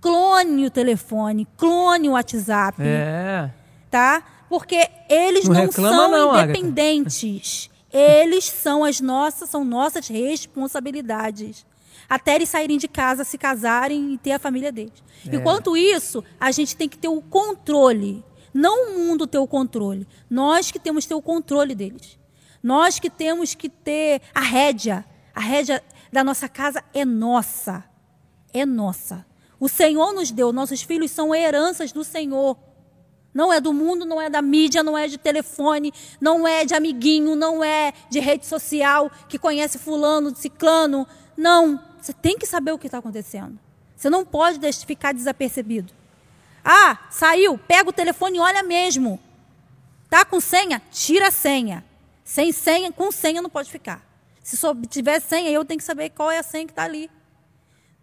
Clone 0.00 0.66
o 0.66 0.70
telefone, 0.70 1.46
clone 1.56 2.08
o 2.08 2.12
WhatsApp, 2.12 2.80
É. 2.82 3.50
tá? 3.90 4.22
Porque 4.48 4.88
eles 5.08 5.44
Não 5.46 5.54
não, 5.54 5.60
reclama 5.62 5.96
são 5.96 6.10
não, 6.10 6.30
Agatha. 6.32 6.58
independentes. 6.58 7.70
Eles 7.92 8.44
são 8.44 8.82
as 8.84 9.00
nossas, 9.00 9.48
são 9.50 9.64
nossas 9.64 10.08
responsabilidades. 10.08 11.64
Até 12.08 12.36
eles 12.36 12.48
saírem 12.48 12.78
de 12.78 12.88
casa, 12.88 13.22
se 13.22 13.36
casarem 13.36 14.14
e 14.14 14.18
ter 14.18 14.32
a 14.32 14.38
família 14.38 14.72
deles. 14.72 15.02
É. 15.26 15.36
Enquanto 15.36 15.76
isso, 15.76 16.24
a 16.40 16.50
gente 16.50 16.74
tem 16.74 16.88
que 16.88 16.96
ter 16.96 17.08
o 17.08 17.20
controle. 17.20 18.24
Não 18.54 18.88
o 18.88 18.98
mundo 18.98 19.26
ter 19.26 19.38
o 19.38 19.46
controle. 19.46 20.06
Nós 20.30 20.70
que 20.70 20.78
temos 20.78 21.04
que 21.04 21.10
ter 21.10 21.14
o 21.14 21.22
controle 21.22 21.74
deles. 21.74 22.18
Nós 22.62 22.98
que 22.98 23.10
temos 23.10 23.54
que 23.54 23.68
ter 23.68 24.22
a 24.34 24.40
rédea. 24.40 25.04
A 25.34 25.40
rédea 25.40 25.82
da 26.12 26.24
nossa 26.24 26.48
casa 26.48 26.82
é 26.94 27.04
nossa. 27.04 27.84
É 28.52 28.64
nossa. 28.64 29.26
O 29.60 29.68
Senhor 29.68 30.12
nos 30.14 30.30
deu. 30.30 30.52
Nossos 30.52 30.82
filhos 30.82 31.10
são 31.10 31.34
heranças 31.34 31.92
do 31.92 32.02
Senhor. 32.02 32.56
Não 33.34 33.52
é 33.52 33.60
do 33.60 33.72
mundo, 33.72 34.04
não 34.04 34.20
é 34.20 34.30
da 34.30 34.40
mídia, 34.40 34.82
não 34.82 34.96
é 34.96 35.06
de 35.06 35.18
telefone, 35.18 35.92
não 36.20 36.48
é 36.48 36.64
de 36.64 36.74
amiguinho, 36.74 37.36
não 37.36 37.62
é 37.62 37.92
de 38.10 38.18
rede 38.18 38.46
social 38.46 39.10
que 39.28 39.38
conhece 39.38 39.78
fulano, 39.78 40.34
ciclano. 40.34 41.06
Não. 41.36 41.87
Você 42.00 42.12
tem 42.12 42.38
que 42.38 42.46
saber 42.46 42.72
o 42.72 42.78
que 42.78 42.86
está 42.86 42.98
acontecendo. 42.98 43.58
Você 43.96 44.08
não 44.08 44.24
pode 44.24 44.58
ficar 44.86 45.12
desapercebido. 45.12 45.92
Ah, 46.64 46.98
saiu, 47.10 47.58
pega 47.58 47.88
o 47.88 47.92
telefone 47.92 48.38
e 48.38 48.40
olha 48.40 48.62
mesmo. 48.62 49.18
Tá 50.10 50.24
com 50.24 50.40
senha? 50.40 50.80
Tira 50.90 51.28
a 51.28 51.30
senha. 51.30 51.84
Sem 52.24 52.52
senha, 52.52 52.92
com 52.92 53.10
senha 53.10 53.40
não 53.42 53.50
pode 53.50 53.70
ficar. 53.70 54.06
Se 54.42 54.56
só 54.56 54.74
tiver 54.88 55.20
senha, 55.20 55.50
eu 55.50 55.64
tenho 55.64 55.78
que 55.78 55.84
saber 55.84 56.10
qual 56.10 56.30
é 56.30 56.38
a 56.38 56.42
senha 56.42 56.64
que 56.66 56.72
está 56.72 56.84
ali. 56.84 57.10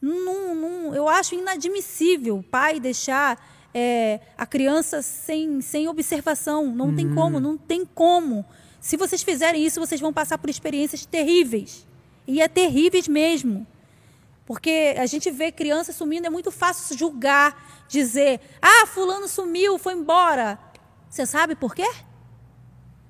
Não, 0.01 0.53
não- 0.53 0.95
eu 0.95 1.07
acho 1.09 1.35
inadmissível 1.35 2.37
o 2.37 2.43
pai 2.43 2.79
deixar 2.79 3.43
é, 3.73 4.19
a 4.37 4.45
criança 4.45 5.01
sem, 5.01 5.61
sem 5.61 5.87
observação. 5.87 6.67
Não 6.67 6.95
tem 6.95 7.13
como, 7.13 7.39
não 7.39 7.57
tem 7.57 7.85
como. 7.85 8.45
Se 8.79 8.95
vocês 8.97 9.23
fizerem 9.23 9.65
isso, 9.65 9.79
vocês 9.79 9.99
vão 9.99 10.13
passar 10.13 10.37
por 10.37 10.49
experiências 10.49 11.05
terríveis. 11.05 11.85
E 12.27 12.41
é 12.41 12.47
terríveis 12.47 13.07
mesmo. 13.07 13.65
Porque 14.45 14.95
a 14.97 15.05
gente 15.05 15.31
vê 15.31 15.51
criança 15.51 15.91
sumindo, 15.91 16.27
é 16.27 16.29
muito 16.29 16.51
fácil 16.51 16.95
julgar, 16.97 17.83
dizer: 17.87 18.39
ah, 18.61 18.85
fulano 18.85 19.27
sumiu, 19.27 19.77
foi 19.79 19.93
embora. 19.93 20.59
Você 21.09 21.25
sabe 21.25 21.55
por 21.55 21.73
quê? 21.73 21.89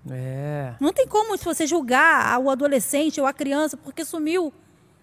É. 0.10 0.76
Não 0.80 0.94
tem 0.94 1.08
como 1.08 1.38
se 1.38 1.44
você 1.44 1.66
julgar 1.66 2.40
o 2.40 2.50
adolescente 2.50 3.20
ou 3.20 3.28
a 3.28 3.34
criança 3.34 3.76
porque 3.76 4.06
sumiu. 4.06 4.54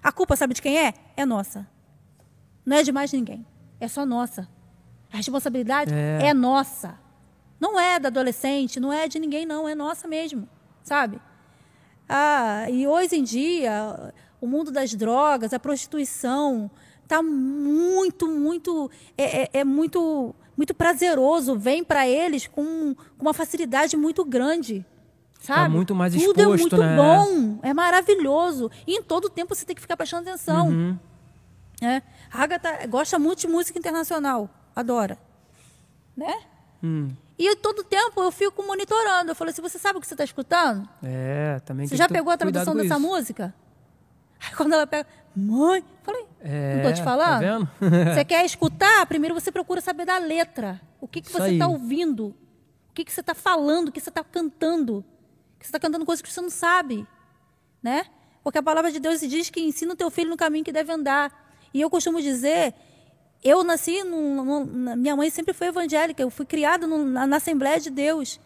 A 0.02 0.10
culpa, 0.10 0.34
sabe 0.36 0.54
de 0.54 0.62
quem 0.62 0.78
é? 0.78 0.94
É 1.16 1.24
nossa. 1.26 1.66
Não 2.64 2.76
é 2.76 2.82
de 2.82 2.92
mais 2.92 3.12
ninguém. 3.12 3.46
É 3.78 3.86
só 3.88 4.06
nossa. 4.06 4.48
A 5.12 5.16
responsabilidade 5.16 5.92
É. 5.92 6.28
é, 6.28 6.34
nossa. 6.34 6.98
Não 7.60 7.78
é 7.78 7.98
da 8.00 8.08
adolescente, 8.08 8.80
não 8.80 8.92
é 8.92 9.06
de 9.06 9.18
ninguém, 9.18 9.44
não. 9.44 9.68
É 9.68 9.74
nossa 9.74 10.08
mesmo. 10.08 10.48
Sabe? 10.82 11.20
Ah, 12.08 12.66
e 12.68 12.86
hoje 12.86 13.16
em 13.16 13.22
dia, 13.22 14.12
o 14.42 14.46
mundo 14.46 14.72
das 14.72 14.92
drogas, 14.92 15.52
a 15.52 15.58
prostituição, 15.60 16.68
está 17.04 17.22
muito, 17.22 18.26
muito. 18.26 18.90
É, 19.16 19.42
é- 19.44 19.50
é 19.60 19.64
muito, 19.64 20.34
muito 20.56 20.74
prazeroso. 20.74 21.56
Vem 21.56 21.84
para 21.84 22.08
eles 22.08 22.48
com, 22.48 22.94
com 23.16 23.22
uma 23.24 23.32
facilidade 23.32 23.96
muito 23.96 24.24
grande. 24.24 24.84
Sabe? 25.40 25.74
muito 25.74 25.94
mais 25.94 26.12
Tudo 26.14 26.38
é 26.38 26.42
exposto, 26.42 26.60
muito 26.60 26.76
né? 26.76 26.96
bom, 26.96 27.58
é 27.62 27.72
maravilhoso. 27.74 28.70
E 28.86 28.96
em 28.98 29.02
todo 29.02 29.28
tempo 29.28 29.54
você 29.54 29.64
tem 29.64 29.74
que 29.74 29.82
ficar 29.82 29.96
prestando 29.96 30.28
atenção. 30.28 30.68
Uhum. 30.68 30.98
É. 31.80 32.00
A 32.32 32.42
Agatha 32.42 32.86
gosta 32.86 33.18
muito 33.18 33.40
de 33.40 33.48
música 33.48 33.76
internacional, 33.78 34.48
adora. 34.74 35.18
Né? 36.16 36.32
Hum. 36.82 37.08
E 37.38 37.56
todo 37.56 37.82
tempo 37.82 38.20
eu 38.22 38.30
fico 38.30 38.62
monitorando. 38.64 39.32
Eu 39.32 39.34
falo 39.34 39.50
assim: 39.50 39.62
você 39.62 39.78
sabe 39.80 39.98
o 39.98 40.00
que 40.00 40.06
você 40.06 40.14
está 40.14 40.22
escutando? 40.22 40.88
É, 41.02 41.60
também 41.64 41.86
Você 41.88 41.96
já 41.96 42.08
pegou 42.08 42.32
a 42.32 42.36
tradução 42.36 42.76
dessa 42.76 42.98
música? 42.98 43.52
Aí 44.44 44.54
quando 44.56 44.72
ela 44.72 44.86
pega, 44.86 45.06
mãe, 45.36 45.84
falei, 46.02 46.26
É, 46.40 46.76
não 46.76 46.82
tô 46.90 46.92
te 46.92 47.02
falando? 47.02 47.40
Tá 47.40 47.58
vendo? 47.58 47.68
Você 48.14 48.24
quer 48.24 48.44
escutar? 48.44 49.06
Primeiro 49.06 49.34
você 49.34 49.50
procura 49.52 49.80
saber 49.80 50.04
da 50.04 50.18
letra. 50.18 50.80
O 51.00 51.06
que, 51.08 51.20
que 51.20 51.28
Isso 51.28 51.38
você 51.38 51.52
está 51.52 51.68
ouvindo? 51.68 52.28
O 52.90 52.94
que, 52.94 53.04
que 53.04 53.12
você 53.12 53.20
está 53.20 53.34
falando? 53.34 53.88
O 53.88 53.92
que 53.92 54.00
você 54.00 54.08
está 54.10 54.22
cantando? 54.24 55.04
Que 55.58 55.64
você 55.66 55.68
está 55.68 55.78
cantando 55.78 56.04
coisas 56.04 56.20
que 56.22 56.30
você 56.32 56.40
não 56.40 56.50
sabe. 56.50 57.06
Né? 57.82 58.04
Porque 58.44 58.58
a 58.58 58.62
palavra 58.62 58.90
de 58.92 58.98
Deus 59.00 59.20
diz 59.20 59.48
que 59.50 59.60
ensina 59.60 59.92
o 59.92 59.96
teu 59.96 60.10
filho 60.10 60.28
no 60.30 60.36
caminho 60.36 60.64
que 60.64 60.72
deve 60.72 60.92
andar. 60.92 61.32
E 61.72 61.80
eu 61.80 61.88
costumo 61.88 62.20
dizer, 62.20 62.74
eu 63.42 63.62
nasci, 63.64 64.02
num- 64.04 64.44
num- 64.44 64.96
minha 64.96 65.16
mãe 65.16 65.30
sempre 65.30 65.54
foi 65.54 65.68
evangélica, 65.68 66.22
eu 66.22 66.30
fui 66.30 66.44
criada 66.44 66.86
num- 66.86 67.04
na, 67.04 67.26
na 67.26 67.36
Assembleia 67.36 67.80
de 67.80 67.90
Deus. 67.90 68.38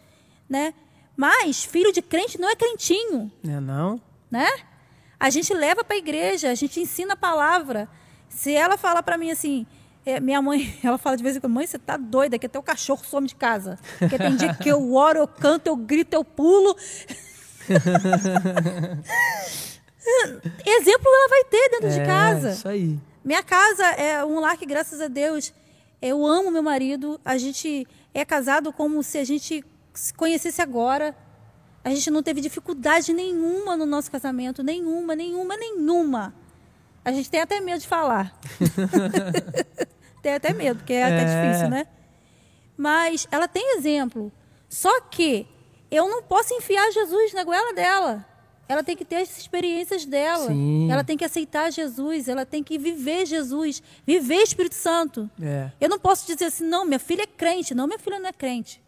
Né? 0.49 0.73
Mas 1.15 1.63
filho 1.63 1.91
de 1.91 2.01
crente 2.01 2.39
não 2.39 2.49
é 2.49 2.55
crentinho 2.55 3.31
É 3.45 3.59
não? 3.59 3.99
né? 4.31 4.47
A 5.19 5.29
gente 5.29 5.53
leva 5.53 5.83
para 5.83 5.95
a 5.95 5.99
igreja, 5.99 6.49
a 6.51 6.55
gente 6.55 6.79
ensina 6.79 7.13
a 7.13 7.17
palavra. 7.17 7.89
Se 8.29 8.53
ela 8.53 8.77
falar 8.77 9.01
para 9.03 9.17
mim 9.17 9.31
assim, 9.31 9.65
é, 10.05 10.19
minha 10.19 10.41
mãe, 10.41 10.77
ela 10.83 10.97
fala 10.97 11.17
de 11.17 11.23
vez 11.23 11.35
em 11.35 11.39
quando, 11.39 11.53
mãe, 11.53 11.65
você 11.65 11.79
tá 11.79 11.97
doida, 11.97 12.37
que 12.37 12.45
até 12.45 12.57
o 12.59 12.63
cachorro 12.63 13.03
some 13.03 13.27
de 13.27 13.35
casa. 13.35 13.79
Porque 13.97 14.17
tem 14.17 14.35
dia 14.35 14.53
que 14.53 14.69
eu 14.69 14.93
oro, 14.93 15.19
eu 15.19 15.27
canto, 15.27 15.67
eu 15.67 15.75
grito, 15.75 16.13
eu 16.13 16.23
pulo. 16.23 16.75
Exemplo 20.65 21.05
ela 21.05 21.29
vai 21.29 21.43
ter 21.45 21.69
dentro 21.69 21.89
de 21.89 21.99
É, 21.99 22.05
casa. 22.05 22.51
Isso 22.51 22.67
aí. 22.67 22.97
Minha 23.23 23.43
casa 23.43 23.83
é 23.85 24.23
um 24.23 24.39
lar 24.39 24.55
que, 24.57 24.65
graças 24.65 25.01
a 25.01 25.07
Deus, 25.07 25.53
eu 26.01 26.25
amo 26.25 26.49
meu 26.49 26.63
marido. 26.63 27.19
A 27.25 27.37
gente 27.37 27.85
é 28.13 28.23
casado 28.23 28.71
como 28.71 29.03
se 29.03 29.17
a 29.17 29.25
gente 29.25 29.65
se 29.93 30.13
conhecesse 30.13 30.61
agora. 30.61 31.13
A 31.87 31.89
gente 31.95 32.11
não 32.11 32.21
teve 32.21 32.41
dificuldade 32.41 33.13
nenhuma 33.13 33.77
no 33.77 33.85
nosso 33.85 34.11
casamento. 34.11 34.61
Nenhuma, 34.61 35.15
nenhuma, 35.15 35.55
nenhuma. 35.55 36.33
A 37.05 37.13
gente 37.13 37.29
tem 37.29 37.39
até 37.39 37.61
medo 37.61 37.79
de 37.79 37.87
falar. 37.87 38.37
tem 40.21 40.33
até 40.33 40.51
medo, 40.51 40.79
porque 40.79 40.91
é 40.91 41.03
até 41.05 41.21
É. 41.21 41.25
difícil, 41.49 41.69
né? 41.69 41.87
Mas 42.75 43.25
ela 43.31 43.47
tem 43.47 43.77
exemplo. 43.77 44.29
Só 44.67 44.99
que 44.99 45.47
eu 45.89 46.09
não 46.09 46.21
posso 46.23 46.53
enfiar 46.55 46.91
Jesus 46.91 47.31
na 47.31 47.45
goela 47.45 47.73
dela. 47.73 48.25
Ela 48.67 48.83
tem 48.83 48.97
que 48.97 49.05
ter 49.05 49.21
as 49.21 49.37
experiências 49.37 50.03
dela. 50.03 50.47
Sim. 50.47 50.91
Ela 50.91 51.05
tem 51.05 51.15
que 51.15 51.23
aceitar 51.23 51.71
Jesus. 51.71 52.27
Ela 52.27 52.45
tem 52.45 52.61
que 52.61 52.77
viver 52.77 53.25
Jesus. 53.25 53.81
Viver 54.05 54.41
Espírito 54.43 54.75
Santo. 54.75 55.29
É. 55.41 55.71
Eu 55.79 55.87
não 55.87 55.97
posso 55.97 56.27
dizer 56.27 56.43
assim, 56.43 56.65
não, 56.65 56.83
minha 56.83 56.99
filha 56.99 57.21
é 57.23 57.27
crente. 57.27 57.73
Não, 57.73 57.87
minha 57.87 57.97
filha 57.97 58.19
não 58.19 58.27
é 58.27 58.33
crente. 58.33 58.81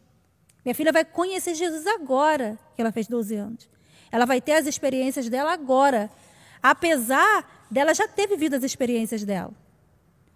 Minha 0.64 0.76
filha 0.76 0.91
vai 0.91 1.05
conhecer 1.05 1.55
Jesus 1.55 1.88
agora, 1.88 2.57
que 2.76 2.82
ela 2.82 2.91
fez 2.91 3.07
12 3.07 3.36
anos. 3.36 3.70
Ela 4.12 4.26
vai 4.26 4.41
ter 4.41 4.53
as 4.53 4.68
experiências 4.68 5.30
dela 5.30 5.53
agora. 5.53 6.10
Apesar 6.62 7.68
dela 7.70 7.93
já 7.93 8.07
ter 8.07 8.28
vivido 8.28 8.55
as 8.55 8.64
experiências 8.64 9.24
dela. 9.24 9.53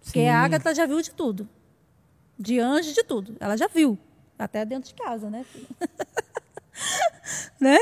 Porque 0.02 0.20
Sim. 0.20 0.28
a 0.28 0.40
Agatha 0.40 0.74
já 0.74 0.86
viu 0.86 1.00
de 1.00 1.10
tudo. 1.10 1.48
De 2.38 2.58
anjo, 2.58 2.92
de 2.92 3.02
tudo. 3.02 3.36
Ela 3.40 3.56
já 3.56 3.66
viu. 3.68 3.98
Até 4.38 4.64
dentro 4.64 4.88
de 4.88 4.94
casa, 4.94 5.30
né? 5.30 5.44
né? 7.60 7.78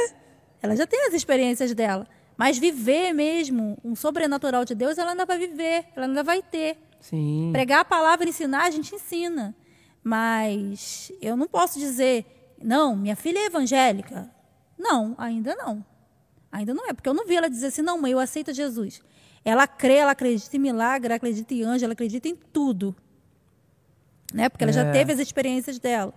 Ela 0.62 0.76
já 0.76 0.86
tem 0.86 1.06
as 1.06 1.14
experiências 1.14 1.74
dela. 1.74 2.06
Mas 2.36 2.58
viver 2.58 3.12
mesmo 3.12 3.78
um 3.84 3.94
sobrenatural 3.94 4.64
de 4.64 4.74
Deus, 4.74 4.98
ela 4.98 5.12
ainda 5.12 5.26
vai 5.26 5.38
viver. 5.38 5.86
Ela 5.94 6.06
ainda 6.06 6.22
vai 6.22 6.42
ter. 6.42 6.78
Sim. 7.00 7.50
Pregar 7.52 7.80
a 7.80 7.84
palavra, 7.84 8.28
ensinar, 8.28 8.64
a 8.64 8.70
gente 8.70 8.94
ensina. 8.94 9.54
Mas 10.04 11.12
eu 11.20 11.36
não 11.36 11.46
posso 11.46 11.78
dizer, 11.78 12.54
não, 12.62 12.96
minha 12.96 13.14
filha 13.16 13.38
é 13.38 13.46
evangélica. 13.46 14.28
Não, 14.78 15.14
ainda 15.16 15.54
não. 15.54 15.84
Ainda 16.50 16.74
não 16.74 16.88
é, 16.88 16.92
porque 16.92 17.08
eu 17.08 17.14
não 17.14 17.26
vi 17.26 17.36
ela 17.36 17.48
dizer 17.48 17.68
assim, 17.68 17.82
não, 17.82 18.00
mãe, 18.00 18.12
eu 18.12 18.18
aceito 18.18 18.52
Jesus. 18.52 19.00
Ela 19.44 19.66
crê, 19.66 19.94
ela 19.94 20.12
acredita 20.12 20.56
em 20.56 20.60
milagre, 20.60 21.06
ela 21.06 21.16
acredita 21.16 21.54
em 21.54 21.62
anjo, 21.62 21.84
ela 21.84 21.92
acredita 21.94 22.28
em 22.28 22.34
tudo. 22.34 22.94
Né? 24.34 24.48
Porque 24.48 24.64
ela 24.64 24.70
É. 24.70 24.74
já 24.74 24.90
teve 24.92 25.12
as 25.12 25.18
experiências 25.18 25.78
dela. 25.78 26.12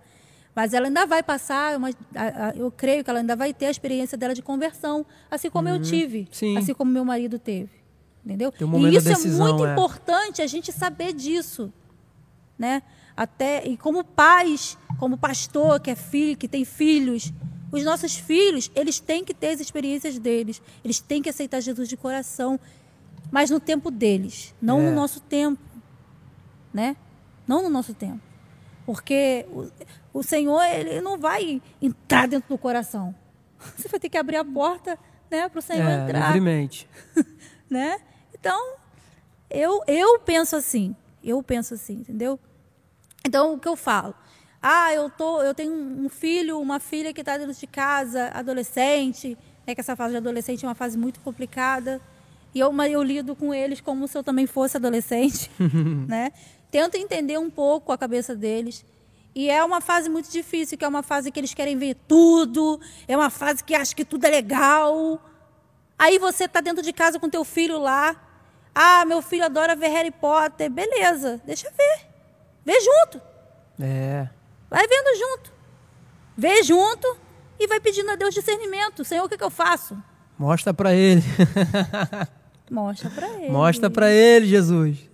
Mas 0.54 0.72
ela 0.72 0.86
ainda 0.86 1.06
vai 1.06 1.22
passar, 1.22 1.76
uma, 1.76 1.90
a- 2.14 2.48
a- 2.48 2.52
eu 2.56 2.70
creio 2.70 3.04
que 3.04 3.10
ela 3.10 3.18
ainda 3.20 3.36
vai 3.36 3.52
ter 3.52 3.66
a 3.66 3.70
experiência 3.70 4.16
dela 4.16 4.34
de 4.34 4.42
conversão, 4.42 5.04
assim 5.30 5.50
como 5.50 5.68
eu 5.68 5.80
tive, 5.80 6.20
Uhum. 6.20 6.26
Sim. 6.32 6.56
assim 6.58 6.74
como 6.74 6.90
meu 6.90 7.04
marido 7.04 7.38
teve. 7.38 7.70
Entendeu? 8.24 8.52
Um 8.60 8.88
e 8.88 8.96
isso 8.96 9.04
da 9.08 9.14
decisão, 9.14 9.46
é 9.46 9.50
muito 9.52 9.66
é. 9.66 9.72
importante 9.72 10.42
a 10.42 10.46
gente 10.46 10.72
saber 10.72 11.12
disso 11.12 11.72
né? 12.58 12.82
Até 13.16 13.66
e 13.66 13.76
como 13.76 14.04
pais, 14.04 14.76
como 14.98 15.16
pastor 15.16 15.80
que 15.80 15.90
é 15.90 15.94
filho, 15.94 16.36
que 16.36 16.46
tem 16.46 16.64
filhos, 16.64 17.32
os 17.72 17.84
nossos 17.84 18.16
filhos, 18.16 18.70
eles 18.74 19.00
têm 19.00 19.24
que 19.24 19.34
ter 19.34 19.48
as 19.48 19.60
experiências 19.60 20.18
deles, 20.18 20.62
eles 20.84 21.00
têm 21.00 21.22
que 21.22 21.28
aceitar 21.28 21.60
Jesus 21.60 21.88
de 21.88 21.96
coração, 21.96 22.60
mas 23.30 23.50
no 23.50 23.58
tempo 23.58 23.90
deles, 23.90 24.54
não 24.60 24.80
É. 24.80 24.82
no 24.82 24.92
nosso 24.92 25.20
tempo, 25.20 25.62
né? 26.72 26.96
Não 27.46 27.62
no 27.62 27.70
nosso 27.70 27.94
tempo. 27.94 28.20
Porque 28.84 29.46
o, 29.50 29.68
o 30.18 30.22
Senhor, 30.22 30.62
ele 30.62 31.00
não 31.00 31.18
vai 31.18 31.60
entrar 31.82 32.28
dentro 32.28 32.48
do 32.48 32.58
coração. 32.58 33.14
Você 33.76 33.88
vai 33.88 33.98
ter 33.98 34.08
que 34.08 34.16
abrir 34.16 34.36
a 34.36 34.44
porta 34.44 34.98
né, 35.30 35.48
para 35.48 35.58
o 35.58 35.62
Senhor 35.62 35.88
é, 35.88 36.04
entrar. 36.04 36.26
Livremente. 36.26 36.88
né? 37.68 37.98
Então, 38.32 38.76
eu, 39.50 39.82
eu 39.88 40.20
penso 40.20 40.54
assim. 40.54 40.94
Eu 41.22 41.42
penso 41.42 41.74
assim, 41.74 41.94
entendeu? 41.94 42.38
Então, 43.26 43.54
o 43.54 43.58
que 43.58 43.66
eu 43.66 43.74
falo? 43.74 44.14
Ah, 44.62 44.94
eu, 44.94 45.10
tô, 45.10 45.42
eu 45.42 45.52
tenho 45.52 45.72
um 45.72 46.08
filho, 46.08 46.60
uma 46.60 46.78
filha 46.78 47.12
que 47.12 47.20
está 47.20 47.36
dentro 47.36 47.52
de 47.52 47.66
casa, 47.66 48.30
adolescente, 48.32 49.36
né, 49.66 49.74
que 49.74 49.80
essa 49.80 49.96
fase 49.96 50.12
de 50.12 50.18
adolescente 50.18 50.64
é 50.64 50.68
uma 50.68 50.76
fase 50.76 50.96
muito 50.96 51.18
complicada. 51.20 52.00
E 52.54 52.60
eu, 52.60 52.72
eu 52.84 53.02
lido 53.02 53.34
com 53.34 53.52
eles 53.52 53.80
como 53.80 54.06
se 54.06 54.16
eu 54.16 54.22
também 54.22 54.46
fosse 54.46 54.76
adolescente. 54.76 55.50
né? 56.06 56.30
Tento 56.70 56.94
entender 56.94 57.36
um 57.36 57.50
pouco 57.50 57.90
a 57.90 57.98
cabeça 57.98 58.34
deles. 58.34 58.84
E 59.34 59.50
é 59.50 59.62
uma 59.64 59.80
fase 59.80 60.08
muito 60.08 60.30
difícil, 60.30 60.78
que 60.78 60.84
é 60.84 60.88
uma 60.88 61.02
fase 61.02 61.32
que 61.32 61.40
eles 61.40 61.52
querem 61.52 61.76
ver 61.76 61.96
tudo, 62.06 62.80
é 63.08 63.16
uma 63.16 63.28
fase 63.28 63.62
que 63.62 63.74
acha 63.74 63.94
que 63.94 64.04
tudo 64.04 64.24
é 64.24 64.30
legal. 64.30 65.20
Aí 65.98 66.18
você 66.18 66.44
está 66.44 66.60
dentro 66.60 66.80
de 66.80 66.92
casa 66.92 67.18
com 67.18 67.28
teu 67.28 67.44
filho 67.44 67.78
lá. 67.78 68.14
Ah, 68.72 69.04
meu 69.04 69.20
filho 69.20 69.44
adora 69.44 69.74
ver 69.74 69.88
Harry 69.88 70.12
Potter. 70.12 70.70
Beleza, 70.70 71.40
deixa 71.44 71.68
ver. 71.70 72.05
Vê 72.66 72.80
junto. 72.80 73.22
É. 73.80 74.28
Vai 74.68 74.84
vendo 74.88 75.16
junto. 75.16 75.52
Vê 76.36 76.62
junto 76.64 77.16
e 77.60 77.68
vai 77.68 77.78
pedindo 77.78 78.10
a 78.10 78.16
Deus 78.16 78.34
discernimento. 78.34 79.04
Senhor, 79.04 79.24
o 79.24 79.28
que, 79.28 79.38
que 79.38 79.44
eu 79.44 79.50
faço? 79.50 79.96
Mostra 80.36 80.74
para 80.74 80.92
ele. 80.92 81.22
Mostra 82.68 83.08
para 83.08 83.28
ele. 83.28 83.50
Mostra 83.50 83.88
para 83.88 84.10
ele, 84.10 84.46
Jesus. 84.46 85.08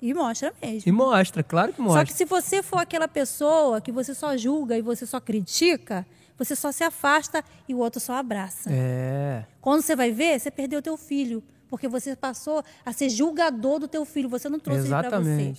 E 0.00 0.14
mostra 0.14 0.54
mesmo. 0.62 0.82
E 0.88 0.92
mostra, 0.92 1.42
claro 1.42 1.74
que 1.74 1.80
mostra. 1.80 2.00
Só 2.00 2.06
que 2.06 2.12
se 2.12 2.24
você 2.24 2.62
for 2.62 2.78
aquela 2.78 3.06
pessoa 3.06 3.80
que 3.82 3.92
você 3.92 4.14
só 4.14 4.34
julga 4.36 4.76
e 4.76 4.82
você 4.82 5.04
só 5.04 5.20
critica, 5.20 6.06
você 6.38 6.56
só 6.56 6.72
se 6.72 6.82
afasta 6.82 7.44
e 7.68 7.74
o 7.74 7.78
outro 7.78 8.00
só 8.00 8.14
abraça. 8.14 8.70
É. 8.72 9.44
Quando 9.60 9.82
você 9.82 9.94
vai 9.94 10.10
ver, 10.10 10.40
você 10.40 10.50
perdeu 10.50 10.78
o 10.78 10.82
teu 10.82 10.96
filho, 10.96 11.42
porque 11.68 11.86
você 11.86 12.16
passou 12.16 12.64
a 12.84 12.92
ser 12.92 13.10
julgador 13.10 13.78
do 13.78 13.88
teu 13.88 14.04
filho, 14.04 14.28
você 14.28 14.48
não 14.48 14.58
trouxe 14.58 14.86
ele 14.86 14.90
para 14.90 15.20
você. 15.20 15.54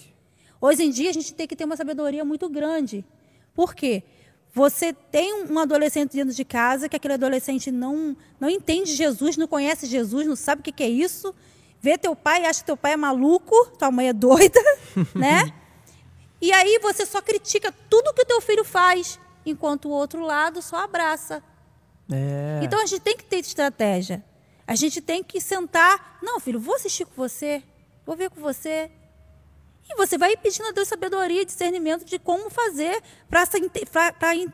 Hoje 0.60 0.84
em 0.84 0.89
dia 0.89 1.10
a 1.10 1.14
gente 1.14 1.34
tem 1.34 1.47
que 1.47 1.56
ter 1.56 1.66
uma 1.66 1.76
sabedoria 1.76 2.24
muito 2.26 2.49
grande. 2.49 3.06
Por 3.53 3.76
quê? 3.76 4.03
Você 4.53 4.93
tem 4.93 5.43
um 5.43 5.60
adolescente 5.60 6.14
dentro 6.14 6.34
de 6.34 6.45
casa 6.45 6.88
que 6.88 6.95
aquele 6.95 7.16
adolescente 7.16 7.72
não 7.72 8.16
não 8.39 8.49
entende 8.49 8.95
Jesus, 8.95 9.38
não 9.38 9.47
conhece 9.47 9.86
Jesus, 9.86 10.26
não 10.26 10.36
sabe 10.36 10.62
o 10.62 10.64
que, 10.64 10.72
que 10.72 10.84
é 10.84 10.89
isso 10.89 11.36
vê 11.86 11.99
teu 11.99 12.16
pai 12.16 12.41
e 12.41 12.45
acha 12.47 12.62
que 12.62 12.66
teu 12.66 12.76
pai 12.76 12.93
é 12.93 12.97
maluco, 12.97 13.53
tua 13.78 13.91
mãe 13.91 14.10
é 14.10 14.14
doida, 14.14 14.60
né? 15.14 15.53
E 16.41 16.51
aí 16.51 16.80
você 16.82 17.06
só 17.06 17.22
critica 17.22 17.72
tudo 17.88 18.12
que 18.12 18.24
o 18.24 18.26
teu 18.26 18.41
filho 18.41 18.66
faz, 18.66 19.20
enquanto 19.45 19.86
o 19.86 19.91
outro 19.91 20.22
lado 20.22 20.64
só 20.64 20.78
abraça. 20.78 21.43
É. 22.12 22.62
Então 22.64 22.82
a 22.82 22.88
gente 22.88 23.01
tem 23.01 23.16
que 23.16 23.24
ter 23.24 23.38
estratégia. 23.38 24.26
A 24.66 24.74
gente 24.74 24.99
tem 24.99 25.24
que 25.24 25.39
sentar. 25.39 26.18
Não, 26.24 26.39
filho, 26.39 26.60
vou 26.60 26.74
assistir 26.76 27.06
com 27.06 27.14
você, 27.16 27.62
vou 28.03 28.16
ver 28.16 28.32
com 28.32 28.41
você. 28.41 28.89
E 29.88 29.95
você 29.95 30.17
vai 30.17 30.36
pedindo 30.36 30.67
a 30.67 30.71
Deus 30.71 30.88
sabedoria 30.88 31.41
e 31.41 31.45
discernimento 31.45 32.05
de 32.05 32.17
como 32.17 32.49
fazer 32.49 33.01
para 33.29 33.45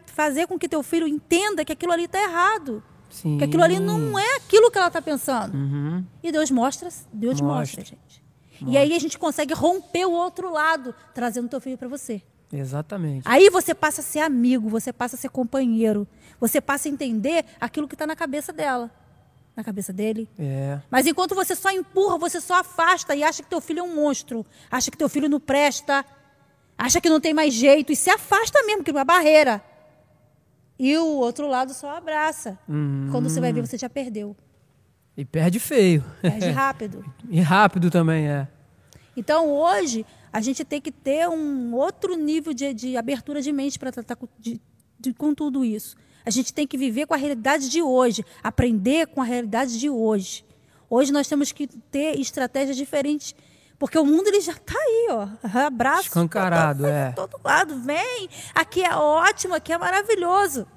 fazer 0.07 0.47
com 0.47 0.59
que 0.59 0.67
teu 0.67 0.83
filho 0.83 1.07
entenda 1.07 1.63
que 1.63 1.71
aquilo 1.71 1.93
ali 1.93 2.05
está 2.05 2.21
errado. 2.21 2.83
Sim. 3.09 3.37
Que 3.37 3.43
aquilo 3.43 3.63
ali 3.63 3.79
não 3.79 4.17
é 4.17 4.35
aquilo 4.37 4.71
que 4.71 4.77
ela 4.77 4.87
está 4.87 5.01
pensando. 5.01 5.55
Uhum. 5.55 6.05
E 6.23 6.31
Deus 6.31 6.49
mostra, 6.49 6.89
Deus 7.11 7.41
mostra, 7.41 7.57
mostra 7.59 7.85
gente. 7.85 8.23
Mostra. 8.61 8.69
E 8.73 8.77
aí 8.77 8.93
a 8.93 8.99
gente 8.99 9.17
consegue 9.17 9.53
romper 9.53 10.05
o 10.05 10.11
outro 10.11 10.51
lado, 10.51 10.93
trazendo 11.13 11.49
teu 11.49 11.59
filho 11.59 11.77
para 11.77 11.87
você. 11.87 12.21
Exatamente. 12.51 13.23
Aí 13.25 13.49
você 13.49 13.73
passa 13.73 14.01
a 14.01 14.03
ser 14.03 14.19
amigo, 14.19 14.69
você 14.69 14.91
passa 14.91 15.15
a 15.15 15.19
ser 15.19 15.29
companheiro, 15.29 16.07
você 16.39 16.59
passa 16.59 16.87
a 16.87 16.91
entender 16.91 17.45
aquilo 17.59 17.87
que 17.87 17.95
está 17.95 18.05
na 18.05 18.15
cabeça 18.15 18.51
dela, 18.51 18.91
na 19.55 19.63
cabeça 19.63 19.91
dele. 19.91 20.29
É. 20.39 20.79
Mas 20.89 21.05
enquanto 21.05 21.35
você 21.35 21.55
só 21.55 21.69
empurra, 21.71 22.17
você 22.17 22.39
só 22.39 22.59
afasta 22.59 23.15
e 23.15 23.23
acha 23.23 23.43
que 23.43 23.49
teu 23.49 23.61
filho 23.61 23.79
é 23.79 23.83
um 23.83 23.95
monstro, 23.95 24.45
acha 24.69 24.89
que 24.89 24.97
teu 24.97 25.09
filho 25.09 25.29
não 25.29 25.39
presta, 25.39 26.05
acha 26.77 27.01
que 27.01 27.09
não 27.09 27.19
tem 27.19 27.33
mais 27.33 27.53
jeito 27.53 27.91
e 27.91 27.95
se 27.95 28.09
afasta 28.09 28.63
mesmo, 28.63 28.83
que 28.83 28.91
é 28.91 28.93
uma 28.93 29.05
barreira. 29.05 29.63
E 30.79 30.97
o 30.97 31.17
outro 31.17 31.47
lado 31.47 31.73
só 31.73 31.95
abraça. 31.95 32.57
Uhum. 32.67 33.09
Quando 33.11 33.29
você 33.29 33.39
vai 33.39 33.53
ver, 33.53 33.61
você 33.65 33.77
já 33.77 33.89
perdeu. 33.89 34.35
E 35.15 35.23
perde 35.23 35.59
feio. 35.59 36.03
Perde 36.21 36.49
rápido. 36.51 37.05
e 37.29 37.39
rápido 37.39 37.91
também, 37.91 38.27
é. 38.27 38.47
Então, 39.15 39.51
hoje, 39.51 40.05
a 40.31 40.41
gente 40.41 40.63
tem 40.63 40.81
que 40.81 40.91
ter 40.91 41.27
um 41.27 41.75
outro 41.75 42.15
nível 42.15 42.53
de, 42.53 42.73
de 42.73 42.97
abertura 42.97 43.41
de 43.41 43.51
mente 43.51 43.77
para 43.77 43.91
tratar 43.91 44.17
de, 44.39 44.59
de, 44.99 45.13
com 45.13 45.35
tudo 45.35 45.65
isso. 45.65 45.95
A 46.25 46.29
gente 46.29 46.53
tem 46.53 46.67
que 46.67 46.77
viver 46.77 47.05
com 47.05 47.13
a 47.13 47.17
realidade 47.17 47.69
de 47.69 47.81
hoje, 47.81 48.25
aprender 48.43 49.07
com 49.07 49.21
a 49.21 49.25
realidade 49.25 49.79
de 49.79 49.89
hoje. 49.89 50.45
Hoje 50.89 51.11
nós 51.11 51.27
temos 51.27 51.51
que 51.51 51.67
ter 51.67 52.19
estratégias 52.19 52.75
diferentes 52.75 53.35
porque 53.81 53.97
o 53.97 54.05
mundo 54.05 54.27
ele 54.27 54.39
já 54.41 54.51
está 54.51 54.77
aí, 54.77 55.07
ó. 55.09 55.27
Abraço. 55.65 56.03
Escancarado, 56.03 56.83
todo, 56.83 56.91
é. 56.91 57.11
todo 57.13 57.39
lado. 57.43 57.79
Vem. 57.79 58.29
Aqui 58.53 58.83
é 58.83 58.95
ótimo, 58.95 59.55
aqui 59.55 59.73
é 59.73 59.77
maravilhoso. 59.79 60.67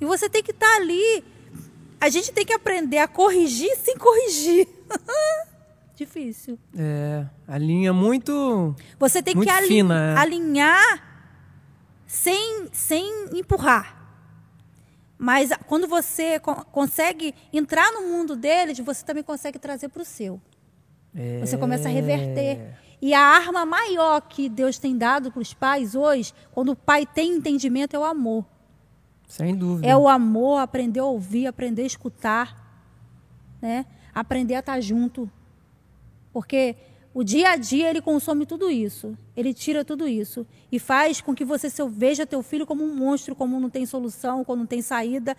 E 0.00 0.04
você 0.04 0.28
tem 0.28 0.40
que 0.40 0.52
estar 0.52 0.68
tá 0.68 0.76
ali. 0.76 1.24
A 2.00 2.08
gente 2.08 2.30
tem 2.30 2.46
que 2.46 2.52
aprender 2.52 2.98
a 2.98 3.08
corrigir 3.08 3.76
sem 3.76 3.98
corrigir. 3.98 4.68
Difícil. 5.96 6.56
É, 6.78 7.26
a 7.48 7.58
linha 7.58 7.92
muito. 7.92 8.72
Você 9.00 9.20
tem 9.20 9.34
muito 9.34 9.52
que 9.52 9.62
fina, 9.62 10.12
é. 10.12 10.16
alinhar 10.16 11.02
sem, 12.06 12.68
sem 12.72 13.04
empurrar. 13.32 14.01
Mas 15.22 15.50
quando 15.68 15.86
você 15.86 16.40
consegue 16.72 17.32
entrar 17.52 17.92
no 17.92 18.08
mundo 18.08 18.34
deles, 18.34 18.80
você 18.80 19.04
também 19.04 19.22
consegue 19.22 19.56
trazer 19.56 19.88
para 19.88 20.02
o 20.02 20.04
seu. 20.04 20.40
É... 21.14 21.38
Você 21.38 21.56
começa 21.56 21.88
a 21.88 21.92
reverter. 21.92 22.74
E 23.00 23.14
a 23.14 23.20
arma 23.20 23.64
maior 23.64 24.20
que 24.22 24.48
Deus 24.48 24.80
tem 24.80 24.98
dado 24.98 25.30
para 25.30 25.40
os 25.40 25.54
pais 25.54 25.94
hoje, 25.94 26.34
quando 26.50 26.72
o 26.72 26.76
pai 26.76 27.06
tem 27.06 27.36
entendimento, 27.36 27.94
é 27.94 27.98
o 28.00 28.02
amor. 28.02 28.44
Sem 29.28 29.54
dúvida. 29.54 29.86
É 29.86 29.96
o 29.96 30.08
amor, 30.08 30.58
aprender 30.58 30.98
a 30.98 31.04
ouvir, 31.04 31.46
aprender 31.46 31.82
a 31.82 31.86
escutar, 31.86 32.56
né? 33.60 33.86
aprender 34.12 34.56
a 34.56 34.58
estar 34.58 34.80
junto. 34.80 35.30
Porque 36.32 36.74
o 37.14 37.22
dia 37.22 37.50
a 37.50 37.56
dia 37.56 37.90
ele 37.90 38.00
consome 38.00 38.46
tudo 38.46 38.70
isso, 38.70 39.16
ele 39.36 39.52
tira 39.52 39.84
tudo 39.84 40.08
isso 40.08 40.46
e 40.70 40.78
faz 40.78 41.20
com 41.20 41.34
que 41.34 41.44
você 41.44 41.68
veja 41.90 42.26
teu 42.26 42.42
filho 42.42 42.66
como 42.66 42.82
um 42.82 42.94
monstro, 42.94 43.34
como 43.34 43.60
não 43.60 43.68
tem 43.68 43.84
solução, 43.84 44.44
como 44.44 44.60
não 44.60 44.66
tem 44.66 44.80
saída 44.80 45.36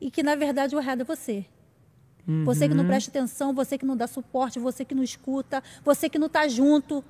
e 0.00 0.10
que 0.10 0.22
na 0.22 0.36
verdade 0.36 0.76
o 0.76 0.78
errado 0.78 1.00
é 1.00 1.04
você. 1.04 1.44
Uhum. 2.26 2.44
Você 2.44 2.68
que 2.68 2.74
não 2.74 2.86
presta 2.86 3.10
atenção, 3.10 3.52
você 3.52 3.76
que 3.78 3.84
não 3.84 3.96
dá 3.96 4.06
suporte, 4.06 4.58
você 4.58 4.84
que 4.84 4.94
não 4.94 5.02
escuta, 5.02 5.62
você 5.84 6.08
que 6.08 6.18
não 6.18 6.26
está 6.26 6.46
junto. 6.46 7.04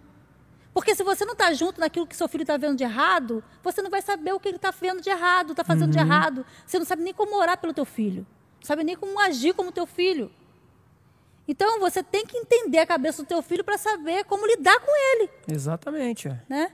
Porque 0.73 0.95
se 0.95 1.03
você 1.03 1.25
não 1.25 1.33
está 1.33 1.53
junto 1.55 1.81
naquilo 1.81 2.07
que 2.07 2.15
seu 2.15 2.29
filho 2.29 2.43
está 2.43 2.57
vendo 2.57 2.77
de 2.77 2.85
errado, 2.85 3.43
você 3.63 3.81
não 3.81 3.91
vai 3.91 4.03
saber 4.03 4.33
o 4.33 4.41
que 4.41 4.49
ele 4.49 4.57
está 4.57 4.71
vendo 4.71 5.01
de 5.01 5.09
errado, 5.09 5.53
está 5.53 5.65
fazendo 5.65 5.87
uhum. 5.87 5.91
de 5.91 5.99
errado. 5.99 6.47
Você 6.67 6.79
não 6.79 6.87
sabe 6.87 7.03
nem 7.03 7.15
como 7.15 7.35
orar 7.37 7.59
pelo 7.59 7.73
teu 7.73 7.85
filho. 7.85 8.27
Não 8.61 8.67
sabe 8.67 8.85
nem 8.85 8.97
como 8.97 9.19
agir 9.21 9.55
como 9.55 9.73
teu 9.73 9.87
filho. 9.87 10.31
Então 11.49 11.79
você 11.79 12.03
tem 12.03 12.27
que 12.27 12.37
entender 12.37 12.79
a 12.79 12.87
cabeça 12.87 13.23
do 13.23 13.27
teu 13.27 13.41
filho 13.43 13.63
para 13.63 13.79
saber 13.79 14.25
como 14.25 14.47
lidar 14.47 14.79
com 14.81 14.91
ele. 14.91 15.31
Exatamente. 15.49 16.29
Né? 16.49 16.71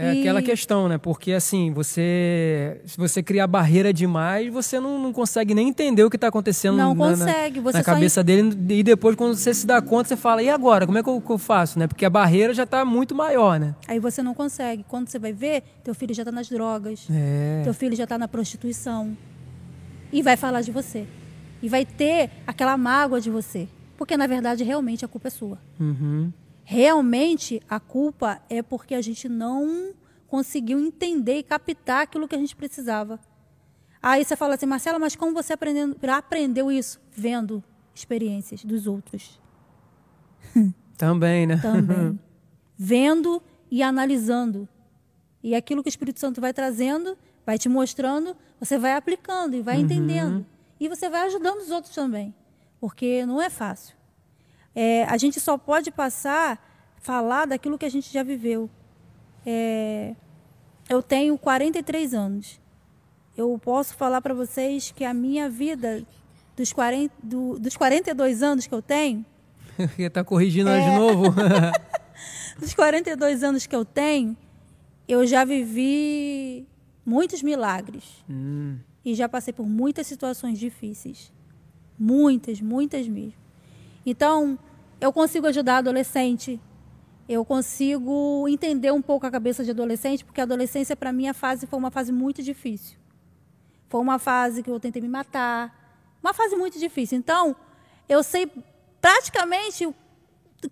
É 0.00 0.14
e... 0.14 0.20
aquela 0.20 0.40
questão, 0.40 0.88
né? 0.88 0.96
Porque 0.96 1.32
assim, 1.32 1.72
você. 1.72 2.80
Se 2.86 2.96
você 2.96 3.22
criar 3.22 3.46
barreira 3.46 3.92
demais, 3.92 4.50
você 4.50 4.80
não, 4.80 4.98
não 4.98 5.12
consegue 5.12 5.54
nem 5.54 5.68
entender 5.68 6.02
o 6.02 6.08
que 6.08 6.16
está 6.16 6.28
acontecendo 6.28 6.76
não 6.78 6.94
na, 6.94 7.10
consegue. 7.10 7.60
Você 7.60 7.78
na 7.78 7.84
cabeça 7.84 8.24
dele. 8.24 8.56
E 8.70 8.82
depois, 8.82 9.14
quando 9.14 9.34
você 9.34 9.52
se 9.52 9.66
dá 9.66 9.82
conta, 9.82 10.08
você 10.08 10.16
fala, 10.16 10.42
e 10.42 10.48
agora? 10.48 10.86
Como 10.86 10.96
é 10.96 11.02
que 11.02 11.08
eu, 11.08 11.20
que 11.20 11.30
eu 11.30 11.36
faço? 11.36 11.78
Né? 11.78 11.86
Porque 11.86 12.06
a 12.06 12.10
barreira 12.10 12.54
já 12.54 12.62
está 12.62 12.82
muito 12.82 13.14
maior, 13.14 13.60
né? 13.60 13.74
Aí 13.86 13.98
você 13.98 14.22
não 14.22 14.32
consegue. 14.32 14.84
Quando 14.88 15.08
você 15.08 15.18
vai 15.18 15.34
ver, 15.34 15.62
teu 15.84 15.94
filho 15.94 16.14
já 16.14 16.22
está 16.22 16.32
nas 16.32 16.48
drogas. 16.48 17.06
É. 17.10 17.60
Teu 17.62 17.74
filho 17.74 17.94
já 17.94 18.04
está 18.04 18.16
na 18.16 18.26
prostituição. 18.26 19.14
E 20.10 20.22
vai 20.22 20.36
falar 20.36 20.62
de 20.62 20.70
você. 20.70 21.06
E 21.62 21.68
vai 21.68 21.84
ter 21.84 22.30
aquela 22.46 22.76
mágoa 22.78 23.20
de 23.20 23.28
você. 23.28 23.68
Porque, 24.00 24.16
na 24.16 24.26
verdade, 24.26 24.64
realmente 24.64 25.04
a 25.04 25.08
culpa 25.08 25.28
é 25.28 25.30
sua. 25.30 25.58
Uhum. 25.78 26.32
Realmente, 26.64 27.60
a 27.68 27.78
culpa 27.78 28.40
é 28.48 28.62
porque 28.62 28.94
a 28.94 29.02
gente 29.02 29.28
não 29.28 29.92
conseguiu 30.26 30.80
entender 30.80 31.40
e 31.40 31.42
captar 31.42 32.04
aquilo 32.04 32.26
que 32.26 32.34
a 32.34 32.38
gente 32.38 32.56
precisava. 32.56 33.20
Aí 34.02 34.24
você 34.24 34.36
fala 34.36 34.54
assim, 34.54 34.64
Marcela, 34.64 34.98
mas 34.98 35.14
como 35.14 35.34
você 35.34 35.52
aprendeu, 35.52 35.94
aprendeu 36.16 36.72
isso? 36.72 36.98
Vendo 37.12 37.62
experiências 37.94 38.64
dos 38.64 38.86
outros. 38.86 39.38
Também, 40.96 41.46
né? 41.46 41.58
Também. 41.58 42.18
Vendo 42.78 43.42
e 43.70 43.82
analisando. 43.82 44.66
E 45.42 45.54
aquilo 45.54 45.82
que 45.82 45.90
o 45.90 45.90
Espírito 45.90 46.20
Santo 46.20 46.40
vai 46.40 46.54
trazendo, 46.54 47.18
vai 47.44 47.58
te 47.58 47.68
mostrando, 47.68 48.34
você 48.58 48.78
vai 48.78 48.94
aplicando 48.94 49.56
e 49.56 49.60
vai 49.60 49.76
uhum. 49.76 49.82
entendendo. 49.82 50.46
E 50.80 50.88
você 50.88 51.10
vai 51.10 51.26
ajudando 51.26 51.58
os 51.58 51.70
outros 51.70 51.94
também. 51.94 52.34
Porque 52.80 53.26
não 53.26 53.40
é 53.40 53.50
fácil. 53.50 53.94
É, 54.74 55.04
a 55.04 55.16
gente 55.16 55.38
só 55.40 55.58
pode 55.58 55.90
passar, 55.90 56.58
falar 57.00 57.46
daquilo 57.46 57.76
que 57.76 57.84
a 57.84 57.90
gente 57.90 58.12
já 58.12 58.22
viveu. 58.22 58.70
É, 59.44 60.14
eu 60.88 61.02
tenho 61.02 61.36
43 61.36 62.14
anos. 62.14 62.60
Eu 63.36 63.58
posso 63.62 63.94
falar 63.94 64.20
para 64.20 64.34
vocês 64.34 64.92
que 64.92 65.04
a 65.04 65.14
minha 65.14 65.48
vida, 65.48 66.02
dos, 66.56 66.72
40, 66.72 67.14
do, 67.22 67.58
dos 67.58 67.76
42 67.76 68.42
anos 68.42 68.66
que 68.66 68.74
eu 68.74 68.82
tenho. 68.82 69.24
tá 70.12 70.24
corrigindo 70.24 70.70
é... 70.70 70.80
de 70.80 70.96
novo. 70.96 71.34
dos 72.58 72.74
42 72.74 73.42
anos 73.42 73.66
que 73.66 73.74
eu 73.74 73.84
tenho, 73.84 74.36
eu 75.06 75.26
já 75.26 75.44
vivi 75.44 76.66
muitos 77.04 77.42
milagres. 77.42 78.04
Hum. 78.28 78.78
E 79.04 79.14
já 79.14 79.28
passei 79.28 79.52
por 79.52 79.66
muitas 79.66 80.06
situações 80.06 80.58
difíceis. 80.58 81.32
Muitas, 82.00 82.62
muitas 82.62 83.06
mesmo. 83.06 83.34
Então, 84.06 84.58
eu 84.98 85.12
consigo 85.12 85.46
ajudar 85.46 85.76
adolescente. 85.76 86.58
Eu 87.28 87.44
consigo 87.44 88.48
entender 88.48 88.90
um 88.90 89.02
pouco 89.02 89.26
a 89.26 89.30
cabeça 89.30 89.62
de 89.62 89.70
adolescente, 89.70 90.24
porque 90.24 90.40
a 90.40 90.44
adolescência, 90.44 90.96
para 90.96 91.12
mim, 91.12 91.28
a 91.28 91.34
fase 91.34 91.66
foi 91.66 91.78
uma 91.78 91.90
fase 91.90 92.10
muito 92.10 92.42
difícil. 92.42 92.96
Foi 93.90 94.00
uma 94.00 94.18
fase 94.18 94.62
que 94.62 94.70
eu 94.70 94.80
tentei 94.80 95.02
me 95.02 95.08
matar. 95.08 95.76
Uma 96.22 96.32
fase 96.32 96.56
muito 96.56 96.78
difícil. 96.78 97.18
Então, 97.18 97.54
eu 98.08 98.22
sei 98.22 98.50
praticamente 98.98 99.86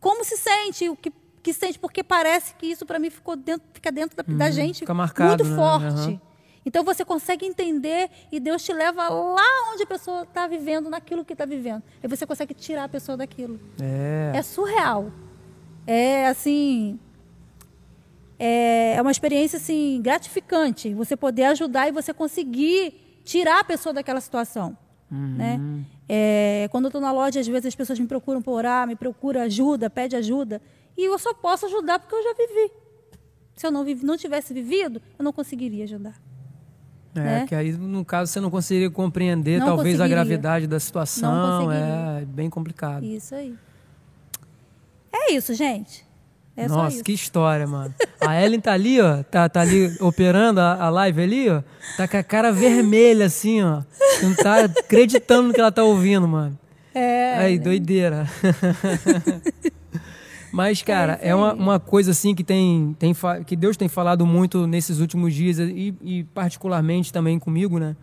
como 0.01 0.25
se 0.25 0.37
sente, 0.39 0.89
o 0.89 0.97
que, 0.97 1.13
que 1.43 1.53
sente, 1.53 1.79
porque 1.79 2.03
parece 2.03 2.55
que 2.55 2.67
isso 2.67 2.87
para 2.87 2.99
mim 2.99 3.11
ficou 3.11 3.37
dentro, 3.37 3.67
fica 3.75 3.93
dentro 3.93 4.17
da, 4.17 4.23
da 4.23 4.47
uhum. 4.47 4.53
gente 4.53 4.93
marcado, 4.95 5.45
muito 5.45 5.45
né? 5.45 5.57
forte. 5.57 6.11
Uhum. 6.11 6.21
Então 6.69 6.85
você 6.85 7.03
consegue 7.03 7.47
entender 7.47 8.11
e 8.31 8.39
Deus 8.39 8.63
te 8.63 8.75
leva 8.75 9.09
lá 9.09 9.73
onde 9.73 9.85
a 9.85 9.87
pessoa 9.87 10.25
está 10.25 10.47
vivendo, 10.47 10.91
naquilo 10.91 11.25
que 11.25 11.33
está 11.33 11.47
vivendo. 11.47 11.83
E 12.03 12.07
você 12.07 12.27
consegue 12.27 12.53
tirar 12.53 12.85
a 12.85 12.89
pessoa 12.91 13.17
daquilo. 13.17 13.59
É, 13.81 14.33
é 14.37 14.43
surreal. 14.43 15.11
É 15.87 16.27
assim. 16.27 17.01
É, 18.39 18.97
é 18.97 19.01
uma 19.01 19.11
experiência 19.11 19.57
assim 19.57 19.99
gratificante. 20.03 20.93
Você 20.93 21.17
poder 21.17 21.45
ajudar 21.45 21.89
e 21.89 21.91
você 21.91 22.13
conseguir 22.13 23.23
tirar 23.25 23.61
a 23.61 23.65
pessoa 23.65 23.95
daquela 23.95 24.21
situação. 24.21 24.77
Uhum. 25.11 25.37
Né? 25.39 25.59
É, 26.07 26.69
quando 26.71 26.85
eu 26.85 26.89
estou 26.89 27.01
na 27.01 27.11
loja, 27.11 27.41
às 27.41 27.47
vezes 27.47 27.65
as 27.65 27.75
pessoas 27.75 27.99
me 27.99 28.07
procuram 28.07 28.43
por 28.43 28.53
orar, 28.53 28.87
me 28.87 28.95
procuram 28.95 29.41
ajuda, 29.41 29.89
pede 29.89 30.17
ajuda. 30.17 30.61
E 30.99 31.07
eu 31.07 31.19
só 31.19 31.33
posso 31.33 31.65
ajudar 31.65 31.99
porque 31.99 32.15
eu 32.15 32.23
já 32.23 32.35
vivi. 32.35 32.73
Se 33.57 33.67
eu 33.67 33.71
não, 33.71 33.85
vivi, 33.85 34.05
não 34.05 34.19
tivesse 34.19 34.53
vivido, 34.53 35.01
eu 35.19 35.25
não 35.25 35.33
conseguiria 35.33 35.85
ajudar. 35.85 36.28
É, 37.15 37.21
né? 37.21 37.47
que 37.49 37.55
aí, 37.55 37.73
no 37.73 38.05
caso, 38.05 38.31
você 38.31 38.41
não 38.41 38.51
conseguiria 38.51 38.91
compreender, 38.91 39.59
não 39.59 39.67
talvez, 39.67 40.01
a 40.01 40.07
gravidade 40.07 40.67
da 40.67 40.79
situação. 40.79 41.71
É 41.73 42.25
bem 42.25 42.49
complicado. 42.51 43.05
Isso 43.05 43.35
aí. 43.35 43.55
É 45.13 45.33
isso, 45.33 45.55
gente. 45.55 46.07
É 46.57 46.67
Nossa, 46.67 47.05
que 47.05 47.13
história, 47.13 47.69
mano. 47.69 47.95
A 48.21 48.43
Ellen 48.43 48.61
tá 48.61 48.73
ali, 48.73 49.01
ó. 49.01 49.23
Tá, 49.23 49.49
tá 49.49 49.61
ali 49.61 49.97
operando 50.01 50.61
a, 50.61 50.75
a 50.75 50.91
live 50.91 51.23
ali, 51.23 51.49
ó. 51.49 51.63
Tá 51.97 52.09
com 52.09 52.17
a 52.17 52.23
cara 52.23 52.51
vermelha, 52.51 53.27
assim, 53.27 53.63
ó. 53.63 53.83
Não 54.23 54.35
tá 54.35 54.65
acreditando 54.65 55.49
no 55.49 55.55
que 55.55 55.61
ela 55.61 55.71
tá 55.71 55.85
ouvindo, 55.85 56.27
mano. 56.27 56.59
É. 56.93 57.37
Aí, 57.39 57.59
né? 57.59 57.65
doideira. 57.65 58.27
Mas, 60.53 60.83
cara, 60.83 61.19
é, 61.23 61.31
é 61.31 61.35
uma, 61.35 61.53
uma, 61.53 61.81
coisa 61.81 62.13
assim 62.13 62.35
que 62.35 62.43
tem, 62.43 62.97
tem 62.99 63.15
que 63.47 63.55
Deus 63.55 63.77
tem 63.77 63.89
falado 63.89 64.25
muito 64.25 64.67
nesses 64.67 64.99
últimos 64.99 65.35
dias 65.35 65.59
e, 65.59 65.95
e 66.03 66.25
particularmente 66.35 67.13
também 67.13 67.39
comigo, 67.39 67.79
né? 67.79 67.97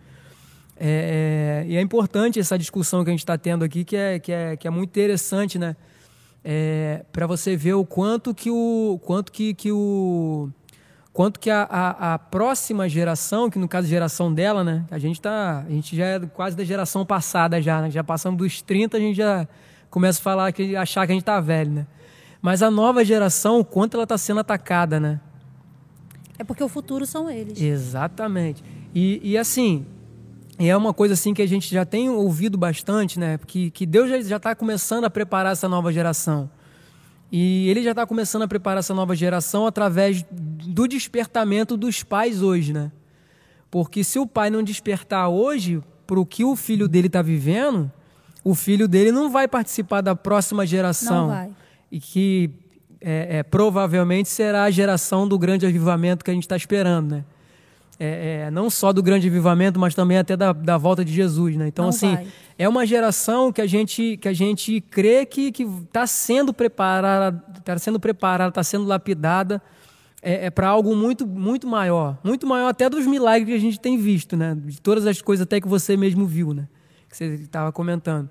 É, 0.78 1.64
é, 1.64 1.70
e 1.70 1.76
é 1.76 1.80
importante 1.80 2.38
essa 2.38 2.58
discussão 2.58 3.02
que 3.02 3.10
a 3.10 3.12
gente 3.12 3.20
está 3.20 3.38
tendo 3.38 3.64
aqui, 3.64 3.82
que 3.82 3.96
é, 3.96 4.18
que, 4.18 4.30
é, 4.30 4.56
que 4.56 4.68
é 4.68 4.70
muito 4.70 4.90
interessante, 4.90 5.58
né? 5.58 5.74
É, 6.44 7.04
para 7.10 7.26
você 7.26 7.56
ver 7.56 7.74
o 7.74 7.84
quanto 7.84 8.32
que 8.34 8.50
o 8.50 9.00
quanto 9.04 9.32
que, 9.32 9.52
que 9.52 9.72
o 9.72 10.48
quanto 11.12 11.40
que 11.40 11.50
a, 11.50 11.62
a, 11.62 12.14
a, 12.14 12.18
próxima 12.18 12.88
geração, 12.88 13.50
que 13.50 13.58
no 13.58 13.66
caso 13.66 13.86
a 13.86 13.90
geração 13.90 14.32
dela, 14.32 14.62
né? 14.62 14.84
A 14.90 14.98
gente 14.98 15.20
tá, 15.20 15.64
a 15.66 15.70
gente 15.70 15.96
já 15.96 16.04
é 16.04 16.20
quase 16.20 16.56
da 16.56 16.62
geração 16.62 17.04
passada 17.04 17.60
já, 17.60 17.80
né? 17.80 17.90
Já 17.90 18.04
passamos 18.04 18.38
dos 18.38 18.62
30, 18.62 18.96
a 18.96 19.00
gente 19.00 19.16
já 19.16 19.48
começa 19.90 20.20
a 20.20 20.22
falar 20.22 20.52
que 20.52 20.76
achar 20.76 21.06
que 21.06 21.12
a 21.12 21.14
gente 21.14 21.24
tá 21.24 21.40
velho, 21.40 21.72
né? 21.72 21.86
Mas 22.46 22.62
a 22.62 22.70
nova 22.70 23.04
geração, 23.04 23.58
o 23.58 23.64
quanto 23.64 23.94
ela 23.94 24.04
está 24.04 24.16
sendo 24.16 24.38
atacada, 24.38 25.00
né? 25.00 25.18
É 26.38 26.44
porque 26.44 26.62
o 26.62 26.68
futuro 26.68 27.04
são 27.04 27.28
eles. 27.28 27.60
Exatamente. 27.60 28.62
E, 28.94 29.20
e 29.20 29.36
assim, 29.36 29.84
é 30.56 30.76
uma 30.76 30.94
coisa 30.94 31.14
assim 31.14 31.34
que 31.34 31.42
a 31.42 31.48
gente 31.48 31.68
já 31.68 31.84
tem 31.84 32.08
ouvido 32.08 32.56
bastante, 32.56 33.18
né? 33.18 33.36
Que, 33.48 33.68
que 33.72 33.84
Deus 33.84 34.08
já 34.28 34.36
está 34.36 34.54
começando 34.54 35.02
a 35.06 35.10
preparar 35.10 35.54
essa 35.54 35.68
nova 35.68 35.92
geração. 35.92 36.48
E 37.32 37.68
ele 37.68 37.82
já 37.82 37.90
está 37.90 38.06
começando 38.06 38.42
a 38.42 38.46
preparar 38.46 38.78
essa 38.78 38.94
nova 38.94 39.16
geração 39.16 39.66
através 39.66 40.24
do 40.30 40.86
despertamento 40.86 41.76
dos 41.76 42.04
pais 42.04 42.42
hoje, 42.42 42.72
né? 42.72 42.92
Porque 43.72 44.04
se 44.04 44.20
o 44.20 44.26
pai 44.26 44.50
não 44.50 44.62
despertar 44.62 45.28
hoje 45.28 45.82
para 46.06 46.20
o 46.20 46.24
que 46.24 46.44
o 46.44 46.54
filho 46.54 46.86
dele 46.86 47.08
está 47.08 47.22
vivendo, 47.22 47.90
o 48.44 48.54
filho 48.54 48.86
dele 48.86 49.10
não 49.10 49.32
vai 49.32 49.48
participar 49.48 50.00
da 50.00 50.14
próxima 50.14 50.64
geração. 50.64 51.26
Não 51.26 51.34
vai 51.34 51.65
e 51.90 52.00
que 52.00 52.50
é, 53.00 53.38
é, 53.38 53.42
provavelmente 53.42 54.28
será 54.28 54.64
a 54.64 54.70
geração 54.70 55.28
do 55.28 55.38
grande 55.38 55.66
avivamento 55.66 56.24
que 56.24 56.30
a 56.30 56.34
gente 56.34 56.44
está 56.44 56.56
esperando, 56.56 57.16
né? 57.16 57.24
É, 57.98 58.44
é, 58.46 58.50
não 58.50 58.68
só 58.68 58.92
do 58.92 59.02
grande 59.02 59.26
avivamento, 59.26 59.80
mas 59.80 59.94
também 59.94 60.18
até 60.18 60.36
da, 60.36 60.52
da 60.52 60.76
volta 60.76 61.02
de 61.02 61.12
Jesus, 61.12 61.56
né? 61.56 61.68
Então, 61.68 61.84
não 61.84 61.90
assim, 61.90 62.14
vai. 62.14 62.26
é 62.58 62.68
uma 62.68 62.84
geração 62.84 63.50
que 63.50 63.60
a 63.60 63.66
gente, 63.66 64.18
que 64.18 64.28
a 64.28 64.34
gente 64.34 64.82
crê 64.82 65.24
que 65.24 65.50
está 65.84 66.06
sendo 66.06 66.52
preparada, 66.52 67.42
está 67.58 67.78
sendo 67.78 67.98
preparada, 67.98 68.50
está 68.50 68.62
sendo 68.62 68.84
lapidada 68.84 69.62
é, 70.26 70.46
é 70.46 70.50
para 70.50 70.68
algo 70.68 70.96
muito, 70.96 71.26
muito 71.26 71.68
maior. 71.68 72.18
Muito 72.24 72.46
maior 72.46 72.68
até 72.68 72.90
dos 72.90 73.06
milagres 73.06 73.48
que 73.48 73.54
a 73.54 73.60
gente 73.60 73.78
tem 73.78 73.96
visto, 73.96 74.36
né? 74.36 74.56
De 74.56 74.80
todas 74.80 75.06
as 75.06 75.22
coisas 75.22 75.44
até 75.44 75.60
que 75.60 75.68
você 75.68 75.96
mesmo 75.96 76.26
viu, 76.26 76.52
né? 76.52 76.66
Que 77.08 77.16
você 77.16 77.24
estava 77.34 77.70
comentando. 77.70 78.28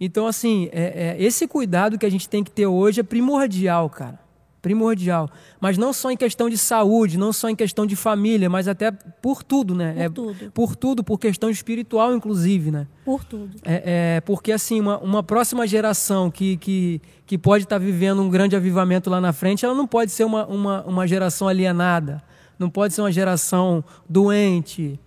Então, 0.00 0.26
assim, 0.26 0.68
é, 0.72 1.16
é, 1.18 1.22
esse 1.22 1.46
cuidado 1.48 1.98
que 1.98 2.06
a 2.06 2.10
gente 2.10 2.28
tem 2.28 2.44
que 2.44 2.50
ter 2.50 2.66
hoje 2.66 3.00
é 3.00 3.02
primordial, 3.02 3.90
cara. 3.90 4.18
Primordial. 4.62 5.30
Mas 5.60 5.78
não 5.78 5.92
só 5.92 6.10
em 6.10 6.16
questão 6.16 6.48
de 6.48 6.58
saúde, 6.58 7.16
não 7.16 7.32
só 7.32 7.48
em 7.48 7.54
questão 7.54 7.86
de 7.86 7.94
família, 7.94 8.50
mas 8.50 8.66
até 8.66 8.90
por 8.90 9.42
tudo, 9.42 9.74
né? 9.74 9.92
Por 9.92 10.00
é, 10.00 10.08
tudo. 10.08 10.50
Por 10.52 10.76
tudo, 10.76 11.04
por 11.04 11.18
questão 11.18 11.48
espiritual, 11.48 12.14
inclusive, 12.14 12.70
né? 12.70 12.86
Por 13.04 13.24
tudo. 13.24 13.56
É, 13.64 14.16
é 14.16 14.20
porque, 14.20 14.52
assim, 14.52 14.80
uma, 14.80 14.98
uma, 14.98 15.22
próxima 15.22 15.66
geração 15.66 16.30
que, 16.30 16.56
que, 16.56 17.00
que 17.24 17.38
pode 17.38 17.64
estar 17.64 17.78
tá 17.78 17.84
vivendo 17.84 18.20
um 18.20 18.28
grande 18.28 18.56
avivamento 18.56 19.08
lá 19.08 19.20
na 19.20 19.32
frente, 19.32 19.64
ela 19.64 19.74
não 19.74 19.86
pode 19.86 20.10
ser 20.10 20.24
uma, 20.24 20.44
uma, 20.46 20.82
uma 20.84 21.06
geração 21.06 21.46
alienada. 21.46 22.22
Não 22.58 22.68
pode 22.68 22.94
ser 22.94 23.00
uma 23.00 23.12
geração 23.12 23.84
doente, 24.08 24.98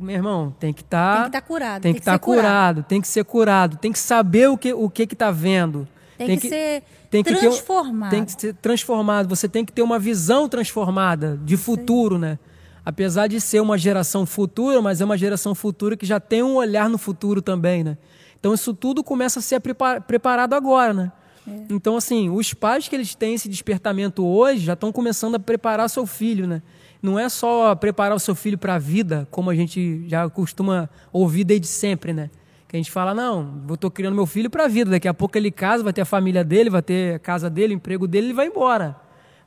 meu 0.00 0.16
irmão, 0.16 0.54
tem 0.58 0.72
que 0.72 0.80
estar. 0.80 0.98
Tá, 0.98 1.22
tem 1.22 1.22
que 1.22 1.28
estar 1.28 1.40
tá 1.40 1.46
curado. 1.46 1.82
Tem 1.82 1.92
que 1.92 1.98
estar 2.00 2.12
tá 2.12 2.18
curado, 2.18 2.42
curado, 2.42 2.82
tem 2.84 3.00
que 3.00 3.08
ser 3.08 3.24
curado, 3.24 3.76
tem 3.76 3.92
que 3.92 3.98
saber 3.98 4.48
o 4.48 4.56
que 4.56 4.72
o 4.72 4.88
que 4.88 5.02
está 5.02 5.30
vendo. 5.30 5.86
Tem, 6.16 6.26
tem 6.26 6.36
que, 6.38 6.42
que, 6.42 6.48
ser 6.48 6.82
tem 7.10 7.22
que 7.22 7.34
transformado. 7.34 8.10
Ter, 8.10 8.16
tem 8.16 8.24
que 8.24 8.40
ser 8.40 8.54
transformado. 8.54 9.28
Você 9.28 9.48
tem 9.48 9.64
que 9.64 9.72
ter 9.72 9.82
uma 9.82 9.98
visão 9.98 10.48
transformada 10.48 11.38
de 11.44 11.56
futuro, 11.56 12.16
Sim. 12.16 12.20
né? 12.22 12.38
Apesar 12.84 13.26
de 13.26 13.40
ser 13.40 13.60
uma 13.60 13.76
geração 13.76 14.24
futura, 14.24 14.80
mas 14.80 15.00
é 15.00 15.04
uma 15.04 15.16
geração 15.18 15.54
futura 15.54 15.96
que 15.96 16.06
já 16.06 16.18
tem 16.18 16.42
um 16.42 16.54
olhar 16.54 16.88
no 16.88 16.96
futuro 16.96 17.42
também, 17.42 17.84
né? 17.84 17.98
Então 18.38 18.54
isso 18.54 18.72
tudo 18.72 19.04
começa 19.04 19.38
a 19.38 19.42
ser 19.42 19.60
preparado 20.06 20.54
agora, 20.54 20.94
né? 20.94 21.12
É. 21.46 21.66
Então, 21.70 21.96
assim, 21.96 22.30
os 22.30 22.54
pais 22.54 22.88
que 22.88 22.94
eles 22.94 23.14
têm 23.14 23.34
esse 23.34 23.48
despertamento 23.48 24.24
hoje 24.24 24.64
já 24.64 24.72
estão 24.72 24.92
começando 24.92 25.34
a 25.34 25.38
preparar 25.38 25.88
seu 25.90 26.06
filho, 26.06 26.46
né? 26.46 26.62
Não 27.02 27.18
é 27.18 27.28
só 27.28 27.74
preparar 27.74 28.16
o 28.16 28.20
seu 28.20 28.34
filho 28.34 28.58
para 28.58 28.74
a 28.74 28.78
vida, 28.78 29.26
como 29.30 29.50
a 29.50 29.54
gente 29.54 30.06
já 30.08 30.28
costuma 30.28 30.88
ouvir 31.12 31.44
desde 31.44 31.66
sempre, 31.66 32.12
né? 32.12 32.30
Que 32.68 32.76
a 32.76 32.78
gente 32.78 32.90
fala, 32.90 33.14
não, 33.14 33.64
eu 33.68 33.74
estou 33.74 33.90
criando 33.90 34.14
meu 34.14 34.26
filho 34.26 34.50
para 34.50 34.64
a 34.64 34.68
vida, 34.68 34.90
daqui 34.90 35.08
a 35.08 35.14
pouco 35.14 35.36
ele 35.36 35.50
casa, 35.50 35.82
vai 35.82 35.92
ter 35.92 36.02
a 36.02 36.04
família 36.04 36.44
dele, 36.44 36.70
vai 36.70 36.82
ter 36.82 37.14
a 37.14 37.18
casa 37.18 37.50
dele, 37.50 37.74
o 37.74 37.76
emprego 37.76 38.06
dele, 38.06 38.28
ele 38.28 38.34
vai 38.34 38.46
embora. 38.46 38.96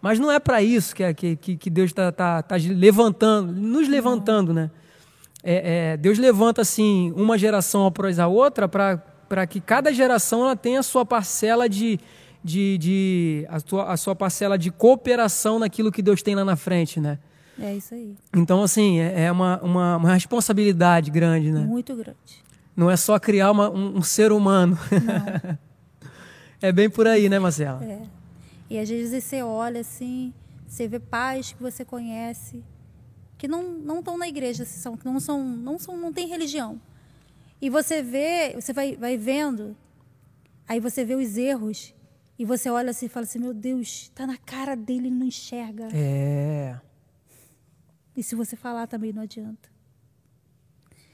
Mas 0.02 0.20
não 0.20 0.32
é 0.32 0.40
para 0.40 0.62
isso 0.62 0.94
que, 0.94 1.14
que, 1.14 1.56
que 1.56 1.70
Deus 1.70 1.92
está 1.92 2.12
tá, 2.12 2.42
tá 2.42 2.56
levantando, 2.58 3.54
nos 3.54 3.88
levantando, 3.88 4.54
né? 4.54 4.70
É, 5.42 5.92
é, 5.94 5.98
Deus 5.98 6.18
levanta, 6.18 6.62
assim, 6.62 7.14
uma 7.16 7.38
geração 7.38 7.86
após 7.86 8.18
a 8.20 8.28
outra 8.28 8.68
para 8.68 9.48
que 9.48 9.62
cada 9.62 9.94
geração 9.94 10.44
ela 10.44 10.56
tenha 10.56 10.80
a 10.80 10.84
sua 10.84 11.06
parcela 11.06 11.70
de, 11.70 12.00
de, 12.44 12.78
de 12.78 13.48
a, 13.48 13.94
a 13.94 13.98
sua 13.98 14.16
parcela 14.16 14.58
de 14.58 14.72
cooperação 14.72 15.60
naquilo 15.60 15.92
que 15.92 16.02
Deus 16.02 16.22
tem 16.22 16.36
lá 16.36 16.44
na 16.44 16.56
frente, 16.56 17.00
né? 17.00 17.20
É 17.60 17.76
isso 17.76 17.94
aí. 17.94 18.16
Então, 18.36 18.64
assim, 18.64 19.00
é, 19.00 19.26
é 19.26 19.32
uma, 19.32 19.62
uma, 19.62 19.98
uma 19.98 20.14
responsabilidade 20.14 21.12
grande, 21.12 21.52
né? 21.52 21.62
Muito 21.62 21.96
grande. 21.96 22.44
Não 22.76 22.90
é 22.90 22.98
só 22.98 23.20
criar 23.20 23.52
uma, 23.52 23.70
um, 23.70 23.98
um, 23.98 24.02
ser 24.02 24.32
humano. 24.32 24.78
Não. 24.92 25.58
é 26.62 26.72
bem 26.72 26.90
por 26.90 27.08
aí, 27.08 27.30
né, 27.30 27.38
Marcela? 27.38 27.84
É. 27.84 28.02
E 28.70 28.80
às 28.80 28.90
vezes 28.90 29.24
você 29.24 29.44
olha 29.44 29.82
assim, 29.82 30.34
você 30.68 30.88
vê 30.88 31.00
pais 31.00 31.54
que 31.54 31.62
você 31.62 31.86
conhece 31.86 32.64
que 33.38 33.48
não 33.48 33.64
não 33.74 34.00
estão 34.00 34.18
na 34.18 34.28
igreja, 34.28 34.64
são 34.64 34.96
que 34.96 35.06
não 35.06 35.20
são 35.20 35.44
não 35.44 35.78
são 35.78 35.98
não 35.98 36.14
tem 36.14 36.28
religião. 36.28 36.80
E 37.62 37.70
você 37.70 38.02
vê, 38.02 38.54
você 38.56 38.74
vai 38.74 38.96
vai 38.96 39.18
vendo, 39.18 39.76
aí 40.68 40.80
você 40.80 41.06
vê 41.06 41.14
os 41.14 41.38
erros 41.38 41.94
e 42.40 42.46
você 42.46 42.70
olha 42.70 42.90
assim 42.92 43.06
e 43.06 43.10
fala 43.10 43.26
assim, 43.26 43.40
meu 43.40 43.54
Deus, 43.54 44.04
está 44.04 44.26
na 44.26 44.38
cara 44.38 44.76
dele, 44.76 45.08
ele 45.08 45.16
não 45.16 45.28
enxerga. 45.28 45.90
É. 45.94 46.80
E 48.16 48.22
se 48.24 48.36
você 48.36 48.56
falar 48.56 48.88
também 48.88 49.12
não 49.12 49.24
adianta. 49.24 49.72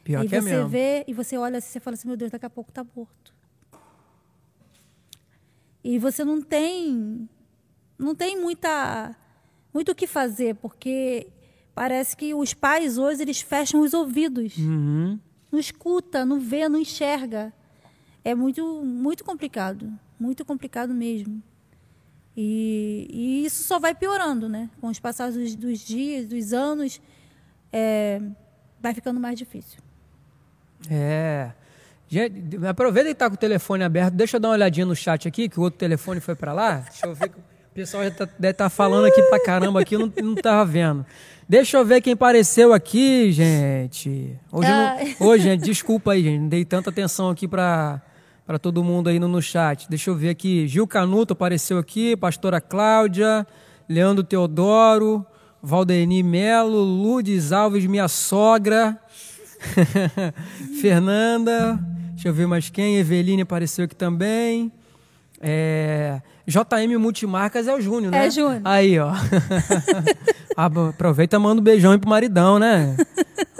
Pior 0.03 0.23
e 0.23 0.27
que 0.27 0.35
é 0.35 0.41
você 0.41 0.49
mesmo. 0.55 0.69
vê 0.69 1.05
e 1.07 1.13
você 1.13 1.37
olha 1.37 1.57
assim, 1.59 1.69
você 1.71 1.79
fala 1.79 1.93
assim, 1.93 2.07
meu 2.07 2.17
Deus, 2.17 2.31
daqui 2.31 2.45
a 2.45 2.49
pouco 2.49 2.71
tá 2.71 2.85
morto. 2.95 3.33
E 5.83 5.97
você 5.97 6.23
não 6.23 6.41
tem 6.41 7.29
não 7.97 8.15
tem 8.15 8.39
muita 8.39 9.15
muito 9.73 9.91
o 9.91 9.95
que 9.95 10.07
fazer, 10.07 10.55
porque 10.55 11.27
parece 11.73 12.17
que 12.17 12.33
os 12.33 12.53
pais 12.53 12.97
hoje 12.97 13.21
eles 13.21 13.39
fecham 13.41 13.81
os 13.81 13.93
ouvidos. 13.93 14.57
Uhum. 14.57 15.19
Não 15.51 15.59
escuta, 15.59 16.25
não 16.25 16.39
vê, 16.39 16.67
não 16.67 16.79
enxerga. 16.79 17.53
É 18.23 18.35
muito 18.35 18.83
muito 18.83 19.23
complicado, 19.23 19.91
muito 20.19 20.43
complicado 20.43 20.93
mesmo. 20.93 21.41
E, 22.41 23.05
e 23.11 23.45
isso 23.45 23.63
só 23.63 23.79
vai 23.79 23.93
piorando, 23.93 24.47
né? 24.47 24.69
Com 24.79 24.87
os 24.87 24.97
passados 24.97 25.35
dos, 25.35 25.55
dos 25.55 25.79
dias, 25.79 26.25
dos 26.25 26.53
anos, 26.53 27.01
é, 27.69 28.21
vai 28.81 28.93
ficando 28.93 29.19
mais 29.19 29.37
difícil. 29.37 29.77
É. 30.89 31.51
Gente, 32.07 32.65
aproveita 32.65 33.09
que 33.09 33.15
tá 33.15 33.27
com 33.27 33.35
o 33.35 33.37
telefone 33.37 33.83
aberto. 33.83 34.13
Deixa 34.13 34.37
eu 34.37 34.39
dar 34.39 34.47
uma 34.47 34.53
olhadinha 34.53 34.85
no 34.85 34.95
chat 34.95 35.27
aqui, 35.27 35.49
que 35.49 35.59
o 35.59 35.63
outro 35.63 35.77
telefone 35.77 36.21
foi 36.21 36.33
para 36.33 36.53
lá. 36.53 36.77
Deixa 36.77 37.07
eu 37.07 37.13
ver 37.13 37.27
que 37.27 37.37
o 37.37 37.43
pessoal 37.73 38.05
já 38.05 38.11
tá, 38.11 38.25
deve 38.39 38.51
estar 38.51 38.63
tá 38.63 38.69
falando 38.69 39.07
aqui 39.07 39.21
pra 39.23 39.43
caramba 39.43 39.81
aqui, 39.81 39.95
eu 39.95 39.99
não, 39.99 40.13
não 40.23 40.35
tava 40.35 40.63
vendo. 40.63 41.05
Deixa 41.47 41.75
eu 41.75 41.83
ver 41.83 41.99
quem 41.99 42.13
apareceu 42.13 42.71
aqui, 42.71 43.33
gente. 43.33 44.39
Hoje, 44.49 44.69
não, 44.69 45.27
hoje 45.27 45.43
gente, 45.43 45.65
desculpa 45.65 46.13
aí, 46.13 46.23
gente. 46.23 46.39
Não 46.39 46.47
dei 46.47 46.63
tanta 46.63 46.89
atenção 46.89 47.29
aqui 47.29 47.49
para 47.49 48.01
para 48.49 48.57
todo 48.57 48.83
mundo 48.83 49.09
aí 49.09 49.19
no, 49.19 49.27
no, 49.27 49.43
chat. 49.43 49.87
Deixa 49.87 50.09
eu 50.09 50.15
ver 50.15 50.29
aqui. 50.29 50.67
Gil 50.67 50.87
Canuto 50.87 51.33
apareceu 51.33 51.77
aqui, 51.77 52.17
Pastora 52.17 52.59
Cláudia, 52.59 53.45
Leandro 53.87 54.23
Teodoro, 54.23 55.23
Valdeni 55.61 56.23
Melo, 56.23 56.79
Lourdes 56.79 57.51
Alves, 57.51 57.85
minha 57.85 58.07
sogra, 58.07 58.99
Fernanda, 60.81 61.79
deixa 62.13 62.29
eu 62.29 62.33
ver 62.33 62.47
mais 62.47 62.71
quem, 62.71 62.97
Eveline 62.97 63.43
apareceu 63.43 63.85
aqui 63.85 63.95
também. 63.95 64.71
É, 65.39 66.19
JM 66.47 66.97
Multimarcas 66.97 67.67
é 67.67 67.75
o 67.75 67.79
Júnior, 67.79 68.11
né? 68.11 68.25
É 68.25 68.31
Júnior. 68.31 68.61
Aí, 68.65 68.97
ó. 68.97 69.11
Aproveita 70.57 71.35
e 71.35 71.39
manda 71.39 71.61
um 71.61 71.63
beijão 71.63 71.91
aí 71.91 71.99
pro 71.99 72.09
maridão, 72.09 72.57
né? 72.57 72.97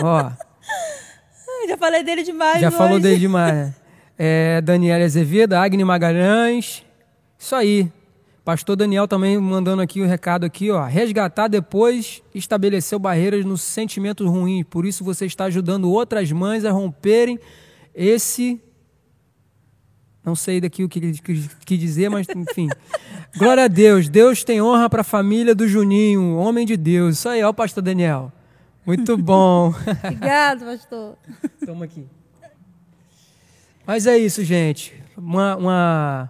ó. 0.02 0.32
Já 1.70 1.78
falei 1.78 2.04
dele 2.04 2.24
demais, 2.24 2.60
Já 2.60 2.70
hoje. 2.70 2.78
falou 2.78 3.00
dele 3.00 3.20
demais. 3.20 3.79
É, 4.22 4.60
Daniela 4.60 5.06
Azevedo, 5.06 5.54
Agni 5.54 5.82
Magalhães. 5.86 6.84
Isso 7.38 7.56
aí. 7.56 7.90
Pastor 8.44 8.76
Daniel 8.76 9.08
também 9.08 9.38
mandando 9.38 9.82
aqui 9.82 10.02
o 10.02 10.04
um 10.04 10.08
recado 10.08 10.46
aqui, 10.46 10.70
ó. 10.72 10.84
Resgatar 10.84 11.48
depois 11.48 12.22
estabeleceu 12.36 13.00
barreiras 13.00 13.46
nos 13.46 13.62
sentimentos 13.62 14.28
ruins. 14.28 14.66
Por 14.70 14.86
isso 14.86 15.06
você 15.06 15.26
está 15.26 15.46
ajudando 15.46 15.90
outras 15.90 16.30
mães 16.34 16.66
a 16.66 16.72
romperem 16.72 17.40
esse. 17.96 18.62
Não 20.26 20.36
sei 20.36 20.60
daqui 20.60 20.84
o 20.84 20.90
que, 20.90 21.00
que, 21.22 21.50
que 21.66 21.78
dizer, 21.78 22.10
mas 22.10 22.28
enfim. 22.36 22.68
Glória 23.38 23.64
a 23.64 23.68
Deus. 23.70 24.10
Deus 24.10 24.44
tem 24.44 24.62
honra 24.62 24.90
para 24.90 25.02
a 25.02 25.06
família 25.06 25.56
do 25.56 25.66
Juninho, 25.66 26.36
homem 26.36 26.66
de 26.66 26.76
Deus. 26.76 27.20
Isso 27.20 27.30
aí, 27.30 27.42
ó, 27.42 27.54
Pastor 27.54 27.82
Daniel. 27.82 28.34
Muito 28.86 29.16
bom. 29.16 29.74
Obrigado, 30.04 30.66
pastor. 30.66 31.18
Toma 31.66 31.86
aqui. 31.86 32.06
Mas 33.90 34.06
é 34.06 34.16
isso, 34.16 34.44
gente. 34.44 34.94
Uma. 35.18 35.56
uma 35.56 36.30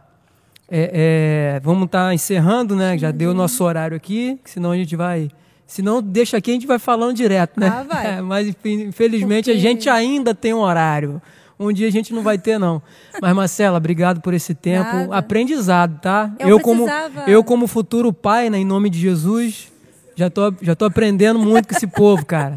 é, 0.72 1.58
é, 1.58 1.60
vamos 1.60 1.88
estar 1.88 2.08
tá 2.08 2.14
encerrando, 2.14 2.74
né? 2.74 2.98
Já 2.98 3.12
deu 3.12 3.32
o 3.32 3.34
nosso 3.34 3.62
horário 3.66 3.98
aqui, 3.98 4.40
senão 4.46 4.72
a 4.72 4.78
gente 4.78 4.96
vai. 4.96 5.30
Se 5.68 5.82
não, 5.82 6.02
deixa 6.02 6.38
aqui, 6.38 6.52
a 6.52 6.54
gente 6.54 6.66
vai 6.66 6.80
falando 6.80 7.18
direto, 7.18 7.60
né? 7.60 7.68
Ah, 7.68 7.84
vai. 7.84 8.22
Mas 8.24 8.56
infelizmente 8.64 9.52
Porque... 9.52 9.58
a 9.58 9.62
gente 9.62 9.90
ainda 9.90 10.34
tem 10.34 10.54
um 10.54 10.60
horário. 10.60 11.22
Um 11.60 11.74
dia 11.74 11.90
a 11.90 11.92
gente 11.92 12.14
não 12.14 12.24
vai 12.24 12.38
ter, 12.38 12.58
não. 12.58 12.82
Mas, 13.22 13.36
Marcela, 13.36 13.78
obrigado 13.78 14.22
por 14.22 14.34
esse 14.34 14.56
tempo. 14.56 14.94
Nada. 14.94 15.18
Aprendizado, 15.18 16.00
tá? 16.00 16.32
Eu, 16.40 16.48
eu 16.48 16.60
como 16.62 16.86
Eu, 17.28 17.44
como 17.44 17.68
futuro 17.68 18.14
pai, 18.14 18.50
né, 18.50 18.60
em 18.60 18.66
nome 18.66 18.90
de 18.90 18.98
Jesus, 18.98 19.70
já 20.16 20.30
tô, 20.30 20.54
já 20.62 20.78
tô 20.78 20.86
aprendendo 20.86 21.38
muito 21.38 21.68
com 21.68 21.76
esse 21.76 21.88
povo, 21.88 22.26
cara. 22.26 22.56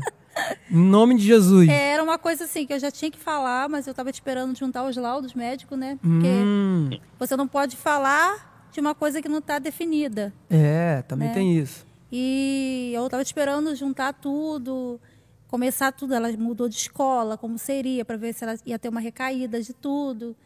Em 0.71 0.77
nome 0.77 1.17
de 1.17 1.25
Jesus. 1.25 1.69
É, 1.69 1.91
era 1.93 2.03
uma 2.03 2.19
coisa 2.19 2.45
assim 2.45 2.67
que 2.67 2.73
eu 2.73 2.79
já 2.79 2.91
tinha 2.91 3.11
que 3.11 3.19
falar, 3.19 3.69
mas 3.69 3.87
eu 3.87 3.91
estava 3.91 4.11
esperando 4.11 4.57
juntar 4.57 4.85
os 4.85 4.97
laudos 4.97 5.35
médicos, 5.35 5.79
né? 5.79 5.99
Porque 6.01 6.29
hum. 6.29 6.91
você 7.19 7.37
não 7.37 7.47
pode 7.47 7.77
falar 7.77 8.69
de 8.73 8.81
uma 8.81 8.95
coisa 8.95 9.21
que 9.21 9.29
não 9.29 9.39
está 9.39 9.59
definida. 9.59 10.33
É, 10.49 11.03
também 11.03 11.29
né? 11.29 11.35
tem 11.35 11.59
isso. 11.59 11.87
E 12.11 12.93
eu 12.95 13.05
estava 13.07 13.23
esperando 13.23 13.75
juntar 13.75 14.13
tudo, 14.15 15.01
começar 15.49 15.93
tudo. 15.93 16.15
Ela 16.15 16.33
mudou 16.33 16.69
de 16.69 16.77
escola, 16.77 17.37
como 17.37 17.59
seria, 17.59 18.05
para 18.05 18.17
ver 18.17 18.33
se 18.33 18.45
ela 18.45 18.55
ia 18.65 18.79
ter 18.79 18.89
uma 18.89 19.01
recaída 19.01 19.61
de 19.63 19.73
tudo. 19.73 20.37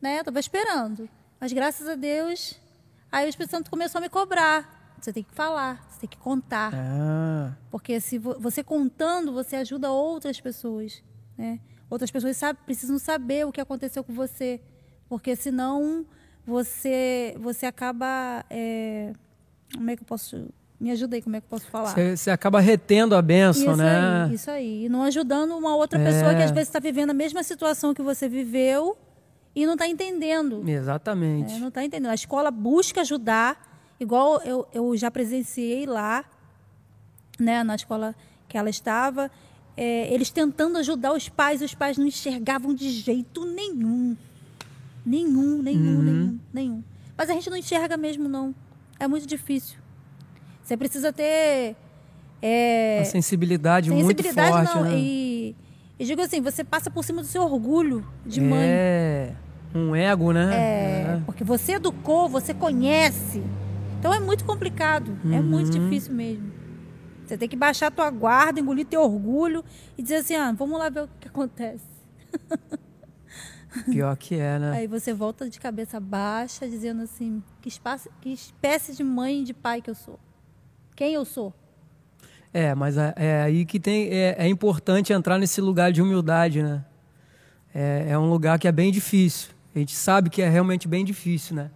Né? 0.00 0.16
Eu 0.16 0.20
estava 0.20 0.40
esperando. 0.40 1.08
Mas 1.40 1.52
graças 1.52 1.88
a 1.88 1.94
Deus, 1.94 2.58
aí 3.10 3.26
o 3.26 3.28
Espírito 3.28 3.50
Santo 3.50 3.70
começou 3.70 3.98
a 3.98 4.02
me 4.02 4.08
cobrar. 4.08 4.75
Você 5.00 5.12
tem 5.12 5.22
que 5.22 5.34
falar, 5.34 5.86
você 5.88 6.00
tem 6.00 6.08
que 6.08 6.16
contar. 6.16 6.72
Ah. 6.74 7.52
Porque 7.70 8.00
se 8.00 8.18
vo 8.18 8.36
você 8.38 8.62
contando, 8.62 9.32
você 9.32 9.56
ajuda 9.56 9.90
outras 9.90 10.40
pessoas. 10.40 11.02
Né? 11.36 11.60
Outras 11.88 12.10
pessoas 12.10 12.36
sabe, 12.36 12.58
precisam 12.64 12.98
saber 12.98 13.46
o 13.46 13.52
que 13.52 13.60
aconteceu 13.60 14.02
com 14.02 14.12
você. 14.12 14.60
Porque 15.08 15.36
senão 15.36 16.04
você, 16.46 17.36
você 17.38 17.66
acaba. 17.66 18.44
É... 18.48 19.12
Como 19.74 19.90
é 19.90 19.96
que 19.96 20.02
eu 20.02 20.06
posso. 20.06 20.48
Me 20.78 20.90
ajuda 20.90 21.16
aí, 21.16 21.22
como 21.22 21.34
é 21.34 21.40
que 21.40 21.46
eu 21.46 21.50
posso 21.50 21.66
falar? 21.68 21.94
Você, 21.94 22.16
você 22.16 22.30
acaba 22.30 22.60
retendo 22.60 23.14
a 23.14 23.22
benção, 23.22 23.72
isso 23.72 23.76
né? 23.76 24.24
Aí, 24.24 24.34
isso 24.34 24.50
aí. 24.50 24.84
E 24.84 24.88
não 24.90 25.04
ajudando 25.04 25.56
uma 25.56 25.74
outra 25.74 25.98
é. 25.98 26.04
pessoa 26.04 26.34
que 26.34 26.42
às 26.42 26.50
vezes 26.50 26.68
está 26.68 26.78
vivendo 26.78 27.10
a 27.10 27.14
mesma 27.14 27.42
situação 27.42 27.94
que 27.94 28.02
você 28.02 28.28
viveu 28.28 28.96
e 29.54 29.64
não 29.64 29.72
está 29.72 29.88
entendendo. 29.88 30.62
Exatamente. 30.68 31.54
É, 31.54 31.58
não 31.58 31.68
está 31.68 31.82
entendendo. 31.82 32.10
A 32.10 32.14
escola 32.14 32.50
busca 32.50 33.00
ajudar, 33.00 33.75
igual 33.98 34.40
eu, 34.42 34.66
eu 34.72 34.96
já 34.96 35.10
presenciei 35.10 35.86
lá, 35.86 36.24
né, 37.38 37.62
na 37.62 37.74
escola 37.74 38.14
que 38.48 38.56
ela 38.56 38.70
estava, 38.70 39.30
é, 39.76 40.12
eles 40.12 40.30
tentando 40.30 40.78
ajudar 40.78 41.12
os 41.12 41.28
pais, 41.28 41.60
os 41.60 41.74
pais 41.74 41.98
não 41.98 42.06
enxergavam 42.06 42.74
de 42.74 42.88
jeito 42.90 43.44
nenhum. 43.44 44.16
Nenhum, 45.04 45.62
nenhum, 45.62 45.96
Uhum. 45.98 46.02
nenhum, 46.02 46.38
nenhum. 46.52 46.84
Mas 47.16 47.30
a 47.30 47.32
gente 47.34 47.48
não 47.50 47.56
enxerga 47.56 47.96
mesmo, 47.96 48.28
não. 48.28 48.54
É 48.98 49.06
muito 49.06 49.26
difícil. 49.26 49.78
Você 50.62 50.76
precisa 50.76 51.12
ter. 51.12 51.76
É, 52.42 52.98
Uma 53.00 53.04
sensibilidade, 53.04 53.88
sensibilidade 53.90 54.52
muito 54.52 54.68
forte, 54.68 54.74
não. 54.74 54.82
né? 54.84 54.98
E, 54.98 55.54
e 55.98 56.04
digo 56.04 56.20
assim, 56.20 56.40
você 56.40 56.64
passa 56.64 56.90
por 56.90 57.04
cima 57.04 57.22
do 57.22 57.28
seu 57.28 57.42
orgulho 57.42 58.06
de 58.26 58.40
mãe. 58.40 58.66
É, 58.68 59.32
um 59.74 59.94
ego, 59.94 60.32
né? 60.32 60.54
É, 60.54 61.22
porque 61.24 61.44
você 61.44 61.74
educou, 61.74 62.28
você 62.28 62.52
conhece. 62.52 63.42
Então 63.98 64.12
é 64.14 64.20
muito 64.20 64.44
complicado, 64.44 65.16
é 65.32 65.40
muito 65.40 65.74
Uhum. 65.74 65.88
difícil 65.88 66.14
mesmo. 66.14 66.52
Você 67.24 67.36
tem 67.36 67.48
que 67.48 67.56
baixar 67.56 67.88
a 67.88 67.90
tua 67.90 68.10
guarda, 68.10 68.60
engolir 68.60 68.86
teu 68.86 69.02
orgulho 69.02 69.64
e 69.98 70.02
dizer 70.02 70.16
assim, 70.16 70.34
ah, 70.36 70.52
vamos 70.52 70.78
lá 70.78 70.88
ver 70.88 71.04
o 71.04 71.08
que 71.18 71.26
acontece. 71.26 71.84
Pior 73.90 74.16
que 74.16 74.36
é, 74.36 74.58
né? 74.58 74.72
Aí 74.76 74.86
você 74.86 75.12
volta 75.12 75.50
de 75.50 75.58
cabeça 75.58 75.98
baixa, 76.00 76.68
dizendo 76.68 77.02
assim, 77.02 77.42
que, 77.60 77.68
espaço, 77.68 78.08
que 78.20 78.32
espécie 78.32 78.94
de 78.94 79.02
mãe 79.04 79.40
e 79.40 79.44
de 79.44 79.52
pai 79.52 79.82
que 79.82 79.90
eu 79.90 79.94
sou. 79.94 80.18
Quem 80.94 81.14
eu 81.14 81.24
sou. 81.24 81.52
É, 82.54 82.74
mas 82.74 82.96
é, 82.96 83.12
é 83.16 83.42
aí 83.42 83.66
que 83.66 83.78
tem. 83.78 84.08
É, 84.08 84.36
é 84.38 84.48
importante 84.48 85.12
entrar 85.12 85.36
nesse 85.38 85.60
lugar 85.60 85.92
de 85.92 86.00
humildade, 86.00 86.62
né? 86.62 86.84
É, 87.74 88.06
é 88.10 88.18
um 88.18 88.30
lugar 88.30 88.58
que 88.58 88.66
é 88.66 88.72
bem 88.72 88.90
difícil. 88.90 89.50
A 89.74 89.78
gente 89.78 89.94
sabe 89.94 90.30
que 90.30 90.40
é 90.40 90.48
realmente 90.48 90.88
bem 90.88 91.04
difícil, 91.04 91.54
né? 91.56 91.70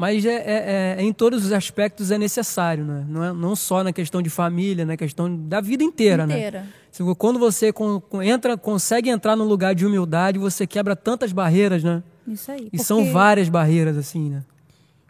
Mas 0.00 0.24
é, 0.24 0.34
é- 0.34 0.96
é- 0.98 1.02
em 1.02 1.12
todos 1.12 1.44
os 1.44 1.52
aspectos 1.52 2.10
é 2.10 2.16
necessário, 2.16 2.86
né? 2.86 3.04
Não, 3.06 3.22
é, 3.22 3.32
não 3.34 3.54
só 3.54 3.84
na 3.84 3.92
questão 3.92 4.22
de 4.22 4.30
família, 4.30 4.86
na 4.86 4.96
questão 4.96 5.36
da 5.36 5.60
vida 5.60 5.84
inteira, 5.84 6.26
né? 6.26 6.34
inteira. 6.36 6.66
Se- 6.90 7.02
Quando 7.18 7.38
você 7.38 7.70
con- 7.70 8.00
con- 8.00 8.22
entra, 8.22 8.56
consegue 8.56 9.10
entrar 9.10 9.36
num 9.36 9.44
lugar 9.44 9.74
de 9.74 9.84
humildade, 9.84 10.38
você 10.38 10.66
quebra 10.66 10.96
tantas 10.96 11.32
barreiras, 11.32 11.84
né? 11.84 12.02
Isso 12.26 12.50
aí. 12.50 12.70
E 12.72 12.78
são 12.78 13.12
várias 13.12 13.50
barreiras, 13.50 13.94
assim, 13.98 14.30
né? 14.30 14.42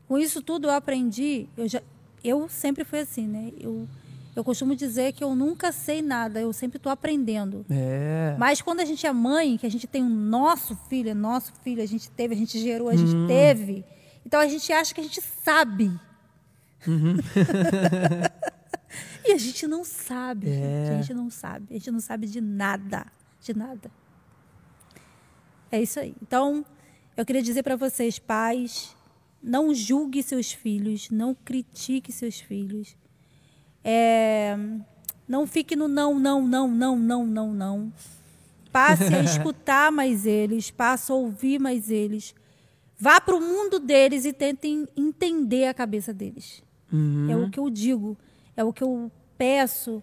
Com 0.09 0.19
isso 0.19 0.43
tudo 0.43 0.67
eu 0.67 0.73
aprendi, 0.73 1.47
eu, 1.57 1.69
já, 1.69 1.81
eu 2.25 2.49
sempre 2.49 2.83
fui 2.83 2.99
assim, 2.99 3.29
né? 3.29 3.53
Eu, 3.61 3.87
eu 4.35 4.43
costumo 4.43 4.75
dizer 4.75 5.13
que 5.13 5.23
eu 5.23 5.37
nunca 5.37 5.71
sei 5.71 6.03
nada, 6.03 6.41
eu 6.41 6.53
sempre 6.53 6.79
estou 6.79 6.91
aprendendo. 6.91 7.65
É. 7.71 8.35
Mas 8.37 8.61
quando 8.61 8.81
a 8.81 8.85
gente 8.85 9.07
é 9.07 9.13
mãe, 9.13 9.57
que 9.57 9.67
a 9.67 9.71
gente 9.71 9.87
tem 9.87 10.03
o 10.03 10.09
nosso 10.09 10.77
filho, 10.89 11.11
é 11.11 11.15
nosso 11.15 11.53
filho, 11.63 11.81
a 11.81 11.87
gente 11.87 12.11
teve, 12.11 12.35
a 12.35 12.37
gente 12.37 12.59
gerou, 12.59 12.89
a 12.89 12.97
gente 12.97 13.15
teve. 13.29 13.85
Então 14.25 14.41
a 14.41 14.49
gente 14.49 14.73
acha 14.73 14.95
que 14.95 15.01
a 15.01 15.05
gente 15.05 15.21
sabe. 15.21 15.91
e 19.25 19.33
a 19.33 19.39
gente 19.39 19.67
não 19.67 19.85
sabe, 19.85 20.47
gente. 20.47 20.63
É. 20.63 20.91
A 20.91 21.03
gente 21.03 21.15
não 21.15 21.31
sabe. 21.31 21.67
A 21.71 21.73
gente 21.75 21.91
não 21.91 22.01
sabe 22.01 22.27
de 22.27 22.41
nada. 22.41 23.07
De 23.41 23.57
nada. 23.57 23.91
É 25.71 25.81
isso 25.81 26.01
aí. 26.01 26.15
Então, 26.21 26.65
eu 27.17 27.25
queria 27.25 27.43
dizer 27.43 27.63
para 27.63 27.77
vocês, 27.77 28.19
pais, 28.19 28.97
não 29.43 29.75
julgue 29.75 30.23
seus 30.23 30.53
filhos, 30.53 31.11
não 31.11 31.35
critique 31.35 32.13
seus 32.13 32.41
filhos. 32.41 32.97
É, 33.83 34.57
Não 35.27 35.47
fique 35.47 35.77
no 35.77 35.89
não, 35.89 36.19
não, 36.19 36.47
não, 36.47 36.69
não, 36.69 36.99
não, 36.99 37.27
não, 37.27 37.53
não. 37.53 37.93
Passe 38.73 39.15
a 39.15 39.21
escutar 39.23 39.91
mais 39.91 40.27
eles, 40.27 40.71
passe 40.71 41.11
a 41.11 41.15
ouvir 41.15 41.59
mais 41.59 41.91
eles. 41.91 42.35
Vá 43.01 43.19
para 43.21 43.35
o 43.35 43.41
mundo 43.41 43.81
deles 43.81 44.27
e 44.27 44.33
tentem 44.33 44.87
entender 44.95 45.67
a 45.67 45.75
cabeça 45.75 46.13
deles. 46.13 46.63
Uhum. 46.93 47.31
É 47.31 47.37
o 47.37 47.49
que 47.49 47.59
eu 47.59 47.71
digo, 47.71 48.17
é 48.55 48.63
o 48.63 48.73
que 48.73 48.83
eu 48.83 49.11
peço, 49.39 50.03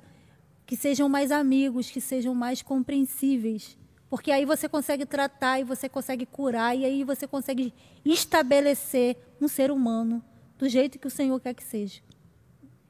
que 0.66 0.76
sejam 0.76 1.08
mais 1.08 1.32
amigos, 1.32 1.92
que 1.92 2.02
sejam 2.02 2.34
mais 2.34 2.64
compreensíveis. 2.64 3.78
Porque 4.10 4.32
aí 4.32 4.46
você 4.46 4.68
consegue 4.68 5.06
tratar 5.06 5.60
e 5.60 5.64
você 5.64 5.88
consegue 5.88 6.26
curar 6.26 6.76
e 6.76 6.86
aí 6.86 7.04
você 7.04 7.28
consegue 7.28 7.74
estabelecer 8.04 9.16
um 9.40 9.48
ser 9.48 9.70
humano 9.70 10.24
do 10.58 10.68
jeito 10.68 10.98
que 10.98 11.08
o 11.08 11.12
Senhor 11.12 11.40
quer 11.40 11.54
que 11.54 11.64
seja. 11.64 12.02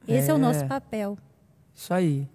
Esse 0.06 0.30
é, 0.30 0.30
é 0.30 0.34
o 0.34 0.38
nosso 0.38 0.66
papel. 0.66 1.18
Isso 1.74 1.92
aí. 1.92 2.26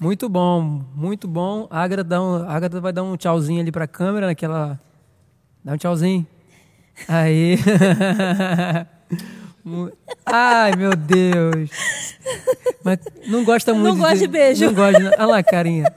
Muito 0.00 0.28
bom, 0.28 0.82
muito 0.94 1.28
bom. 1.28 1.68
A 1.70 1.82
Agatha, 1.82 2.20
um, 2.20 2.34
a 2.36 2.52
Agatha 2.54 2.80
vai 2.80 2.92
dar 2.92 3.02
um 3.02 3.16
tchauzinho 3.16 3.60
ali 3.60 3.70
para 3.70 3.84
a 3.84 3.88
câmera, 3.88 4.26
naquela. 4.26 4.80
Dá 5.62 5.74
um 5.74 5.76
tchauzinho. 5.76 6.26
Aí. 7.08 7.58
Ai, 10.26 10.72
meu 10.76 10.96
Deus. 10.96 11.70
Mas 12.84 12.98
não 13.28 13.44
gosta 13.44 13.72
muito 13.72 13.96
não 13.96 13.98
gosta 13.98 14.14
de, 14.14 14.20
de 14.22 14.28
beijo. 14.28 14.66
Não 14.66 14.74
gosta. 14.74 15.14
Olha 15.18 15.26
lá, 15.26 15.42
carinha. 15.42 15.92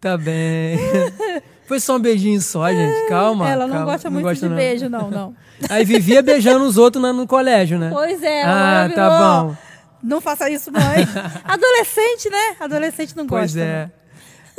tá 0.00 0.16
bem. 0.16 0.78
Foi 1.66 1.78
só 1.80 1.96
um 1.96 2.00
beijinho 2.00 2.40
só, 2.40 2.66
gente. 2.70 3.08
Calma. 3.08 3.48
Ela 3.48 3.66
não 3.66 3.76
calma. 3.76 3.92
gosta 3.92 4.08
muito 4.08 4.24
gosta, 4.24 4.46
de 4.46 4.48
não. 4.48 4.56
beijo, 4.56 4.88
não, 4.88 5.10
não. 5.10 5.36
Aí 5.68 5.84
vivia 5.84 6.22
beijando 6.22 6.64
os 6.64 6.78
outros 6.78 7.02
no, 7.02 7.12
no 7.12 7.26
colégio, 7.26 7.78
né? 7.78 7.90
Pois 7.92 8.22
é. 8.22 8.42
Ah, 8.44 8.90
tá 8.94 9.10
bom. 9.10 9.56
Não 10.02 10.20
faça 10.20 10.48
isso, 10.48 10.72
mãe. 10.72 11.06
Adolescente, 11.44 12.30
né? 12.30 12.56
Adolescente 12.58 13.14
não 13.16 13.26
pois 13.26 13.52
gosta. 13.52 13.58
Pois 13.58 13.68
é. 13.68 13.84
Né? 13.84 13.90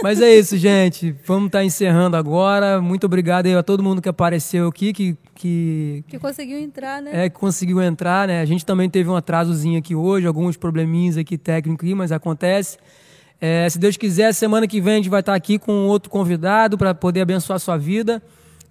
Mas 0.02 0.22
é 0.22 0.34
isso, 0.34 0.58
gente. 0.58 1.14
Vamos 1.26 1.48
estar 1.48 1.60
tá 1.60 1.66
encerrando 1.66 2.16
agora. 2.16 2.82
Muito 2.82 3.06
obrigado 3.06 3.48
aí 3.48 3.56
a 3.56 3.62
todo 3.62 3.84
mundo 3.84 4.02
que 4.02 4.08
apareceu 4.08 4.68
aqui, 4.68 4.94
que, 4.94 5.18
que. 5.36 6.04
Que 6.08 6.18
conseguiu 6.18 6.58
entrar, 6.58 7.02
né? 7.02 7.26
É, 7.26 7.30
que 7.30 7.38
conseguiu 7.38 7.82
entrar, 7.82 8.28
né? 8.28 8.42
A 8.42 8.46
gente 8.46 8.66
também 8.66 8.90
teve 8.90 9.10
um 9.10 9.16
atrasozinho 9.16 9.78
aqui 9.78 9.96
hoje, 9.96 10.26
alguns 10.26 10.56
probleminhas 10.56 11.18
aqui 11.18 11.38
técnicos, 11.38 11.92
mas 11.94 12.12
acontece. 12.12 12.78
É, 13.42 13.70
se 13.70 13.78
Deus 13.78 13.98
quiser, 13.98 14.34
semana 14.34 14.68
que 14.68 14.82
vem 14.82 14.94
a 14.94 14.98
gente 14.98 15.10
vai 15.10 15.22
estar 15.22 15.34
tá 15.34 15.36
aqui 15.36 15.58
com 15.58 15.88
outro 15.88 16.10
convidado 16.10 16.78
para 16.78 16.94
poder 16.94 17.22
abençoar 17.22 17.58
a 17.58 17.60
sua 17.60 17.78
vida. 17.78 18.22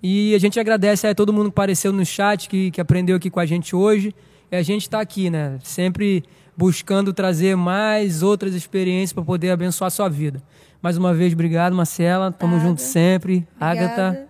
E 0.03 0.35
a 0.35 0.39
gente 0.39 0.59
agradece 0.59 1.07
a 1.07 1.15
todo 1.15 1.33
mundo 1.33 1.45
que 1.47 1.55
apareceu 1.55 1.93
no 1.93 2.05
chat, 2.07 2.49
que, 2.49 2.71
que 2.71 2.81
aprendeu 2.81 3.17
aqui 3.17 3.29
com 3.29 3.41
a 3.41 3.47
gente 3.47 3.75
hoje. 3.75 4.15
E 4.51 4.57
a 4.57 4.63
gente 4.63 4.83
está 4.83 5.01
aqui, 5.01 5.29
né? 5.29 5.59
Sempre 5.63 6.25
buscando 6.57 7.13
trazer 7.13 7.57
mais 7.57 8.23
outras 8.23 8.55
experiências 8.55 9.13
para 9.13 9.23
poder 9.23 9.51
abençoar 9.51 9.89
a 9.89 9.91
sua 9.91 10.09
vida. 10.09 10.43
Mais 10.81 10.97
uma 10.97 11.13
vez, 11.13 11.33
obrigado, 11.33 11.75
Marcela. 11.75 12.31
Tamo 12.31 12.57
Nada. 12.57 12.69
junto 12.69 12.81
sempre. 12.81 13.47
Obrigada. 13.61 13.81
Agatha, 13.81 14.29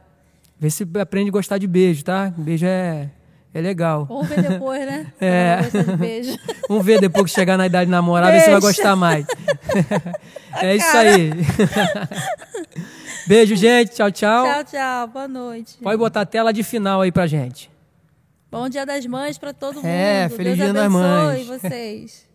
vê 0.59 0.71
se 0.71 0.87
aprende 1.01 1.29
a 1.29 1.33
gostar 1.33 1.59
de 1.59 1.67
beijo, 1.67 2.03
tá? 2.03 2.33
Beijo 2.37 2.65
é, 2.65 3.11
é 3.53 3.61
legal. 3.61 4.07
Vamos 4.07 4.29
ver 4.29 4.43
depois, 4.43 4.87
né? 4.87 5.13
É. 5.21 5.61
De 5.63 6.39
Vamos 6.69 6.85
ver 6.85 7.01
depois 7.01 7.27
que 7.27 7.31
chegar 7.33 7.59
na 7.59 7.67
idade 7.67 7.87
de 7.87 7.91
namorar, 7.91 8.33
ver 8.33 8.41
se 8.41 8.51
vai 8.51 8.61
gostar 8.61 8.97
mais. 8.97 9.27
é 10.63 10.77
isso 10.77 10.97
aí. 10.97 11.33
Beijo, 13.27 13.55
gente. 13.55 13.93
Tchau, 13.93 14.11
tchau. 14.11 14.45
Tchau, 14.45 14.65
tchau. 14.65 15.09
Boa 15.09 15.29
noite. 15.29 15.77
Pode 15.83 15.99
botar 15.99 16.23
a 16.23 16.27
tela 16.27 16.53
de 16.53 16.63
final 16.63 17.03
aí 17.03 17.13
pra 17.13 17.27
gente. 17.27 17.71
Bom 18.51 18.67
Dia 18.71 18.87
das 18.87 19.05
Mães 19.05 19.37
para 19.37 19.53
todo 19.53 19.81
é, 19.85 20.23
mundo. 20.23 20.37
Feliz 20.37 20.57
Deus 20.57 20.73
Dia 20.73 20.73
das 20.73 20.91
Mães. 20.91 21.47
vocês. 21.47 22.28